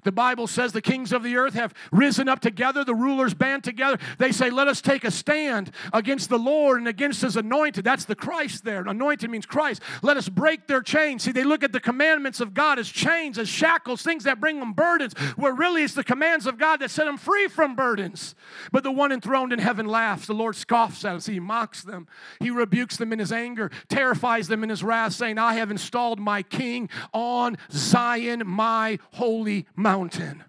The 0.04 0.12
Bible 0.12 0.46
says 0.46 0.72
the 0.72 0.80
kings 0.80 1.12
of 1.12 1.22
the 1.22 1.36
earth 1.36 1.54
have 1.54 1.74
risen 1.92 2.28
up 2.28 2.40
together, 2.40 2.84
the 2.84 2.94
rulers 2.94 3.34
band 3.34 3.64
together. 3.64 3.98
They 4.18 4.32
say, 4.32 4.50
Let 4.50 4.68
us 4.68 4.80
take 4.80 5.04
a 5.04 5.10
stand 5.10 5.70
against 5.92 6.30
the 6.30 6.38
Lord 6.38 6.78
and 6.78 6.88
against 6.88 7.22
his 7.22 7.36
anointed. 7.36 7.84
That's 7.84 8.04
the 8.04 8.14
Christ 8.14 8.64
there. 8.64 8.82
Anointed 8.86 9.30
means 9.30 9.46
Christ. 9.46 9.82
Let 10.02 10.16
us 10.16 10.28
break 10.28 10.66
their 10.66 10.82
chains. 10.82 11.22
See, 11.24 11.32
they 11.32 11.44
look 11.44 11.62
at 11.62 11.72
the 11.72 11.80
commandments 11.80 12.40
of 12.40 12.54
God 12.54 12.78
as 12.78 12.88
chains, 12.88 13.38
as 13.38 13.48
shackles, 13.48 14.02
things 14.02 14.24
that 14.24 14.40
bring 14.40 14.58
them 14.58 14.72
burdens, 14.72 15.12
where 15.36 15.52
really 15.52 15.82
it's 15.82 15.94
the 15.94 16.04
commands 16.04 16.46
of 16.46 16.58
God 16.58 16.80
that 16.80 16.90
set 16.90 17.04
them 17.04 17.18
free 17.18 17.48
from 17.48 17.74
burdens. 17.74 18.34
But 18.72 18.82
the 18.82 18.92
one 18.92 19.12
enthroned 19.12 19.52
in 19.52 19.58
heaven 19.58 19.86
laughs. 19.86 20.26
The 20.26 20.34
Lord 20.34 20.56
scoffs 20.56 21.04
at 21.04 21.16
us. 21.16 21.26
He 21.26 21.40
mocks 21.40 21.82
them. 21.82 22.08
He 22.40 22.50
rebukes 22.50 22.96
them 22.96 23.12
in 23.12 23.18
his 23.18 23.32
anger, 23.32 23.70
terrifies 23.88 24.48
them 24.48 24.62
in 24.62 24.70
his 24.70 24.82
wrath, 24.82 25.12
saying, 25.12 25.38
I 25.38 25.54
have 25.54 25.70
installed 25.70 26.18
my 26.18 26.42
king 26.42 26.88
on 27.12 27.58
Zion, 27.70 28.42
my 28.46 28.98
holy 29.12 29.66
mountain 29.76 29.89
mountain. 29.90 30.44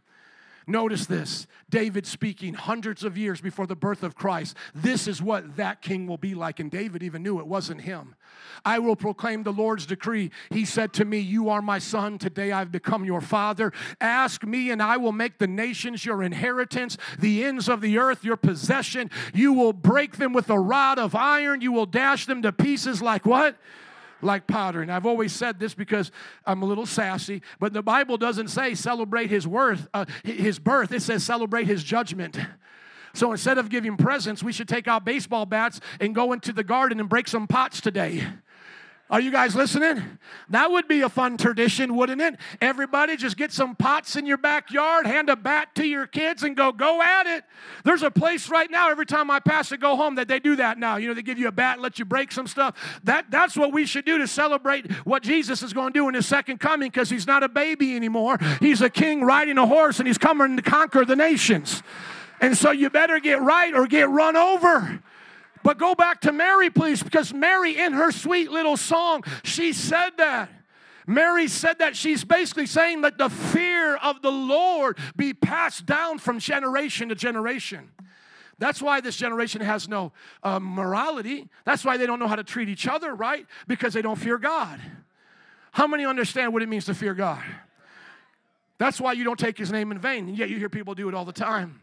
Notice 0.68 1.08
this 1.08 1.48
David 1.72 2.06
speaking 2.06 2.54
hundreds 2.54 3.04
of 3.04 3.18
years 3.18 3.42
before 3.42 3.66
the 3.66 3.76
birth 3.76 4.04
of 4.04 4.14
Christ. 4.14 4.56
This 4.76 5.08
is 5.08 5.20
what 5.20 5.58
that 5.58 5.82
king 5.82 6.06
will 6.06 6.20
be 6.20 6.36
like. 6.36 6.60
And 6.60 6.70
David 6.70 7.02
even 7.02 7.24
knew 7.24 7.40
it 7.40 7.48
wasn't 7.48 7.82
him. 7.82 8.16
I 8.64 8.78
will 8.78 8.96
proclaim 8.96 9.42
the 9.42 9.52
Lord's 9.52 9.88
decree. 9.88 10.30
He 10.52 10.64
said 10.64 10.94
to 10.94 11.06
me, 11.06 11.18
You 11.18 11.50
are 11.50 11.64
my 11.64 11.80
son. 11.80 12.20
Today 12.20 12.52
I've 12.52 12.72
become 12.72 13.04
your 13.04 13.22
father. 13.22 13.74
Ask 14.00 14.44
me, 14.46 14.70
and 14.70 14.82
I 14.82 14.98
will 14.98 15.12
make 15.12 15.40
the 15.40 15.48
nations 15.48 16.06
your 16.06 16.22
inheritance, 16.22 16.96
the 17.18 17.44
ends 17.44 17.68
of 17.68 17.82
the 17.82 17.98
earth 17.98 18.24
your 18.24 18.38
possession. 18.38 19.10
You 19.34 19.54
will 19.54 19.74
break 19.74 20.18
them 20.18 20.34
with 20.34 20.52
a 20.52 20.60
rod 20.60 21.00
of 21.00 21.16
iron. 21.16 21.62
You 21.62 21.72
will 21.72 21.88
dash 21.88 22.28
them 22.28 22.44
to 22.44 22.52
pieces 22.52 23.02
like 23.02 23.26
what? 23.26 23.58
Like 24.22 24.48
powder. 24.48 24.82
And 24.82 24.92
I've 24.92 25.06
always 25.06 25.32
said 25.32 25.60
this 25.60 25.74
because 25.74 26.12
I'm 26.46 26.62
a 26.62 26.66
little 26.66 26.86
sassy, 26.86 27.42
but 27.60 27.74
the 27.74 27.82
Bible 27.82 28.18
doesn't 28.18 28.50
say 28.50 28.76
celebrate 28.76 29.30
his 29.30 29.48
worth, 29.48 29.88
uh, 29.94 30.06
his 30.24 30.60
birth. 30.60 30.92
It 30.92 31.02
says 31.02 31.24
celebrate 31.24 31.68
his 31.68 31.84
judgment. 31.84 32.38
So 33.14 33.32
instead 33.32 33.58
of 33.58 33.70
giving 33.70 33.98
presents, 33.98 34.42
we 34.42 34.54
should 34.54 34.70
take 34.70 34.88
out 34.88 35.04
baseball 35.04 35.46
bats 35.46 35.82
and 36.00 36.16
go 36.16 36.32
into 36.34 36.54
the 36.54 36.64
garden 36.64 37.00
and 37.00 37.10
break 37.10 37.28
some 37.28 37.48
pots 37.48 37.82
today. 37.82 38.26
Are 39.12 39.20
you 39.20 39.30
guys 39.30 39.58
listening? 39.58 40.20
That 40.52 40.72
would 40.72 40.88
be 40.88 41.02
a 41.02 41.10
fun 41.10 41.36
tradition, 41.36 41.98
wouldn't 41.98 42.22
it? 42.22 42.38
Everybody 42.62 43.18
just 43.18 43.36
get 43.36 43.52
some 43.52 43.76
pots 43.76 44.16
in 44.16 44.26
your 44.26 44.38
backyard, 44.38 45.06
hand 45.06 45.30
a 45.30 45.36
bat 45.36 45.76
to 45.76 45.86
your 45.86 46.08
kids, 46.08 46.44
and 46.44 46.56
go, 46.56 46.72
go 46.72 47.02
at 47.02 47.28
it. 47.28 47.44
There's 47.84 48.04
a 48.04 48.10
place 48.10 48.50
right 48.50 48.72
now, 48.72 48.90
every 48.90 49.06
time 49.06 49.30
I 49.30 49.42
pass 49.42 49.68
to 49.70 49.78
go 49.78 49.98
home, 49.98 50.16
that 50.16 50.30
they 50.30 50.40
do 50.40 50.56
that 50.56 50.80
now. 50.80 50.96
You 50.96 51.10
know, 51.10 51.14
they 51.14 51.24
give 51.24 51.38
you 51.38 51.50
a 51.50 51.52
bat 51.52 51.74
and 51.74 51.84
let 51.84 52.00
you 52.00 52.06
break 52.06 52.32
some 52.32 52.48
stuff. 52.48 53.02
That, 53.04 53.30
that's 53.30 53.58
what 53.58 53.74
we 53.74 53.86
should 53.86 54.06
do 54.06 54.18
to 54.18 54.28
celebrate 54.30 54.90
what 55.06 55.24
Jesus 55.24 55.62
is 55.62 55.74
going 55.74 55.92
to 55.92 56.00
do 56.00 56.08
in 56.08 56.14
his 56.14 56.26
second 56.26 56.62
coming 56.62 56.88
because 56.88 57.10
he's 57.10 57.28
not 57.28 57.44
a 57.44 57.50
baby 57.50 57.98
anymore. 57.98 58.38
He's 58.62 58.82
a 58.82 58.90
king 58.90 59.26
riding 59.26 59.58
a 59.58 59.68
horse 59.68 60.00
and 60.00 60.08
he's 60.08 60.18
coming 60.18 60.56
to 60.56 60.64
conquer 60.64 61.04
the 61.04 61.18
nations. 61.18 61.84
And 62.40 62.58
so 62.58 62.72
you 62.72 62.90
better 62.90 63.20
get 63.20 63.42
right 63.42 63.74
or 63.74 63.88
get 63.88 64.10
run 64.10 64.38
over. 64.38 65.02
But 65.64 65.78
go 65.78 65.96
back 65.96 66.22
to 66.22 66.32
Mary, 66.32 66.70
please, 66.70 67.04
because 67.04 67.34
Mary, 67.34 67.78
in 67.78 67.94
her 67.94 68.12
sweet 68.12 68.52
little 68.52 68.78
song, 68.78 69.24
she 69.44 69.74
said 69.74 70.12
that. 70.18 70.50
Mary 71.08 71.48
said 71.48 71.80
that 71.80 71.96
she's 71.96 72.24
basically 72.24 72.66
saying 72.66 73.02
that 73.02 73.18
the 73.18 73.30
fear 73.30 73.96
of 73.98 74.22
the 74.22 74.32
Lord 74.32 74.98
be 75.16 75.34
passed 75.34 75.86
down 75.86 76.20
from 76.20 76.40
generation 76.40 77.10
to 77.10 77.16
generation. 77.16 77.92
That's 78.60 78.82
why 78.82 79.02
this 79.02 79.18
generation 79.18 79.62
has 79.62 79.90
no 79.90 80.14
uh, 80.44 80.60
morality. 80.60 81.50
That's 81.66 81.84
why 81.84 81.98
they 81.98 82.06
don't 82.06 82.20
know 82.20 82.28
how 82.28 82.36
to 82.36 82.44
treat 82.44 82.70
each 82.70 82.88
other, 82.88 83.16
right? 83.16 83.48
Because 83.68 83.94
they 83.94 84.04
don't 84.04 84.18
fear 84.18 84.38
God. 84.38 84.80
How 85.72 85.88
many 85.88 86.06
understand 86.06 86.54
what 86.54 86.62
it 86.62 86.70
means 86.70 86.86
to 86.86 86.94
fear 86.94 87.16
God? 87.16 87.44
That's 88.78 89.02
why 89.02 89.14
you 89.14 89.24
don't 89.24 89.40
take 89.40 89.58
his 89.58 89.72
name 89.72 89.92
in 89.92 90.00
vain, 90.00 90.28
and 90.30 90.38
yet 90.38 90.50
you 90.50 90.58
hear 90.58 90.70
people 90.70 90.94
do 90.94 91.10
it 91.10 91.16
all 91.16 91.26
the 91.26 91.32
time. 91.32 91.81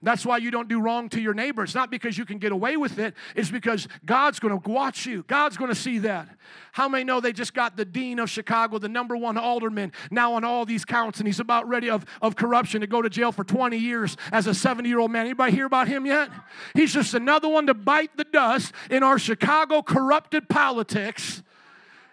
That's 0.00 0.24
why 0.24 0.36
you 0.36 0.50
don't 0.50 0.68
do 0.68 0.80
wrong 0.80 1.08
to 1.10 1.20
your 1.20 1.34
neighbor. 1.34 1.64
It's 1.64 1.74
not 1.74 1.90
because 1.90 2.16
you 2.16 2.24
can 2.24 2.38
get 2.38 2.52
away 2.52 2.76
with 2.76 2.98
it, 2.98 3.14
it's 3.34 3.50
because 3.50 3.88
God's 4.04 4.38
going 4.38 4.58
to 4.58 4.70
watch 4.70 5.06
you. 5.06 5.24
God's 5.26 5.56
going 5.56 5.70
to 5.70 5.74
see 5.74 5.98
that. 5.98 6.28
How 6.72 6.88
many 6.88 7.04
know 7.04 7.20
they 7.20 7.32
just 7.32 7.54
got 7.54 7.76
the 7.76 7.84
dean 7.84 8.18
of 8.20 8.30
Chicago, 8.30 8.78
the 8.78 8.88
number 8.88 9.16
one 9.16 9.36
alderman, 9.36 9.92
now 10.10 10.34
on 10.34 10.44
all 10.44 10.64
these 10.64 10.84
counts, 10.84 11.18
and 11.18 11.26
he's 11.26 11.40
about 11.40 11.68
ready 11.68 11.90
of, 11.90 12.04
of 12.22 12.36
corruption 12.36 12.80
to 12.82 12.86
go 12.86 13.02
to 13.02 13.10
jail 13.10 13.32
for 13.32 13.42
20 13.44 13.76
years 13.76 14.16
as 14.30 14.46
a 14.46 14.54
70 14.54 14.88
year 14.88 15.00
old 15.00 15.10
man? 15.10 15.26
Anybody 15.26 15.52
hear 15.52 15.66
about 15.66 15.88
him 15.88 16.06
yet? 16.06 16.30
He's 16.74 16.92
just 16.92 17.14
another 17.14 17.48
one 17.48 17.66
to 17.66 17.74
bite 17.74 18.16
the 18.16 18.24
dust 18.24 18.72
in 18.90 19.02
our 19.02 19.18
Chicago 19.18 19.82
corrupted 19.82 20.48
politics 20.48 21.42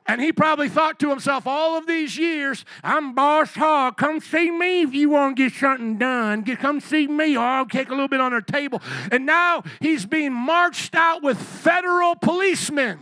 and 0.07 0.21
he 0.21 0.31
probably 0.31 0.69
thought 0.69 0.99
to 0.99 1.09
himself 1.09 1.47
all 1.47 1.77
of 1.77 1.87
these 1.87 2.17
years, 2.17 2.63
I'm 2.83 3.15
Boss 3.15 3.55
Hogg. 3.55 3.97
Come 3.97 4.19
see 4.19 4.51
me 4.51 4.83
if 4.83 4.93
you 4.93 5.09
want 5.09 5.35
to 5.35 5.43
get 5.43 5.53
something 5.53 5.97
done. 5.97 6.41
Get, 6.41 6.59
come 6.59 6.79
see 6.79 7.07
me, 7.07 7.35
or 7.35 7.43
I'll 7.43 7.65
take 7.65 7.87
a 7.89 7.91
little 7.91 8.07
bit 8.07 8.21
on 8.21 8.31
our 8.31 8.41
table. 8.41 8.81
And 9.11 9.25
now 9.25 9.63
he's 9.79 10.05
being 10.05 10.33
marched 10.33 10.93
out 10.93 11.23
with 11.23 11.41
federal 11.41 12.15
policemen. 12.15 12.99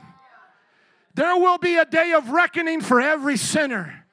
There 1.16 1.36
will 1.36 1.58
be 1.58 1.76
a 1.76 1.86
day 1.86 2.14
of 2.14 2.30
reckoning 2.30 2.82
for 2.82 3.02
every 3.02 3.38
sinner. 3.38 4.06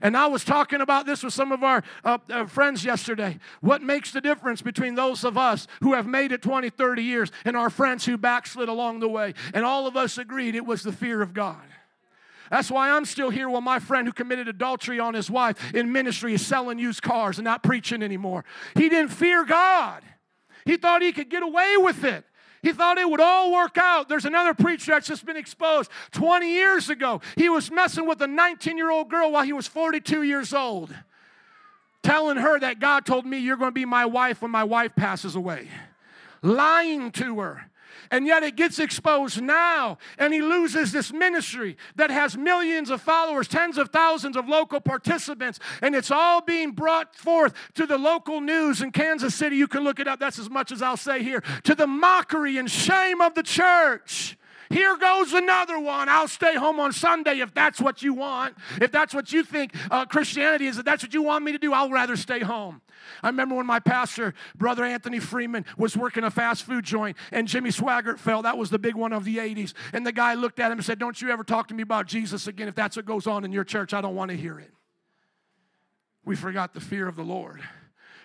And 0.00 0.16
I 0.16 0.28
was 0.28 0.44
talking 0.44 0.80
about 0.80 1.04
this 1.04 1.22
with 1.22 1.34
some 1.34 1.52
of 1.52 1.62
our 1.62 1.82
uh, 2.04 2.18
uh, 2.30 2.46
friends 2.46 2.84
yesterday. 2.84 3.38
What 3.60 3.82
makes 3.82 4.12
the 4.12 4.20
difference 4.20 4.62
between 4.62 4.94
those 4.94 5.24
of 5.24 5.36
us 5.36 5.66
who 5.82 5.92
have 5.92 6.06
made 6.06 6.32
it 6.32 6.40
20, 6.40 6.70
30 6.70 7.02
years 7.02 7.30
and 7.44 7.56
our 7.56 7.68
friends 7.68 8.06
who 8.06 8.16
backslid 8.16 8.70
along 8.70 9.00
the 9.00 9.08
way? 9.08 9.34
And 9.52 9.64
all 9.64 9.86
of 9.86 9.96
us 9.96 10.16
agreed 10.16 10.54
it 10.54 10.64
was 10.64 10.82
the 10.82 10.92
fear 10.92 11.20
of 11.20 11.34
God. 11.34 11.60
That's 12.50 12.70
why 12.70 12.90
I'm 12.90 13.04
still 13.04 13.30
here 13.30 13.48
while 13.48 13.60
my 13.60 13.78
friend 13.78 14.08
who 14.08 14.12
committed 14.12 14.48
adultery 14.48 14.98
on 14.98 15.14
his 15.14 15.30
wife 15.30 15.72
in 15.72 15.92
ministry 15.92 16.34
is 16.34 16.44
selling 16.44 16.80
used 16.80 17.00
cars 17.00 17.38
and 17.38 17.44
not 17.44 17.62
preaching 17.62 18.02
anymore. 18.02 18.44
He 18.74 18.88
didn't 18.88 19.12
fear 19.12 19.44
God, 19.44 20.02
he 20.66 20.76
thought 20.76 21.00
he 21.00 21.12
could 21.12 21.30
get 21.30 21.42
away 21.42 21.76
with 21.78 22.04
it. 22.04 22.24
He 22.62 22.72
thought 22.72 22.98
it 22.98 23.08
would 23.08 23.22
all 23.22 23.50
work 23.50 23.78
out. 23.78 24.10
There's 24.10 24.26
another 24.26 24.52
preacher 24.52 24.92
that's 24.92 25.06
just 25.06 25.24
been 25.24 25.38
exposed 25.38 25.90
20 26.10 26.46
years 26.46 26.90
ago. 26.90 27.22
He 27.34 27.48
was 27.48 27.70
messing 27.70 28.06
with 28.06 28.20
a 28.20 28.26
19 28.26 28.76
year 28.76 28.90
old 28.90 29.08
girl 29.08 29.32
while 29.32 29.44
he 29.44 29.54
was 29.54 29.66
42 29.66 30.24
years 30.24 30.52
old, 30.52 30.94
telling 32.02 32.36
her 32.36 32.60
that 32.60 32.78
God 32.78 33.06
told 33.06 33.24
me 33.24 33.38
you're 33.38 33.56
going 33.56 33.70
to 33.70 33.74
be 33.74 33.86
my 33.86 34.04
wife 34.04 34.42
when 34.42 34.50
my 34.50 34.64
wife 34.64 34.94
passes 34.94 35.36
away, 35.36 35.68
lying 36.42 37.12
to 37.12 37.40
her 37.40 37.69
and 38.10 38.26
yet 38.26 38.42
it 38.42 38.56
gets 38.56 38.78
exposed 38.78 39.40
now, 39.40 39.98
and 40.18 40.34
he 40.34 40.42
loses 40.42 40.92
this 40.92 41.12
ministry 41.12 41.76
that 41.96 42.10
has 42.10 42.36
millions 42.36 42.90
of 42.90 43.00
followers, 43.00 43.48
tens 43.48 43.78
of 43.78 43.90
thousands 43.90 44.36
of 44.36 44.48
local 44.48 44.80
participants, 44.80 45.58
and 45.82 45.94
it's 45.94 46.10
all 46.10 46.40
being 46.40 46.72
brought 46.72 47.14
forth 47.14 47.54
to 47.74 47.86
the 47.86 47.98
local 47.98 48.40
news 48.40 48.82
in 48.82 48.90
Kansas 48.90 49.34
City. 49.34 49.56
You 49.56 49.68
can 49.68 49.84
look 49.84 50.00
it 50.00 50.08
up, 50.08 50.18
that's 50.18 50.38
as 50.38 50.50
much 50.50 50.72
as 50.72 50.82
I'll 50.82 50.96
say 50.96 51.22
here. 51.22 51.42
To 51.64 51.74
the 51.74 51.86
mockery 51.86 52.58
and 52.58 52.70
shame 52.70 53.20
of 53.20 53.34
the 53.34 53.42
church. 53.42 54.36
Here 54.70 54.96
goes 54.96 55.32
another 55.32 55.80
one. 55.80 56.08
I'll 56.08 56.28
stay 56.28 56.54
home 56.54 56.78
on 56.78 56.92
Sunday 56.92 57.40
if 57.40 57.52
that's 57.52 57.80
what 57.80 58.02
you 58.02 58.14
want. 58.14 58.56
If 58.80 58.92
that's 58.92 59.12
what 59.12 59.32
you 59.32 59.42
think 59.42 59.74
uh, 59.90 60.06
Christianity 60.06 60.68
is, 60.68 60.78
if 60.78 60.84
that's 60.84 61.02
what 61.02 61.12
you 61.12 61.22
want 61.22 61.44
me 61.44 61.50
to 61.50 61.58
do, 61.58 61.72
I'll 61.72 61.90
rather 61.90 62.16
stay 62.16 62.38
home. 62.38 62.80
I 63.20 63.28
remember 63.28 63.56
when 63.56 63.66
my 63.66 63.80
pastor, 63.80 64.32
Brother 64.54 64.84
Anthony 64.84 65.18
Freeman, 65.18 65.66
was 65.76 65.96
working 65.96 66.22
a 66.22 66.30
fast 66.30 66.62
food 66.62 66.84
joint 66.84 67.16
and 67.32 67.48
Jimmy 67.48 67.70
Swaggart 67.70 68.20
fell. 68.20 68.42
That 68.42 68.58
was 68.58 68.70
the 68.70 68.78
big 68.78 68.94
one 68.94 69.12
of 69.12 69.24
the 69.24 69.38
80s. 69.38 69.74
And 69.92 70.06
the 70.06 70.12
guy 70.12 70.34
looked 70.34 70.60
at 70.60 70.70
him 70.70 70.78
and 70.78 70.84
said, 70.84 71.00
Don't 71.00 71.20
you 71.20 71.30
ever 71.30 71.42
talk 71.42 71.66
to 71.68 71.74
me 71.74 71.82
about 71.82 72.06
Jesus 72.06 72.46
again. 72.46 72.68
If 72.68 72.76
that's 72.76 72.94
what 72.94 73.06
goes 73.06 73.26
on 73.26 73.44
in 73.44 73.50
your 73.50 73.64
church, 73.64 73.92
I 73.92 74.00
don't 74.00 74.14
want 74.14 74.30
to 74.30 74.36
hear 74.36 74.60
it. 74.60 74.70
We 76.24 76.36
forgot 76.36 76.74
the 76.74 76.80
fear 76.80 77.08
of 77.08 77.16
the 77.16 77.24
Lord 77.24 77.60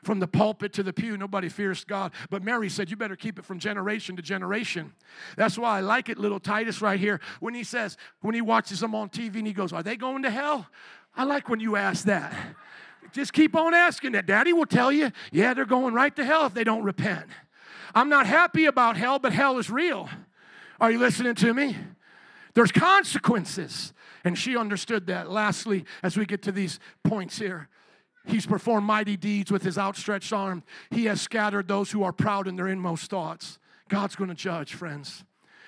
from 0.05 0.19
the 0.19 0.27
pulpit 0.27 0.71
to 0.73 0.83
the 0.83 0.93
pew, 0.93 1.17
nobody 1.17 1.49
fears 1.49 1.83
God. 1.83 2.11
But 2.29 2.43
Mary 2.43 2.69
said, 2.69 2.89
You 2.89 2.95
better 2.95 3.15
keep 3.15 3.39
it 3.39 3.45
from 3.45 3.59
generation 3.59 4.15
to 4.15 4.21
generation. 4.21 4.93
That's 5.35 5.57
why 5.57 5.79
I 5.79 5.81
like 5.81 6.09
it, 6.09 6.17
little 6.17 6.39
Titus, 6.39 6.81
right 6.81 6.99
here, 6.99 7.19
when 7.39 7.55
he 7.55 7.63
says, 7.63 7.97
when 8.21 8.35
he 8.35 8.41
watches 8.41 8.79
them 8.79 8.93
on 8.93 9.09
TV 9.09 9.37
and 9.37 9.47
he 9.47 9.53
goes, 9.53 9.73
Are 9.73 9.83
they 9.83 9.95
going 9.95 10.23
to 10.23 10.29
hell? 10.29 10.67
I 11.15 11.23
like 11.23 11.49
when 11.49 11.59
you 11.59 11.75
ask 11.75 12.05
that. 12.05 12.33
Just 13.11 13.33
keep 13.33 13.55
on 13.55 13.73
asking 13.73 14.11
that. 14.13 14.25
Daddy 14.25 14.53
will 14.53 14.65
tell 14.65 14.91
you, 14.91 15.11
yeah, 15.31 15.53
they're 15.53 15.65
going 15.65 15.93
right 15.93 16.15
to 16.15 16.25
hell 16.25 16.45
if 16.45 16.53
they 16.53 16.63
don't 16.63 16.83
repent. 16.83 17.27
I'm 17.93 18.09
not 18.09 18.25
happy 18.25 18.65
about 18.65 18.97
hell, 18.97 19.19
but 19.19 19.31
hell 19.31 19.57
is 19.57 19.69
real. 19.69 20.09
Are 20.81 20.91
you 20.91 20.99
listening 20.99 21.35
to 21.35 21.53
me? 21.53 21.77
There's 22.53 22.71
consequences. 22.71 23.93
And 24.25 24.37
she 24.37 24.57
understood 24.57 25.07
that. 25.07 25.29
Lastly, 25.29 25.85
as 26.03 26.17
we 26.17 26.25
get 26.25 26.41
to 26.43 26.51
these 26.51 26.79
points 27.03 27.37
here, 27.37 27.69
He's 28.27 28.45
performed 28.45 28.87
mighty 28.87 29.17
deeds 29.17 29.51
with 29.51 29.63
his 29.63 29.77
outstretched 29.77 30.33
arm. 30.33 30.63
He 30.89 31.05
has 31.05 31.21
scattered 31.21 31.67
those 31.67 31.91
who 31.91 32.03
are 32.03 32.13
proud 32.13 32.47
in 32.47 32.55
their 32.55 32.67
inmost 32.67 33.09
thoughts. 33.09 33.59
God's 33.87 34.15
going 34.15 34.29
to 34.29 34.35
judge, 34.35 34.73
friends. 34.73 35.23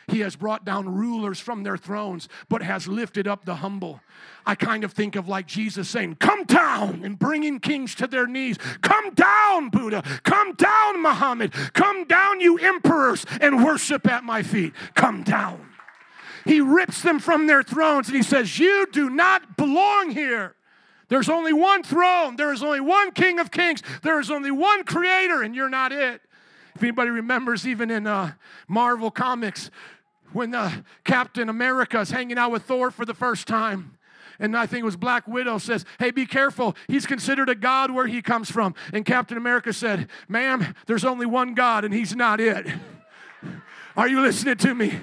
He 0.08 0.22
has 0.22 0.38
brought 0.38 0.64
down 0.64 0.88
rulers 0.88 1.40
from 1.40 1.64
their 1.64 1.76
thrones, 1.76 2.30
but 2.48 2.62
has 2.62 2.88
lifted 2.88 3.28
up 3.28 3.44
the 3.44 3.56
humble. 3.56 4.00
I 4.46 4.56
kind 4.56 4.86
of 4.86 4.94
think 4.94 5.18
of 5.18 5.28
like 5.28 5.48
Jesus 5.48 5.90
saying, 5.90 6.16
Come 6.16 6.46
down, 6.46 7.02
and 7.04 7.20
bringing 7.20 7.60
kings 7.60 7.94
to 7.96 8.08
their 8.08 8.26
knees. 8.26 8.58
Come 8.82 9.14
down, 9.14 9.70
Buddha. 9.70 10.04
Come 10.24 10.54
down, 10.54 11.02
Muhammad. 11.02 11.52
Come 11.74 12.06
down, 12.06 12.40
you 12.40 12.58
emperors, 12.58 13.26
and 13.42 13.66
worship 13.66 14.08
at 14.08 14.24
my 14.24 14.44
feet. 14.44 14.74
Come 14.96 15.24
down. 15.24 15.68
He 16.46 16.62
rips 16.62 17.02
them 17.02 17.20
from 17.20 17.48
their 17.48 17.62
thrones 17.62 18.08
and 18.08 18.16
he 18.16 18.24
says, 18.24 18.58
You 18.58 18.88
do 18.94 19.10
not 19.10 19.58
belong 19.58 20.12
here. 20.12 20.56
There's 21.10 21.30
only 21.30 21.54
one 21.54 21.84
throne. 21.84 22.36
There 22.36 22.52
is 22.52 22.62
only 22.62 22.82
one 22.82 23.12
King 23.12 23.40
of 23.40 23.52
Kings. 23.52 23.82
There 24.04 24.20
is 24.20 24.30
only 24.30 24.52
one 24.52 24.84
Creator, 24.84 25.42
and 25.42 25.56
you're 25.56 25.70
not 25.70 25.92
it. 25.92 26.22
If 26.76 26.84
anybody 26.84 27.10
remembers, 27.10 27.66
even 27.66 27.90
in 27.90 28.06
uh, 28.06 28.34
Marvel 28.68 29.10
Comics, 29.10 29.72
when 30.34 30.54
uh, 30.54 30.84
Captain 31.04 31.50
America 31.50 32.00
is 32.00 32.12
hanging 32.12 32.38
out 32.38 32.52
with 32.52 32.64
Thor 32.64 32.92
for 32.92 33.06
the 33.06 33.14
first 33.14 33.48
time, 33.48 33.98
and 34.40 34.56
I 34.56 34.66
think 34.68 34.82
it 34.82 34.86
was 34.86 34.98
Black 34.98 35.28
Widow 35.28 35.58
says, 35.58 35.86
Hey, 35.98 36.12
be 36.12 36.26
careful. 36.26 36.76
He's 36.88 37.08
considered 37.08 37.50
a 37.50 37.56
God 37.56 37.90
where 37.92 38.06
he 38.06 38.22
comes 38.22 38.52
from. 38.52 38.76
And 38.94 39.04
Captain 39.06 39.38
America 39.38 39.74
said, 39.74 40.10
Ma'am, 40.28 40.76
there's 40.86 41.06
only 41.06 41.26
one 41.26 41.56
God, 41.56 41.84
and 41.86 41.94
he's 41.94 42.16
not 42.16 42.40
it. 42.40 42.68
Are 43.96 44.08
you 44.08 44.22
listening 44.22 44.58
to 44.58 44.76
me? 44.76 45.00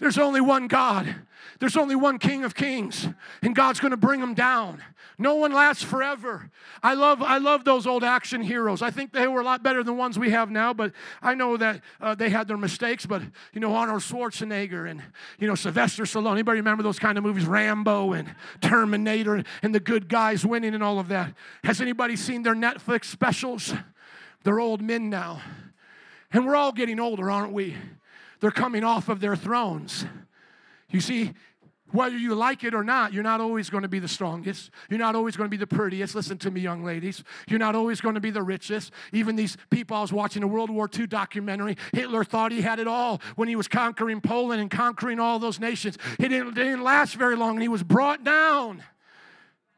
There's 0.00 0.18
only 0.18 0.40
one 0.40 0.68
God. 0.68 1.14
There's 1.62 1.76
only 1.76 1.94
one 1.94 2.18
King 2.18 2.42
of 2.42 2.56
Kings, 2.56 3.06
and 3.40 3.54
God's 3.54 3.78
going 3.78 3.92
to 3.92 3.96
bring 3.96 4.20
them 4.20 4.34
down. 4.34 4.82
No 5.16 5.36
one 5.36 5.52
lasts 5.52 5.84
forever. 5.84 6.50
I 6.82 6.94
love, 6.94 7.22
I 7.22 7.38
love 7.38 7.64
those 7.64 7.86
old 7.86 8.02
action 8.02 8.42
heroes. 8.42 8.82
I 8.82 8.90
think 8.90 9.12
they 9.12 9.28
were 9.28 9.42
a 9.42 9.44
lot 9.44 9.62
better 9.62 9.78
than 9.78 9.94
the 9.94 10.00
ones 10.00 10.18
we 10.18 10.30
have 10.30 10.50
now, 10.50 10.74
but 10.74 10.90
I 11.22 11.34
know 11.34 11.56
that 11.56 11.80
uh, 12.00 12.16
they 12.16 12.30
had 12.30 12.48
their 12.48 12.56
mistakes. 12.56 13.06
But, 13.06 13.22
you 13.52 13.60
know, 13.60 13.76
Arnold 13.76 14.00
Schwarzenegger 14.00 14.90
and, 14.90 15.04
you 15.38 15.46
know, 15.46 15.54
Sylvester 15.54 16.02
Stallone. 16.02 16.32
Anybody 16.32 16.58
remember 16.58 16.82
those 16.82 16.98
kind 16.98 17.16
of 17.16 17.22
movies? 17.22 17.46
Rambo 17.46 18.12
and 18.12 18.34
Terminator 18.60 19.44
and 19.62 19.72
the 19.72 19.78
good 19.78 20.08
guys 20.08 20.44
winning 20.44 20.74
and 20.74 20.82
all 20.82 20.98
of 20.98 21.06
that. 21.10 21.32
Has 21.62 21.80
anybody 21.80 22.16
seen 22.16 22.42
their 22.42 22.56
Netflix 22.56 23.04
specials? 23.04 23.72
They're 24.42 24.58
old 24.58 24.82
men 24.82 25.10
now. 25.10 25.40
And 26.32 26.44
we're 26.44 26.56
all 26.56 26.72
getting 26.72 26.98
older, 26.98 27.30
aren't 27.30 27.52
we? 27.52 27.76
They're 28.40 28.50
coming 28.50 28.82
off 28.82 29.08
of 29.08 29.20
their 29.20 29.36
thrones. 29.36 30.06
You 30.90 31.00
see, 31.00 31.32
whether 31.92 32.16
you 32.16 32.34
like 32.34 32.64
it 32.64 32.74
or 32.74 32.82
not, 32.82 33.12
you're 33.12 33.22
not 33.22 33.40
always 33.40 33.70
going 33.70 33.82
to 33.82 33.88
be 33.88 33.98
the 33.98 34.08
strongest. 34.08 34.70
You're 34.88 34.98
not 34.98 35.14
always 35.14 35.36
going 35.36 35.46
to 35.46 35.50
be 35.50 35.56
the 35.56 35.66
prettiest. 35.66 36.14
Listen 36.14 36.38
to 36.38 36.50
me, 36.50 36.60
young 36.60 36.82
ladies. 36.84 37.22
You're 37.48 37.58
not 37.58 37.74
always 37.74 38.00
going 38.00 38.14
to 38.14 38.20
be 38.20 38.30
the 38.30 38.42
richest. 38.42 38.92
Even 39.12 39.36
these 39.36 39.56
people, 39.70 39.96
I 39.96 40.00
was 40.00 40.12
watching 40.12 40.42
a 40.42 40.46
World 40.46 40.70
War 40.70 40.88
II 40.92 41.06
documentary. 41.06 41.76
Hitler 41.92 42.24
thought 42.24 42.52
he 42.52 42.62
had 42.62 42.78
it 42.78 42.88
all 42.88 43.20
when 43.36 43.48
he 43.48 43.56
was 43.56 43.68
conquering 43.68 44.20
Poland 44.20 44.60
and 44.60 44.70
conquering 44.70 45.20
all 45.20 45.38
those 45.38 45.60
nations. 45.60 45.98
It 46.18 46.28
didn't, 46.28 46.54
didn't 46.54 46.82
last 46.82 47.14
very 47.14 47.36
long, 47.36 47.54
and 47.54 47.62
he 47.62 47.68
was 47.68 47.82
brought 47.82 48.24
down. 48.24 48.82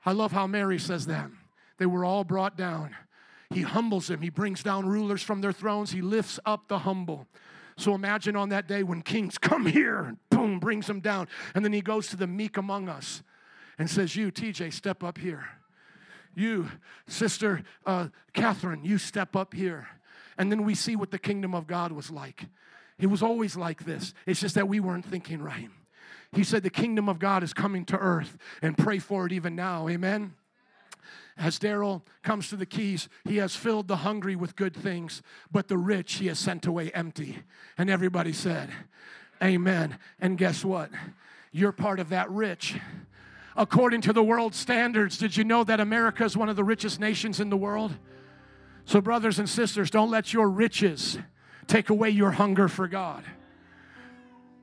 I 0.06 0.12
love 0.12 0.32
how 0.32 0.46
Mary 0.46 0.78
says 0.78 1.06
that. 1.06 1.30
They 1.78 1.86
were 1.86 2.04
all 2.04 2.24
brought 2.24 2.56
down. 2.56 2.94
He 3.50 3.62
humbles 3.62 4.08
them. 4.08 4.20
He 4.20 4.30
brings 4.30 4.62
down 4.62 4.86
rulers 4.86 5.22
from 5.22 5.40
their 5.40 5.52
thrones. 5.52 5.92
He 5.92 6.02
lifts 6.02 6.38
up 6.44 6.68
the 6.68 6.80
humble. 6.80 7.26
So 7.76 7.94
imagine 7.94 8.36
on 8.36 8.50
that 8.50 8.68
day 8.68 8.82
when 8.82 9.02
kings 9.02 9.38
come 9.38 9.66
here 9.66 10.16
boom, 10.44 10.58
brings 10.58 10.86
them 10.86 11.00
down. 11.00 11.28
And 11.54 11.64
then 11.64 11.72
he 11.72 11.80
goes 11.80 12.08
to 12.08 12.16
the 12.16 12.26
meek 12.26 12.56
among 12.56 12.88
us 12.88 13.22
and 13.78 13.88
says, 13.88 14.16
You, 14.16 14.30
TJ, 14.30 14.72
step 14.72 15.02
up 15.02 15.18
here. 15.18 15.46
You, 16.34 16.68
Sister 17.06 17.62
uh, 17.86 18.08
Catherine, 18.32 18.84
you 18.84 18.98
step 18.98 19.36
up 19.36 19.54
here. 19.54 19.88
And 20.36 20.50
then 20.50 20.64
we 20.64 20.74
see 20.74 20.96
what 20.96 21.10
the 21.10 21.18
kingdom 21.18 21.54
of 21.54 21.66
God 21.66 21.92
was 21.92 22.10
like. 22.10 22.46
It 22.98 23.06
was 23.06 23.22
always 23.22 23.56
like 23.56 23.84
this. 23.84 24.14
It's 24.26 24.40
just 24.40 24.56
that 24.56 24.68
we 24.68 24.80
weren't 24.80 25.04
thinking 25.04 25.40
right. 25.40 25.68
He 26.32 26.44
said, 26.44 26.62
The 26.62 26.70
kingdom 26.70 27.08
of 27.08 27.18
God 27.18 27.42
is 27.42 27.52
coming 27.52 27.84
to 27.86 27.96
earth, 27.96 28.36
and 28.60 28.76
pray 28.76 28.98
for 28.98 29.26
it 29.26 29.32
even 29.32 29.54
now. 29.54 29.88
Amen. 29.88 30.34
As 31.36 31.58
Daryl 31.58 32.02
comes 32.22 32.48
to 32.48 32.56
the 32.56 32.66
keys, 32.66 33.08
he 33.24 33.38
has 33.38 33.56
filled 33.56 33.88
the 33.88 33.96
hungry 33.96 34.36
with 34.36 34.54
good 34.54 34.74
things, 34.74 35.20
but 35.50 35.66
the 35.66 35.76
rich 35.76 36.14
he 36.14 36.28
has 36.28 36.38
sent 36.38 36.64
away 36.64 36.92
empty. 36.92 37.38
And 37.76 37.90
everybody 37.90 38.32
said, 38.32 38.70
Amen. 39.44 39.98
And 40.20 40.38
guess 40.38 40.64
what? 40.64 40.90
You're 41.52 41.72
part 41.72 42.00
of 42.00 42.08
that 42.08 42.30
rich. 42.30 42.76
According 43.56 44.00
to 44.02 44.12
the 44.12 44.22
world 44.22 44.54
standards, 44.54 45.18
did 45.18 45.36
you 45.36 45.44
know 45.44 45.62
that 45.64 45.78
America 45.80 46.24
is 46.24 46.36
one 46.36 46.48
of 46.48 46.56
the 46.56 46.64
richest 46.64 46.98
nations 46.98 47.38
in 47.38 47.50
the 47.50 47.56
world? 47.56 47.94
So, 48.86 49.00
brothers 49.00 49.38
and 49.38 49.48
sisters, 49.48 49.90
don't 49.90 50.10
let 50.10 50.32
your 50.32 50.48
riches 50.48 51.18
take 51.66 51.90
away 51.90 52.10
your 52.10 52.32
hunger 52.32 52.68
for 52.68 52.88
God. 52.88 53.24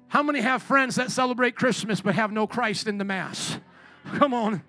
How 0.07 0.23
many 0.23 0.41
have 0.41 0.61
friends 0.61 0.95
that 0.95 1.09
celebrate 1.11 1.55
Christmas 1.55 2.01
but 2.01 2.15
have 2.15 2.31
no 2.31 2.45
Christ 2.45 2.87
in 2.87 2.97
the 2.97 3.05
Mass? 3.05 3.57
Come 4.15 4.33
on. 4.33 4.61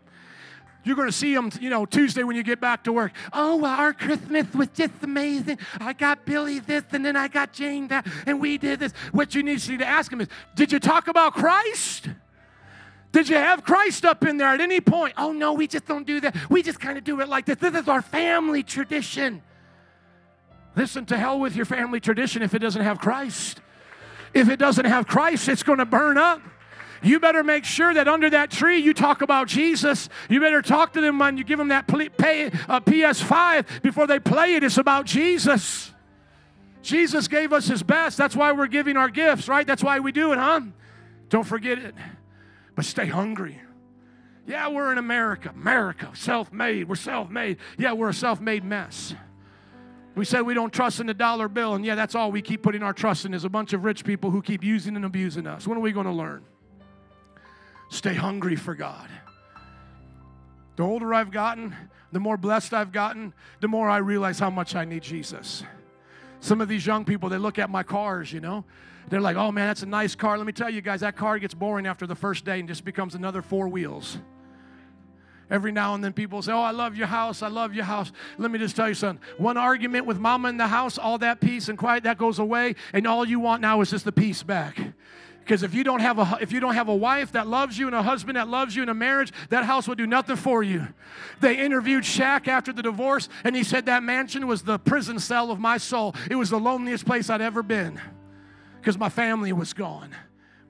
You're 0.84 0.96
going 0.96 1.08
to 1.08 1.12
see 1.12 1.34
them, 1.34 1.50
you 1.60 1.70
know, 1.70 1.86
Tuesday 1.86 2.24
when 2.24 2.34
you 2.34 2.42
get 2.42 2.60
back 2.60 2.84
to 2.84 2.92
work. 2.92 3.12
Oh, 3.32 3.56
well, 3.56 3.78
our 3.78 3.92
Christmas 3.92 4.52
was 4.52 4.68
just 4.74 4.94
amazing. 5.02 5.58
I 5.80 5.92
got 5.92 6.24
Billy 6.24 6.58
this, 6.58 6.84
and 6.92 7.04
then 7.04 7.16
I 7.16 7.28
got 7.28 7.52
Jane 7.52 7.88
that, 7.88 8.06
and 8.26 8.40
we 8.40 8.58
did 8.58 8.80
this. 8.80 8.92
What 9.12 9.34
you 9.34 9.42
need 9.42 9.60
to 9.60 9.86
ask 9.86 10.10
them 10.10 10.20
is, 10.20 10.28
did 10.54 10.72
you 10.72 10.80
talk 10.80 11.08
about 11.08 11.34
Christ? 11.34 12.08
Did 13.12 13.28
you 13.28 13.36
have 13.36 13.62
Christ 13.62 14.04
up 14.04 14.24
in 14.24 14.38
there 14.38 14.48
at 14.48 14.60
any 14.60 14.80
point? 14.80 15.14
Oh, 15.16 15.32
no, 15.32 15.52
we 15.52 15.66
just 15.66 15.86
don't 15.86 16.06
do 16.06 16.20
that. 16.20 16.34
We 16.50 16.62
just 16.62 16.80
kind 16.80 16.96
of 16.96 17.04
do 17.04 17.20
it 17.20 17.28
like 17.28 17.44
this. 17.44 17.58
This 17.58 17.74
is 17.74 17.86
our 17.86 18.02
family 18.02 18.62
tradition. 18.62 19.42
Listen, 20.74 21.04
to 21.06 21.18
hell 21.18 21.38
with 21.38 21.54
your 21.54 21.66
family 21.66 22.00
tradition 22.00 22.40
if 22.42 22.54
it 22.54 22.60
doesn't 22.60 22.82
have 22.82 22.98
Christ. 22.98 23.60
If 24.32 24.48
it 24.48 24.58
doesn't 24.58 24.86
have 24.86 25.06
Christ, 25.06 25.48
it's 25.48 25.62
going 25.62 25.78
to 25.78 25.84
burn 25.84 26.16
up. 26.16 26.40
You 27.02 27.18
better 27.20 27.42
make 27.42 27.64
sure 27.64 27.92
that 27.94 28.08
under 28.08 28.30
that 28.30 28.50
tree 28.50 28.78
you 28.78 28.94
talk 28.94 29.22
about 29.22 29.48
Jesus. 29.48 30.08
You 30.28 30.40
better 30.40 30.62
talk 30.62 30.92
to 30.92 31.00
them 31.00 31.18
when 31.18 31.36
you 31.36 31.44
give 31.44 31.58
them 31.58 31.68
that 31.68 31.86
pay, 31.86 32.46
uh, 32.46 32.80
PS5 32.80 33.82
before 33.82 34.06
they 34.06 34.20
play 34.20 34.54
it. 34.54 34.64
It's 34.64 34.78
about 34.78 35.06
Jesus. 35.06 35.92
Jesus 36.82 37.28
gave 37.28 37.52
us 37.52 37.66
his 37.66 37.82
best. 37.82 38.16
That's 38.16 38.36
why 38.36 38.52
we're 38.52 38.66
giving 38.66 38.96
our 38.96 39.08
gifts, 39.08 39.48
right? 39.48 39.66
That's 39.66 39.82
why 39.82 40.00
we 40.00 40.12
do 40.12 40.32
it, 40.32 40.38
huh? 40.38 40.62
Don't 41.28 41.44
forget 41.44 41.78
it. 41.78 41.94
But 42.74 42.84
stay 42.84 43.06
hungry. 43.06 43.60
Yeah, 44.46 44.68
we're 44.68 44.90
in 44.90 44.98
America. 44.98 45.50
America, 45.50 46.10
self 46.14 46.52
made. 46.52 46.88
We're 46.88 46.96
self 46.96 47.30
made. 47.30 47.58
Yeah, 47.78 47.92
we're 47.92 48.08
a 48.08 48.14
self 48.14 48.40
made 48.40 48.64
mess. 48.64 49.14
We 50.14 50.24
said 50.24 50.42
we 50.42 50.54
don't 50.54 50.72
trust 50.72 51.00
in 51.00 51.06
the 51.06 51.14
dollar 51.14 51.48
bill, 51.48 51.74
and 51.74 51.84
yeah, 51.84 51.94
that's 51.94 52.14
all 52.14 52.30
we 52.30 52.42
keep 52.42 52.62
putting 52.62 52.82
our 52.82 52.92
trust 52.92 53.24
in 53.24 53.32
is 53.32 53.44
a 53.44 53.48
bunch 53.48 53.72
of 53.72 53.84
rich 53.84 54.04
people 54.04 54.30
who 54.30 54.42
keep 54.42 54.62
using 54.62 54.96
and 54.96 55.04
abusing 55.04 55.46
us. 55.46 55.66
When 55.66 55.78
are 55.78 55.80
we 55.80 55.92
going 55.92 56.06
to 56.06 56.12
learn? 56.12 56.44
Stay 57.92 58.14
hungry 58.14 58.56
for 58.56 58.74
God. 58.74 59.06
The 60.76 60.82
older 60.82 61.12
I've 61.12 61.30
gotten, 61.30 61.76
the 62.10 62.20
more 62.20 62.38
blessed 62.38 62.72
I've 62.72 62.90
gotten, 62.90 63.34
the 63.60 63.68
more 63.68 63.86
I 63.86 63.98
realize 63.98 64.38
how 64.38 64.48
much 64.48 64.74
I 64.74 64.86
need 64.86 65.02
Jesus. 65.02 65.62
Some 66.40 66.62
of 66.62 66.68
these 66.68 66.86
young 66.86 67.04
people, 67.04 67.28
they 67.28 67.36
look 67.36 67.58
at 67.58 67.68
my 67.68 67.82
cars, 67.82 68.32
you 68.32 68.40
know. 68.40 68.64
They're 69.10 69.20
like, 69.20 69.36
oh 69.36 69.52
man, 69.52 69.68
that's 69.68 69.82
a 69.82 69.86
nice 69.86 70.14
car. 70.14 70.38
Let 70.38 70.46
me 70.46 70.54
tell 70.54 70.70
you 70.70 70.80
guys, 70.80 71.00
that 71.00 71.16
car 71.16 71.38
gets 71.38 71.52
boring 71.52 71.86
after 71.86 72.06
the 72.06 72.14
first 72.14 72.46
day 72.46 72.58
and 72.58 72.66
just 72.66 72.82
becomes 72.82 73.14
another 73.14 73.42
four 73.42 73.68
wheels. 73.68 74.16
Every 75.50 75.70
now 75.70 75.94
and 75.94 76.02
then 76.02 76.14
people 76.14 76.40
say, 76.40 76.52
Oh, 76.52 76.62
I 76.62 76.70
love 76.70 76.96
your 76.96 77.08
house. 77.08 77.42
I 77.42 77.48
love 77.48 77.74
your 77.74 77.84
house. 77.84 78.10
Let 78.38 78.50
me 78.50 78.58
just 78.58 78.74
tell 78.74 78.88
you 78.88 78.94
something. 78.94 79.22
One 79.36 79.58
argument 79.58 80.06
with 80.06 80.18
mama 80.18 80.48
in 80.48 80.56
the 80.56 80.66
house, 80.66 80.96
all 80.96 81.18
that 81.18 81.42
peace 81.42 81.68
and 81.68 81.76
quiet, 81.76 82.04
that 82.04 82.16
goes 82.16 82.38
away. 82.38 82.74
And 82.94 83.06
all 83.06 83.28
you 83.28 83.38
want 83.38 83.60
now 83.60 83.82
is 83.82 83.90
just 83.90 84.06
the 84.06 84.12
peace 84.12 84.42
back. 84.42 84.78
Because 85.44 85.62
if 85.62 85.74
you 85.74 85.82
don't 85.82 86.00
have 86.00 86.18
a 86.18 86.38
if 86.40 86.52
you 86.52 86.60
don't 86.60 86.74
have 86.74 86.88
a 86.88 86.94
wife 86.94 87.32
that 87.32 87.46
loves 87.46 87.76
you 87.78 87.86
and 87.86 87.96
a 87.96 88.02
husband 88.02 88.36
that 88.36 88.48
loves 88.48 88.76
you 88.76 88.82
in 88.82 88.88
a 88.88 88.94
marriage, 88.94 89.32
that 89.48 89.64
house 89.64 89.88
will 89.88 89.96
do 89.96 90.06
nothing 90.06 90.36
for 90.36 90.62
you. 90.62 90.86
They 91.40 91.56
interviewed 91.56 92.04
Shaq 92.04 92.46
after 92.46 92.72
the 92.72 92.82
divorce, 92.82 93.28
and 93.42 93.56
he 93.56 93.64
said 93.64 93.86
that 93.86 94.02
mansion 94.02 94.46
was 94.46 94.62
the 94.62 94.78
prison 94.78 95.18
cell 95.18 95.50
of 95.50 95.58
my 95.58 95.78
soul. 95.78 96.14
It 96.30 96.36
was 96.36 96.50
the 96.50 96.60
loneliest 96.60 97.04
place 97.04 97.28
I'd 97.28 97.40
ever 97.40 97.62
been 97.62 98.00
because 98.80 98.96
my 98.96 99.08
family 99.08 99.52
was 99.52 99.72
gone. 99.72 100.14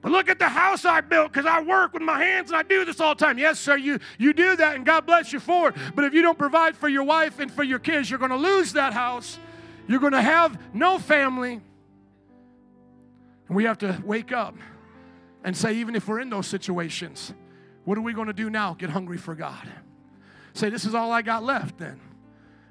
But 0.01 0.11
look 0.11 0.27
at 0.27 0.37
the 0.37 0.49
house 0.49 0.83
I 0.83 0.99
built 0.99 1.31
because 1.31 1.45
I 1.45 1.61
work 1.61 1.93
with 1.93 2.01
my 2.01 2.21
hands 2.21 2.51
and 2.51 2.57
I 2.57 2.63
do 2.63 2.83
this 2.83 2.99
all 2.99 3.15
the 3.15 3.23
time. 3.23 3.37
Yes, 3.37 3.57
sir, 3.57 3.77
you, 3.77 3.99
you 4.17 4.33
do 4.33 4.55
that 4.57 4.75
and 4.75 4.85
God 4.85 5.05
bless 5.05 5.31
you 5.31 5.39
for 5.39 5.69
it. 5.69 5.75
But 5.95 6.03
if 6.03 6.13
you 6.13 6.21
don't 6.21 6.37
provide 6.37 6.75
for 6.75 6.89
your 6.89 7.05
wife 7.05 7.39
and 7.39 7.49
for 7.49 7.63
your 7.63 7.79
kids, 7.79 8.09
you're 8.09 8.19
going 8.19 8.31
to 8.31 8.37
lose 8.37 8.73
that 8.73 8.91
house. 8.91 9.39
You're 9.87 10.01
going 10.01 10.11
to 10.11 10.21
have 10.21 10.59
no 10.73 10.99
family. 10.99 11.61
And 13.47 13.57
we 13.57 13.65
have 13.65 13.77
to 13.79 14.01
wake 14.05 14.31
up 14.31 14.55
and 15.43 15.55
say, 15.55 15.75
even 15.75 15.95
if 15.95 16.07
we're 16.07 16.19
in 16.19 16.29
those 16.29 16.47
situations, 16.47 17.33
what 17.85 17.97
are 17.97 18.01
we 18.01 18.13
going 18.13 18.27
to 18.27 18.33
do 18.33 18.49
now? 18.49 18.73
Get 18.73 18.89
hungry 18.89 19.17
for 19.17 19.35
God. 19.35 19.67
Say, 20.53 20.69
this 20.69 20.85
is 20.85 20.95
all 20.95 21.11
I 21.11 21.21
got 21.21 21.43
left 21.43 21.77
then. 21.77 21.99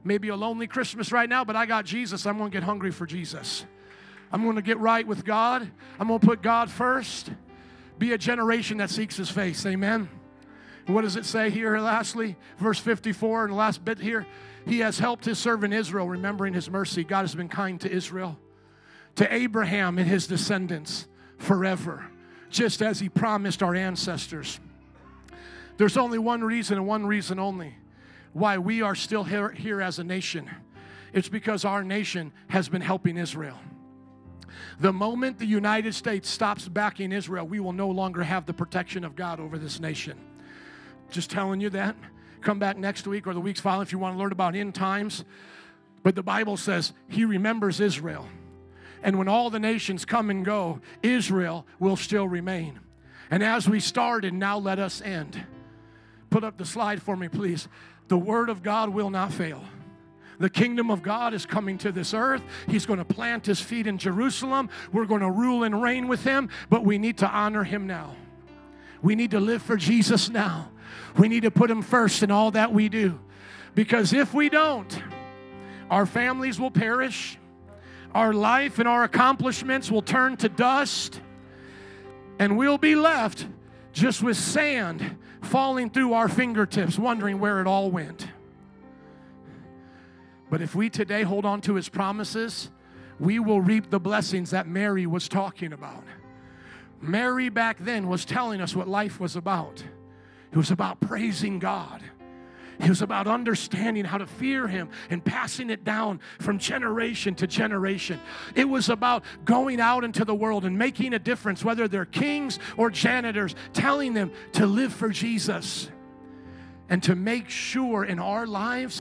Maybe 0.04 0.28
a 0.28 0.36
lonely 0.36 0.66
Christmas 0.66 1.12
right 1.12 1.28
now, 1.28 1.44
but 1.44 1.54
I 1.54 1.66
got 1.66 1.84
Jesus. 1.84 2.26
I'm 2.26 2.38
going 2.38 2.50
to 2.50 2.56
get 2.56 2.64
hungry 2.64 2.90
for 2.90 3.06
Jesus. 3.06 3.66
I'm 4.32 4.42
going 4.42 4.56
to 4.56 4.62
get 4.62 4.78
right 4.78 5.06
with 5.06 5.24
God. 5.24 5.70
I'm 5.98 6.08
going 6.08 6.18
to 6.18 6.26
put 6.26 6.42
God 6.42 6.70
first. 6.70 7.30
Be 7.98 8.12
a 8.12 8.18
generation 8.18 8.78
that 8.78 8.90
seeks 8.90 9.16
his 9.16 9.28
face. 9.28 9.64
Amen. 9.66 10.08
what 10.86 11.02
does 11.02 11.16
it 11.16 11.26
say 11.26 11.50
here, 11.50 11.78
lastly? 11.78 12.36
Verse 12.58 12.78
54, 12.78 13.44
and 13.44 13.52
the 13.52 13.56
last 13.56 13.84
bit 13.84 13.98
here. 13.98 14.26
He 14.66 14.78
has 14.78 14.98
helped 14.98 15.24
his 15.24 15.38
servant 15.38 15.74
Israel, 15.74 16.08
remembering 16.08 16.54
his 16.54 16.70
mercy. 16.70 17.04
God 17.04 17.20
has 17.20 17.34
been 17.34 17.48
kind 17.48 17.80
to 17.82 17.90
Israel 17.90 18.38
to 19.16 19.32
Abraham 19.32 19.98
and 19.98 20.08
his 20.08 20.26
descendants 20.26 21.06
forever, 21.38 22.06
just 22.50 22.82
as 22.82 23.00
he 23.00 23.08
promised 23.08 23.62
our 23.62 23.74
ancestors. 23.74 24.60
There's 25.76 25.96
only 25.96 26.18
one 26.18 26.42
reason 26.44 26.78
and 26.78 26.86
one 26.86 27.06
reason 27.06 27.38
only 27.38 27.74
why 28.32 28.58
we 28.58 28.80
are 28.80 28.94
still 28.94 29.24
here, 29.24 29.50
here 29.50 29.82
as 29.82 29.98
a 29.98 30.04
nation. 30.04 30.50
It's 31.12 31.28
because 31.28 31.64
our 31.64 31.84
nation 31.84 32.32
has 32.48 32.68
been 32.68 32.80
helping 32.80 33.18
Israel. 33.18 33.58
The 34.80 34.92
moment 34.92 35.38
the 35.38 35.46
United 35.46 35.94
States 35.94 36.28
stops 36.28 36.66
backing 36.68 37.12
Israel, 37.12 37.46
we 37.46 37.60
will 37.60 37.72
no 37.72 37.88
longer 37.88 38.22
have 38.22 38.46
the 38.46 38.54
protection 38.54 39.04
of 39.04 39.16
God 39.16 39.38
over 39.38 39.58
this 39.58 39.80
nation. 39.80 40.18
Just 41.10 41.30
telling 41.30 41.60
you 41.60 41.70
that. 41.70 41.94
Come 42.40 42.58
back 42.58 42.76
next 42.76 43.06
week 43.06 43.26
or 43.26 43.34
the 43.34 43.40
weeks 43.40 43.60
following 43.60 43.82
if 43.82 43.92
you 43.92 43.98
want 43.98 44.14
to 44.14 44.18
learn 44.18 44.32
about 44.32 44.54
end 44.54 44.74
times. 44.74 45.24
But 46.02 46.14
the 46.14 46.22
Bible 46.22 46.56
says 46.56 46.92
He 47.08 47.24
remembers 47.24 47.80
Israel. 47.80 48.26
And 49.02 49.18
when 49.18 49.28
all 49.28 49.50
the 49.50 49.58
nations 49.58 50.04
come 50.04 50.30
and 50.30 50.44
go, 50.44 50.80
Israel 51.02 51.66
will 51.78 51.96
still 51.96 52.28
remain. 52.28 52.80
And 53.30 53.42
as 53.42 53.68
we 53.68 53.80
started, 53.80 54.34
now 54.34 54.58
let 54.58 54.78
us 54.78 55.00
end. 55.00 55.44
Put 56.30 56.44
up 56.44 56.56
the 56.56 56.64
slide 56.64 57.02
for 57.02 57.16
me, 57.16 57.28
please. 57.28 57.68
The 58.08 58.18
word 58.18 58.48
of 58.48 58.62
God 58.62 58.90
will 58.90 59.10
not 59.10 59.32
fail. 59.32 59.62
The 60.38 60.50
kingdom 60.50 60.90
of 60.90 61.02
God 61.02 61.34
is 61.34 61.46
coming 61.46 61.78
to 61.78 61.92
this 61.92 62.14
earth. 62.14 62.42
He's 62.66 62.86
going 62.86 62.98
to 62.98 63.04
plant 63.04 63.46
his 63.46 63.60
feet 63.60 63.86
in 63.86 63.98
Jerusalem. 63.98 64.70
We're 64.92 65.06
going 65.06 65.20
to 65.20 65.30
rule 65.30 65.62
and 65.64 65.82
reign 65.82 66.08
with 66.08 66.24
him, 66.24 66.48
but 66.68 66.84
we 66.84 66.98
need 66.98 67.18
to 67.18 67.28
honor 67.28 67.64
him 67.64 67.86
now. 67.86 68.16
We 69.02 69.16
need 69.16 69.32
to 69.32 69.40
live 69.40 69.62
for 69.62 69.76
Jesus 69.76 70.28
now. 70.28 70.70
We 71.16 71.28
need 71.28 71.42
to 71.42 71.50
put 71.50 71.70
Him 71.70 71.82
first 71.82 72.22
in 72.22 72.30
all 72.30 72.52
that 72.52 72.72
we 72.72 72.88
do. 72.88 73.18
Because 73.74 74.12
if 74.12 74.32
we 74.32 74.48
don't, 74.48 75.02
our 75.90 76.06
families 76.06 76.60
will 76.60 76.70
perish, 76.70 77.38
our 78.14 78.32
life 78.32 78.78
and 78.78 78.88
our 78.88 79.04
accomplishments 79.04 79.90
will 79.90 80.02
turn 80.02 80.36
to 80.38 80.48
dust, 80.48 81.20
and 82.38 82.56
we'll 82.56 82.78
be 82.78 82.94
left 82.94 83.46
just 83.92 84.22
with 84.22 84.36
sand 84.36 85.16
falling 85.42 85.90
through 85.90 86.12
our 86.12 86.28
fingertips, 86.28 86.98
wondering 86.98 87.40
where 87.40 87.60
it 87.60 87.66
all 87.66 87.90
went. 87.90 88.28
But 90.50 90.60
if 90.60 90.74
we 90.74 90.90
today 90.90 91.22
hold 91.22 91.46
on 91.46 91.60
to 91.62 91.74
his 91.74 91.88
promises, 91.88 92.70
we 93.18 93.38
will 93.38 93.60
reap 93.60 93.90
the 93.90 94.00
blessings 94.00 94.50
that 94.50 94.66
Mary 94.66 95.06
was 95.06 95.28
talking 95.28 95.72
about. 95.72 96.04
Mary 97.00 97.48
back 97.48 97.78
then 97.78 98.08
was 98.08 98.24
telling 98.24 98.60
us 98.60 98.76
what 98.76 98.86
life 98.86 99.18
was 99.18 99.34
about. 99.34 99.82
It 100.50 100.56
was 100.56 100.70
about 100.70 101.00
praising 101.00 101.58
God. 101.58 102.02
It 102.78 102.88
was 102.88 103.02
about 103.02 103.26
understanding 103.26 104.04
how 104.04 104.18
to 104.18 104.26
fear 104.26 104.66
Him 104.66 104.88
and 105.10 105.24
passing 105.24 105.70
it 105.70 105.84
down 105.84 106.20
from 106.40 106.58
generation 106.58 107.34
to 107.36 107.46
generation. 107.46 108.20
It 108.54 108.68
was 108.68 108.88
about 108.88 109.24
going 109.44 109.80
out 109.80 110.04
into 110.04 110.24
the 110.24 110.34
world 110.34 110.64
and 110.64 110.76
making 110.76 111.14
a 111.14 111.18
difference, 111.18 111.64
whether 111.64 111.88
they're 111.88 112.04
kings 112.04 112.58
or 112.76 112.90
janitors, 112.90 113.54
telling 113.72 114.14
them 114.14 114.32
to 114.52 114.66
live 114.66 114.92
for 114.92 115.08
Jesus 115.08 115.90
and 116.88 117.02
to 117.04 117.14
make 117.14 117.48
sure 117.48 118.04
in 118.04 118.18
our 118.18 118.46
lives 118.46 119.00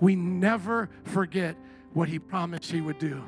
we 0.00 0.16
never 0.16 0.90
forget 1.04 1.56
what 1.92 2.08
He 2.08 2.18
promised 2.18 2.70
He 2.70 2.80
would 2.80 2.98
do. 2.98 3.22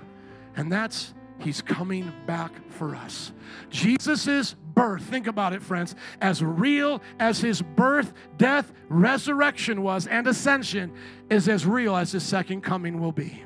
And 0.56 0.70
that's 0.70 1.14
He's 1.38 1.60
coming 1.60 2.12
back 2.26 2.52
for 2.70 2.94
us. 2.94 3.32
Jesus' 3.70 4.54
birth, 4.74 5.02
think 5.02 5.26
about 5.26 5.52
it, 5.52 5.62
friends, 5.62 5.94
as 6.20 6.42
real 6.42 7.02
as 7.18 7.40
his 7.40 7.60
birth, 7.60 8.12
death, 8.38 8.72
resurrection 8.88 9.82
was, 9.82 10.06
and 10.06 10.26
ascension, 10.26 10.92
is 11.30 11.48
as 11.48 11.66
real 11.66 11.96
as 11.96 12.12
his 12.12 12.22
second 12.22 12.62
coming 12.62 13.00
will 13.00 13.12
be. 13.12 13.42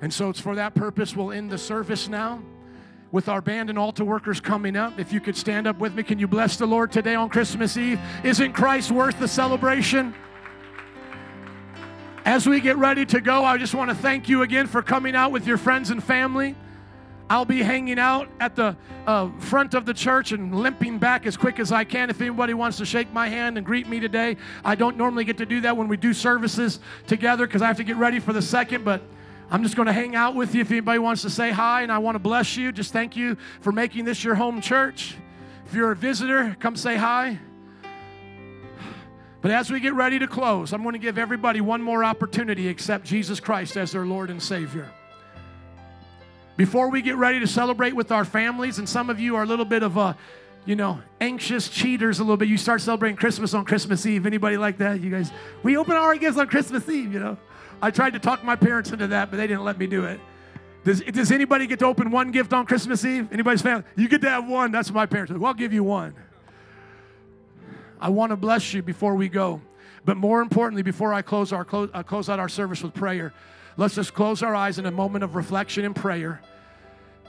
And 0.00 0.12
so 0.12 0.28
it's 0.28 0.40
for 0.40 0.54
that 0.54 0.74
purpose 0.74 1.16
we'll 1.16 1.32
end 1.32 1.50
the 1.50 1.58
service 1.58 2.08
now 2.08 2.42
with 3.10 3.28
our 3.28 3.40
band 3.40 3.70
and 3.70 3.78
altar 3.78 4.04
workers 4.04 4.40
coming 4.40 4.76
up. 4.76 4.98
If 4.98 5.12
you 5.12 5.20
could 5.20 5.36
stand 5.36 5.66
up 5.66 5.78
with 5.78 5.94
me, 5.94 6.02
can 6.02 6.18
you 6.18 6.26
bless 6.26 6.56
the 6.56 6.66
Lord 6.66 6.90
today 6.90 7.14
on 7.14 7.28
Christmas 7.28 7.76
Eve? 7.76 8.00
Isn't 8.24 8.52
Christ 8.52 8.90
worth 8.90 9.18
the 9.20 9.28
celebration? 9.28 10.14
As 12.24 12.48
we 12.48 12.60
get 12.60 12.76
ready 12.76 13.06
to 13.06 13.20
go, 13.20 13.44
I 13.44 13.56
just 13.56 13.74
want 13.74 13.90
to 13.90 13.96
thank 13.96 14.28
you 14.28 14.42
again 14.42 14.66
for 14.66 14.82
coming 14.82 15.14
out 15.14 15.30
with 15.30 15.46
your 15.46 15.58
friends 15.58 15.90
and 15.90 16.02
family. 16.02 16.56
I'll 17.34 17.44
be 17.44 17.64
hanging 17.64 17.98
out 17.98 18.28
at 18.38 18.54
the 18.54 18.76
uh, 19.08 19.28
front 19.40 19.74
of 19.74 19.86
the 19.86 19.92
church 19.92 20.30
and 20.30 20.54
limping 20.54 21.00
back 21.00 21.26
as 21.26 21.36
quick 21.36 21.58
as 21.58 21.72
I 21.72 21.82
can. 21.82 22.08
If 22.08 22.20
anybody 22.20 22.54
wants 22.54 22.76
to 22.78 22.84
shake 22.86 23.12
my 23.12 23.28
hand 23.28 23.58
and 23.58 23.66
greet 23.66 23.88
me 23.88 23.98
today, 23.98 24.36
I 24.64 24.76
don't 24.76 24.96
normally 24.96 25.24
get 25.24 25.38
to 25.38 25.44
do 25.44 25.60
that 25.62 25.76
when 25.76 25.88
we 25.88 25.96
do 25.96 26.12
services 26.12 26.78
together 27.08 27.44
because 27.44 27.60
I 27.60 27.66
have 27.66 27.78
to 27.78 27.82
get 27.82 27.96
ready 27.96 28.20
for 28.20 28.32
the 28.32 28.40
second, 28.40 28.84
but 28.84 29.02
I'm 29.50 29.64
just 29.64 29.74
going 29.74 29.86
to 29.86 29.92
hang 29.92 30.14
out 30.14 30.36
with 30.36 30.54
you 30.54 30.60
if 30.60 30.70
anybody 30.70 31.00
wants 31.00 31.22
to 31.22 31.30
say 31.30 31.50
hi 31.50 31.82
and 31.82 31.90
I 31.90 31.98
want 31.98 32.14
to 32.14 32.20
bless 32.20 32.56
you. 32.56 32.70
Just 32.70 32.92
thank 32.92 33.16
you 33.16 33.36
for 33.60 33.72
making 33.72 34.04
this 34.04 34.22
your 34.22 34.36
home 34.36 34.60
church. 34.60 35.16
If 35.66 35.74
you're 35.74 35.90
a 35.90 35.96
visitor, 35.96 36.56
come 36.60 36.76
say 36.76 36.94
hi. 36.94 37.40
But 39.40 39.50
as 39.50 39.72
we 39.72 39.80
get 39.80 39.94
ready 39.94 40.20
to 40.20 40.28
close, 40.28 40.72
I'm 40.72 40.84
going 40.84 40.92
to 40.92 41.00
give 41.00 41.18
everybody 41.18 41.60
one 41.60 41.82
more 41.82 42.04
opportunity 42.04 42.68
accept 42.68 43.04
Jesus 43.04 43.40
Christ 43.40 43.76
as 43.76 43.90
their 43.90 44.06
Lord 44.06 44.30
and 44.30 44.40
Savior. 44.40 44.88
Before 46.56 46.88
we 46.88 47.02
get 47.02 47.16
ready 47.16 47.40
to 47.40 47.46
celebrate 47.46 47.94
with 47.94 48.12
our 48.12 48.24
families, 48.24 48.78
and 48.78 48.88
some 48.88 49.10
of 49.10 49.18
you 49.18 49.34
are 49.36 49.42
a 49.42 49.46
little 49.46 49.64
bit 49.64 49.82
of 49.82 49.96
a, 49.96 50.16
you 50.64 50.76
know, 50.76 51.00
anxious 51.20 51.68
cheaters 51.68 52.20
a 52.20 52.22
little 52.22 52.36
bit. 52.36 52.48
You 52.48 52.56
start 52.56 52.80
celebrating 52.80 53.16
Christmas 53.16 53.54
on 53.54 53.64
Christmas 53.64 54.06
Eve. 54.06 54.24
Anybody 54.24 54.56
like 54.56 54.78
that? 54.78 55.00
You 55.00 55.10
guys, 55.10 55.32
we 55.64 55.76
open 55.76 55.96
our 55.96 56.16
gifts 56.16 56.38
on 56.38 56.46
Christmas 56.46 56.88
Eve, 56.88 57.12
you 57.12 57.18
know. 57.18 57.36
I 57.82 57.90
tried 57.90 58.12
to 58.12 58.20
talk 58.20 58.44
my 58.44 58.54
parents 58.54 58.92
into 58.92 59.08
that, 59.08 59.30
but 59.30 59.36
they 59.36 59.48
didn't 59.48 59.64
let 59.64 59.78
me 59.78 59.86
do 59.86 60.04
it. 60.04 60.20
Does, 60.84 61.00
does 61.00 61.32
anybody 61.32 61.66
get 61.66 61.80
to 61.80 61.86
open 61.86 62.10
one 62.10 62.30
gift 62.30 62.52
on 62.52 62.66
Christmas 62.66 63.04
Eve? 63.04 63.32
Anybody's 63.32 63.62
family? 63.62 63.84
You 63.96 64.08
get 64.08 64.20
to 64.20 64.28
have 64.28 64.46
one. 64.46 64.70
That's 64.70 64.92
my 64.92 65.06
parents. 65.06 65.32
Well, 65.32 65.46
I'll 65.46 65.54
give 65.54 65.72
you 65.72 65.82
one. 65.82 66.14
I 68.00 68.10
want 68.10 68.30
to 68.30 68.36
bless 68.36 68.74
you 68.74 68.82
before 68.82 69.14
we 69.14 69.28
go. 69.28 69.60
But 70.04 70.18
more 70.18 70.42
importantly, 70.42 70.82
before 70.82 71.14
I 71.14 71.22
close, 71.22 71.52
our, 71.52 71.64
close, 71.64 71.88
uh, 71.94 72.02
close 72.02 72.28
out 72.28 72.38
our 72.38 72.50
service 72.50 72.82
with 72.82 72.92
prayer, 72.92 73.32
Let's 73.76 73.94
just 73.94 74.14
close 74.14 74.42
our 74.42 74.54
eyes 74.54 74.78
in 74.78 74.86
a 74.86 74.90
moment 74.90 75.24
of 75.24 75.34
reflection 75.34 75.84
and 75.84 75.96
prayer 75.96 76.40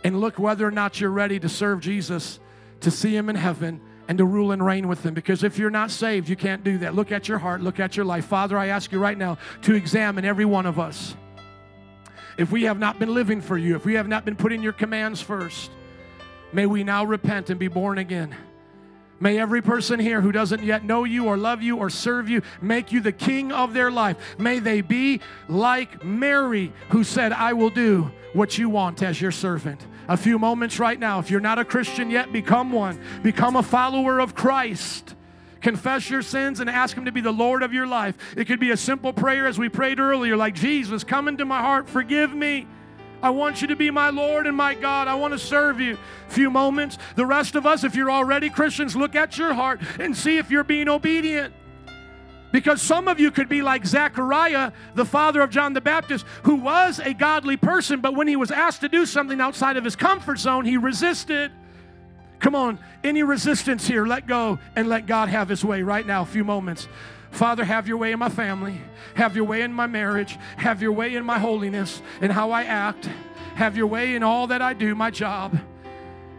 and 0.03 0.19
look 0.19 0.37
whether 0.37 0.67
or 0.67 0.71
not 0.71 1.01
you're 1.01 1.09
ready 1.09 1.39
to 1.39 1.49
serve 1.49 1.79
Jesus, 1.79 2.39
to 2.81 2.91
see 2.91 3.15
Him 3.15 3.29
in 3.29 3.35
heaven, 3.35 3.81
and 4.07 4.19
to 4.19 4.25
rule 4.25 4.51
and 4.51 4.63
reign 4.63 4.87
with 4.87 5.03
Him. 5.03 5.15
Because 5.15 5.43
if 5.43 5.57
you're 5.57 5.71
not 5.71 5.89
saved, 5.89 6.29
you 6.29 6.35
can't 6.35 6.63
do 6.63 6.77
that. 6.79 6.93
Look 6.93 7.11
at 7.11 7.27
your 7.27 7.39
heart, 7.39 7.61
look 7.61 7.79
at 7.79 7.97
your 7.97 8.05
life. 8.05 8.25
Father, 8.25 8.57
I 8.57 8.67
ask 8.67 8.91
you 8.91 8.99
right 8.99 9.17
now 9.17 9.39
to 9.63 9.73
examine 9.73 10.23
every 10.23 10.45
one 10.45 10.67
of 10.67 10.79
us. 10.79 11.15
If 12.37 12.51
we 12.51 12.63
have 12.63 12.77
not 12.77 12.99
been 12.99 13.13
living 13.13 13.41
for 13.41 13.57
you, 13.57 13.75
if 13.75 13.85
we 13.85 13.95
have 13.95 14.07
not 14.07 14.25
been 14.25 14.35
putting 14.35 14.61
your 14.61 14.73
commands 14.73 15.21
first, 15.21 15.71
may 16.53 16.67
we 16.67 16.83
now 16.83 17.05
repent 17.05 17.49
and 17.49 17.59
be 17.59 17.69
born 17.69 17.97
again. 17.97 18.35
May 19.19 19.39
every 19.39 19.61
person 19.61 19.99
here 19.99 20.21
who 20.21 20.31
doesn't 20.31 20.63
yet 20.63 20.83
know 20.83 21.03
you 21.05 21.25
or 21.25 21.37
love 21.37 21.61
you 21.61 21.77
or 21.77 21.89
serve 21.89 22.29
you 22.29 22.41
make 22.61 22.91
you 22.91 22.99
the 22.99 23.11
king 23.11 23.51
of 23.51 23.73
their 23.73 23.89
life. 23.89 24.17
May 24.37 24.59
they 24.59 24.81
be 24.81 25.21
like 25.47 26.03
Mary, 26.03 26.73
who 26.89 27.03
said, 27.03 27.31
I 27.31 27.53
will 27.53 27.69
do 27.69 28.11
what 28.33 28.57
you 28.57 28.69
want 28.69 29.01
as 29.01 29.21
your 29.21 29.31
servant. 29.31 29.85
A 30.07 30.17
few 30.17 30.37
moments 30.37 30.79
right 30.79 30.99
now. 30.99 31.19
If 31.19 31.31
you're 31.31 31.39
not 31.39 31.57
a 31.57 31.65
Christian 31.65 32.09
yet, 32.09 32.31
become 32.31 32.71
one. 32.71 32.99
Become 33.23 33.55
a 33.55 33.63
follower 33.63 34.19
of 34.19 34.35
Christ. 34.35 35.15
Confess 35.61 36.09
your 36.11 36.21
sins 36.21 36.59
and 36.59 36.69
ask 36.69 36.95
Him 36.95 37.05
to 37.05 37.11
be 37.11 37.21
the 37.21 37.31
Lord 37.31 37.63
of 37.63 37.73
your 37.73 37.87
life. 37.87 38.15
It 38.37 38.45
could 38.45 38.59
be 38.59 38.69
a 38.69 38.77
simple 38.77 39.13
prayer 39.13 39.47
as 39.47 39.57
we 39.57 39.69
prayed 39.69 39.99
earlier, 39.99 40.37
like, 40.37 40.53
Jesus, 40.53 41.03
come 41.03 41.27
into 41.27 41.45
my 41.45 41.59
heart, 41.59 41.89
forgive 41.89 42.35
me. 42.35 42.67
I 43.25 43.31
want 43.31 43.59
you 43.59 43.67
to 43.69 43.75
be 43.75 43.89
my 43.89 44.11
Lord 44.11 44.45
and 44.45 44.55
my 44.55 44.75
God. 44.75 45.07
I 45.07 45.15
want 45.15 45.33
to 45.33 45.39
serve 45.39 45.81
you. 45.81 45.97
A 46.27 46.31
few 46.31 46.51
moments. 46.51 46.99
The 47.15 47.25
rest 47.25 47.55
of 47.55 47.65
us, 47.65 47.83
if 47.83 47.95
you're 47.95 48.11
already 48.11 48.51
Christians, 48.51 48.95
look 48.95 49.15
at 49.15 49.35
your 49.35 49.55
heart 49.55 49.81
and 49.99 50.15
see 50.15 50.37
if 50.37 50.51
you're 50.51 50.63
being 50.63 50.87
obedient. 50.87 51.51
Because 52.51 52.83
some 52.83 53.07
of 53.07 53.19
you 53.19 53.31
could 53.31 53.49
be 53.49 53.63
like 53.63 53.83
Zechariah, 53.83 54.73
the 54.93 55.05
father 55.05 55.41
of 55.41 55.49
John 55.49 55.73
the 55.73 55.81
Baptist, 55.81 56.23
who 56.43 56.53
was 56.53 56.99
a 56.99 57.15
godly 57.15 57.57
person, 57.57 57.99
but 57.99 58.13
when 58.13 58.27
he 58.27 58.35
was 58.35 58.51
asked 58.51 58.81
to 58.81 58.89
do 58.89 59.07
something 59.07 59.41
outside 59.41 59.75
of 59.75 59.83
his 59.83 59.95
comfort 59.95 60.37
zone, 60.37 60.63
he 60.63 60.77
resisted. 60.77 61.51
Come 62.37 62.53
on, 62.53 62.77
any 63.03 63.23
resistance 63.23 63.87
here, 63.87 64.05
let 64.05 64.27
go 64.27 64.59
and 64.75 64.87
let 64.87 65.07
God 65.07 65.29
have 65.29 65.49
his 65.49 65.65
way 65.65 65.81
right 65.81 66.05
now, 66.05 66.21
a 66.21 66.27
few 66.27 66.43
moments. 66.43 66.87
Father, 67.35 67.65
have 67.65 67.85
your 67.85 67.97
way 67.97 68.13
in 68.13 68.19
my 68.19 68.29
family. 68.29 68.79
Have 69.15 69.35
your 69.35 69.43
way 69.43 69.61
in 69.61 69.73
my 69.73 69.87
marriage. 69.87 70.37
Have 70.55 70.81
your 70.81 70.93
way 70.93 71.15
in 71.15 71.25
my 71.25 71.37
holiness 71.37 72.01
and 72.21 72.31
how 72.31 72.51
I 72.51 72.63
act. 72.63 73.09
Have 73.55 73.75
your 73.75 73.87
way 73.87 74.15
in 74.15 74.23
all 74.23 74.47
that 74.47 74.61
I 74.61 74.71
do, 74.73 74.95
my 74.95 75.11
job. 75.11 75.59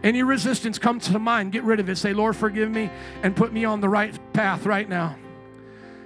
Any 0.03 0.23
resistance 0.23 0.79
comes 0.79 1.07
to 1.09 1.19
mind, 1.19 1.51
get 1.51 1.63
rid 1.63 1.79
of 1.79 1.87
it. 1.87 1.97
Say, 1.97 2.13
Lord, 2.13 2.35
forgive 2.35 2.71
me 2.71 2.89
and 3.21 3.35
put 3.35 3.53
me 3.53 3.63
on 3.63 3.79
the 3.79 3.87
right 3.87 4.17
path 4.33 4.65
right 4.65 4.89
now. 4.89 5.15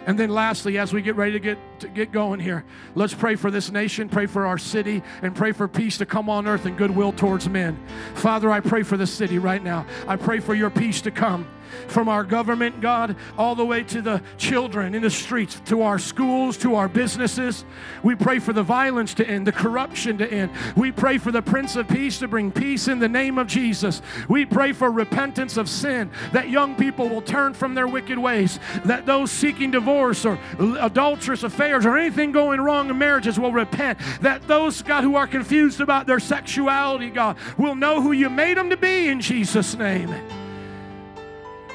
And 0.06 0.20
then 0.20 0.30
lastly, 0.30 0.78
as 0.78 0.92
we 0.92 1.02
get 1.02 1.16
ready 1.16 1.34
to 1.34 1.40
get 1.40 1.58
to 1.80 1.88
get 1.88 2.12
going 2.12 2.42
here, 2.42 2.66
let's 2.94 3.14
pray 3.14 3.36
for 3.36 3.50
this 3.50 3.72
nation, 3.72 4.10
pray 4.10 4.26
for 4.26 4.46
our 4.46 4.58
city, 4.58 5.04
and 5.22 5.34
pray 5.34 5.54
for 5.54 5.70
peace 5.70 6.00
to 6.00 6.06
come 6.06 6.30
on 6.30 6.48
earth 6.48 6.66
and 6.66 6.78
goodwill 6.78 7.14
towards 7.14 7.48
men. 7.48 7.80
Father, 8.16 8.52
I 8.52 8.60
pray 8.60 8.84
for 8.84 8.98
the 8.98 9.08
city 9.08 9.38
right 9.38 9.64
now. 9.64 9.86
I 10.06 10.18
pray 10.18 10.40
for 10.42 10.54
your 10.54 10.70
peace 10.70 11.00
to 11.02 11.12
come 11.12 11.48
from 11.88 12.10
our 12.10 12.24
government, 12.24 12.82
God, 12.82 13.16
all 13.38 13.56
the 13.56 13.66
way 13.66 13.84
to 13.84 14.02
the 14.02 14.22
children 14.38 14.96
in 14.96 15.02
the 15.02 15.10
streets, 15.10 15.62
to 15.66 15.82
our 15.82 16.00
schools, 16.00 16.58
to 16.58 16.76
our 16.76 16.88
businesses. 16.88 17.66
We 18.04 18.16
pray 18.16 18.40
for 18.40 18.54
the 18.54 18.64
violence 18.64 19.14
to 19.16 19.28
end, 19.28 19.48
the 19.48 19.52
corruption 19.52 20.18
to 20.20 20.32
end. 20.32 20.52
We 20.76 20.92
pray 20.92 21.18
for 21.18 21.32
the 21.32 21.42
Prince 21.42 21.76
of 21.76 21.88
Peace 21.88 22.20
to 22.20 22.28
bring 22.28 22.52
peace 22.52 22.88
in 22.88 23.00
the 23.00 23.10
name 23.10 23.38
of 23.38 23.48
Jesus. 23.48 24.02
We 24.28 24.46
pray 24.46 24.74
for 24.74 24.92
repentance 24.92 25.58
of 25.58 25.70
sin, 25.70 26.10
that 26.34 26.50
young 26.50 26.76
people 26.76 27.10
will 27.10 27.22
turn 27.22 27.54
from 27.54 27.76
their 27.76 27.88
wicked 27.88 28.18
ways, 28.18 28.60
that 28.86 29.06
those 29.06 29.32
seeking 29.32 29.72
divorce 29.72 30.26
or 30.26 30.40
adulterous 30.60 31.44
affairs 31.44 31.86
or 31.86 31.98
anything 31.98 32.32
going 32.32 32.62
wrong 32.62 32.90
in 32.90 32.98
marriages 32.98 33.40
will 33.40 33.54
repent, 33.54 34.00
that 34.22 34.48
those, 34.48 34.82
God, 34.82 35.04
who 35.04 35.16
are 35.16 35.28
confused 35.28 35.82
about 35.82 36.08
their 36.08 36.20
sexuality, 36.20 37.10
God, 37.10 37.38
will 37.58 37.76
know 37.76 38.02
who 38.02 38.12
you 38.12 38.30
made 38.30 38.58
them 38.58 38.70
to 38.70 38.78
be 38.78 39.08
in 39.08 39.22
Jesus' 39.22 39.76
name. 39.76 40.10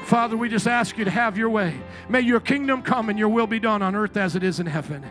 Father, 0.07 0.37
we 0.37 0.47
just 0.47 0.69
ask 0.69 0.97
you 0.97 1.03
to 1.03 1.11
have 1.11 1.37
your 1.37 1.49
way. 1.49 1.77
May 2.07 2.21
your 2.21 2.39
kingdom 2.39 2.81
come 2.81 3.09
and 3.09 3.19
your 3.19 3.27
will 3.27 3.45
be 3.45 3.59
done 3.59 3.81
on 3.81 3.93
earth 3.93 4.15
as 4.15 4.37
it 4.37 4.43
is 4.43 4.61
in 4.61 4.65
heaven. 4.65 5.03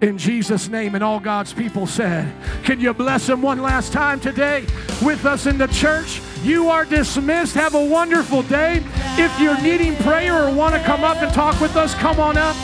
In 0.00 0.16
Jesus' 0.16 0.66
name, 0.66 0.94
and 0.94 1.04
all 1.04 1.20
God's 1.20 1.52
people 1.52 1.86
said, 1.86 2.32
Can 2.64 2.80
you 2.80 2.94
bless 2.94 3.26
them 3.26 3.42
one 3.42 3.60
last 3.60 3.92
time 3.92 4.20
today 4.20 4.64
with 5.02 5.26
us 5.26 5.44
in 5.44 5.58
the 5.58 5.66
church? 5.66 6.22
You 6.42 6.70
are 6.70 6.86
dismissed. 6.86 7.54
Have 7.54 7.74
a 7.74 7.84
wonderful 7.84 8.42
day. 8.44 8.82
If 9.18 9.38
you're 9.38 9.60
needing 9.60 9.94
prayer 9.96 10.42
or 10.42 10.54
want 10.54 10.74
to 10.74 10.82
come 10.84 11.04
up 11.04 11.18
and 11.18 11.30
talk 11.34 11.60
with 11.60 11.76
us, 11.76 11.94
come 11.94 12.18
on 12.18 12.38
up. 12.38 12.56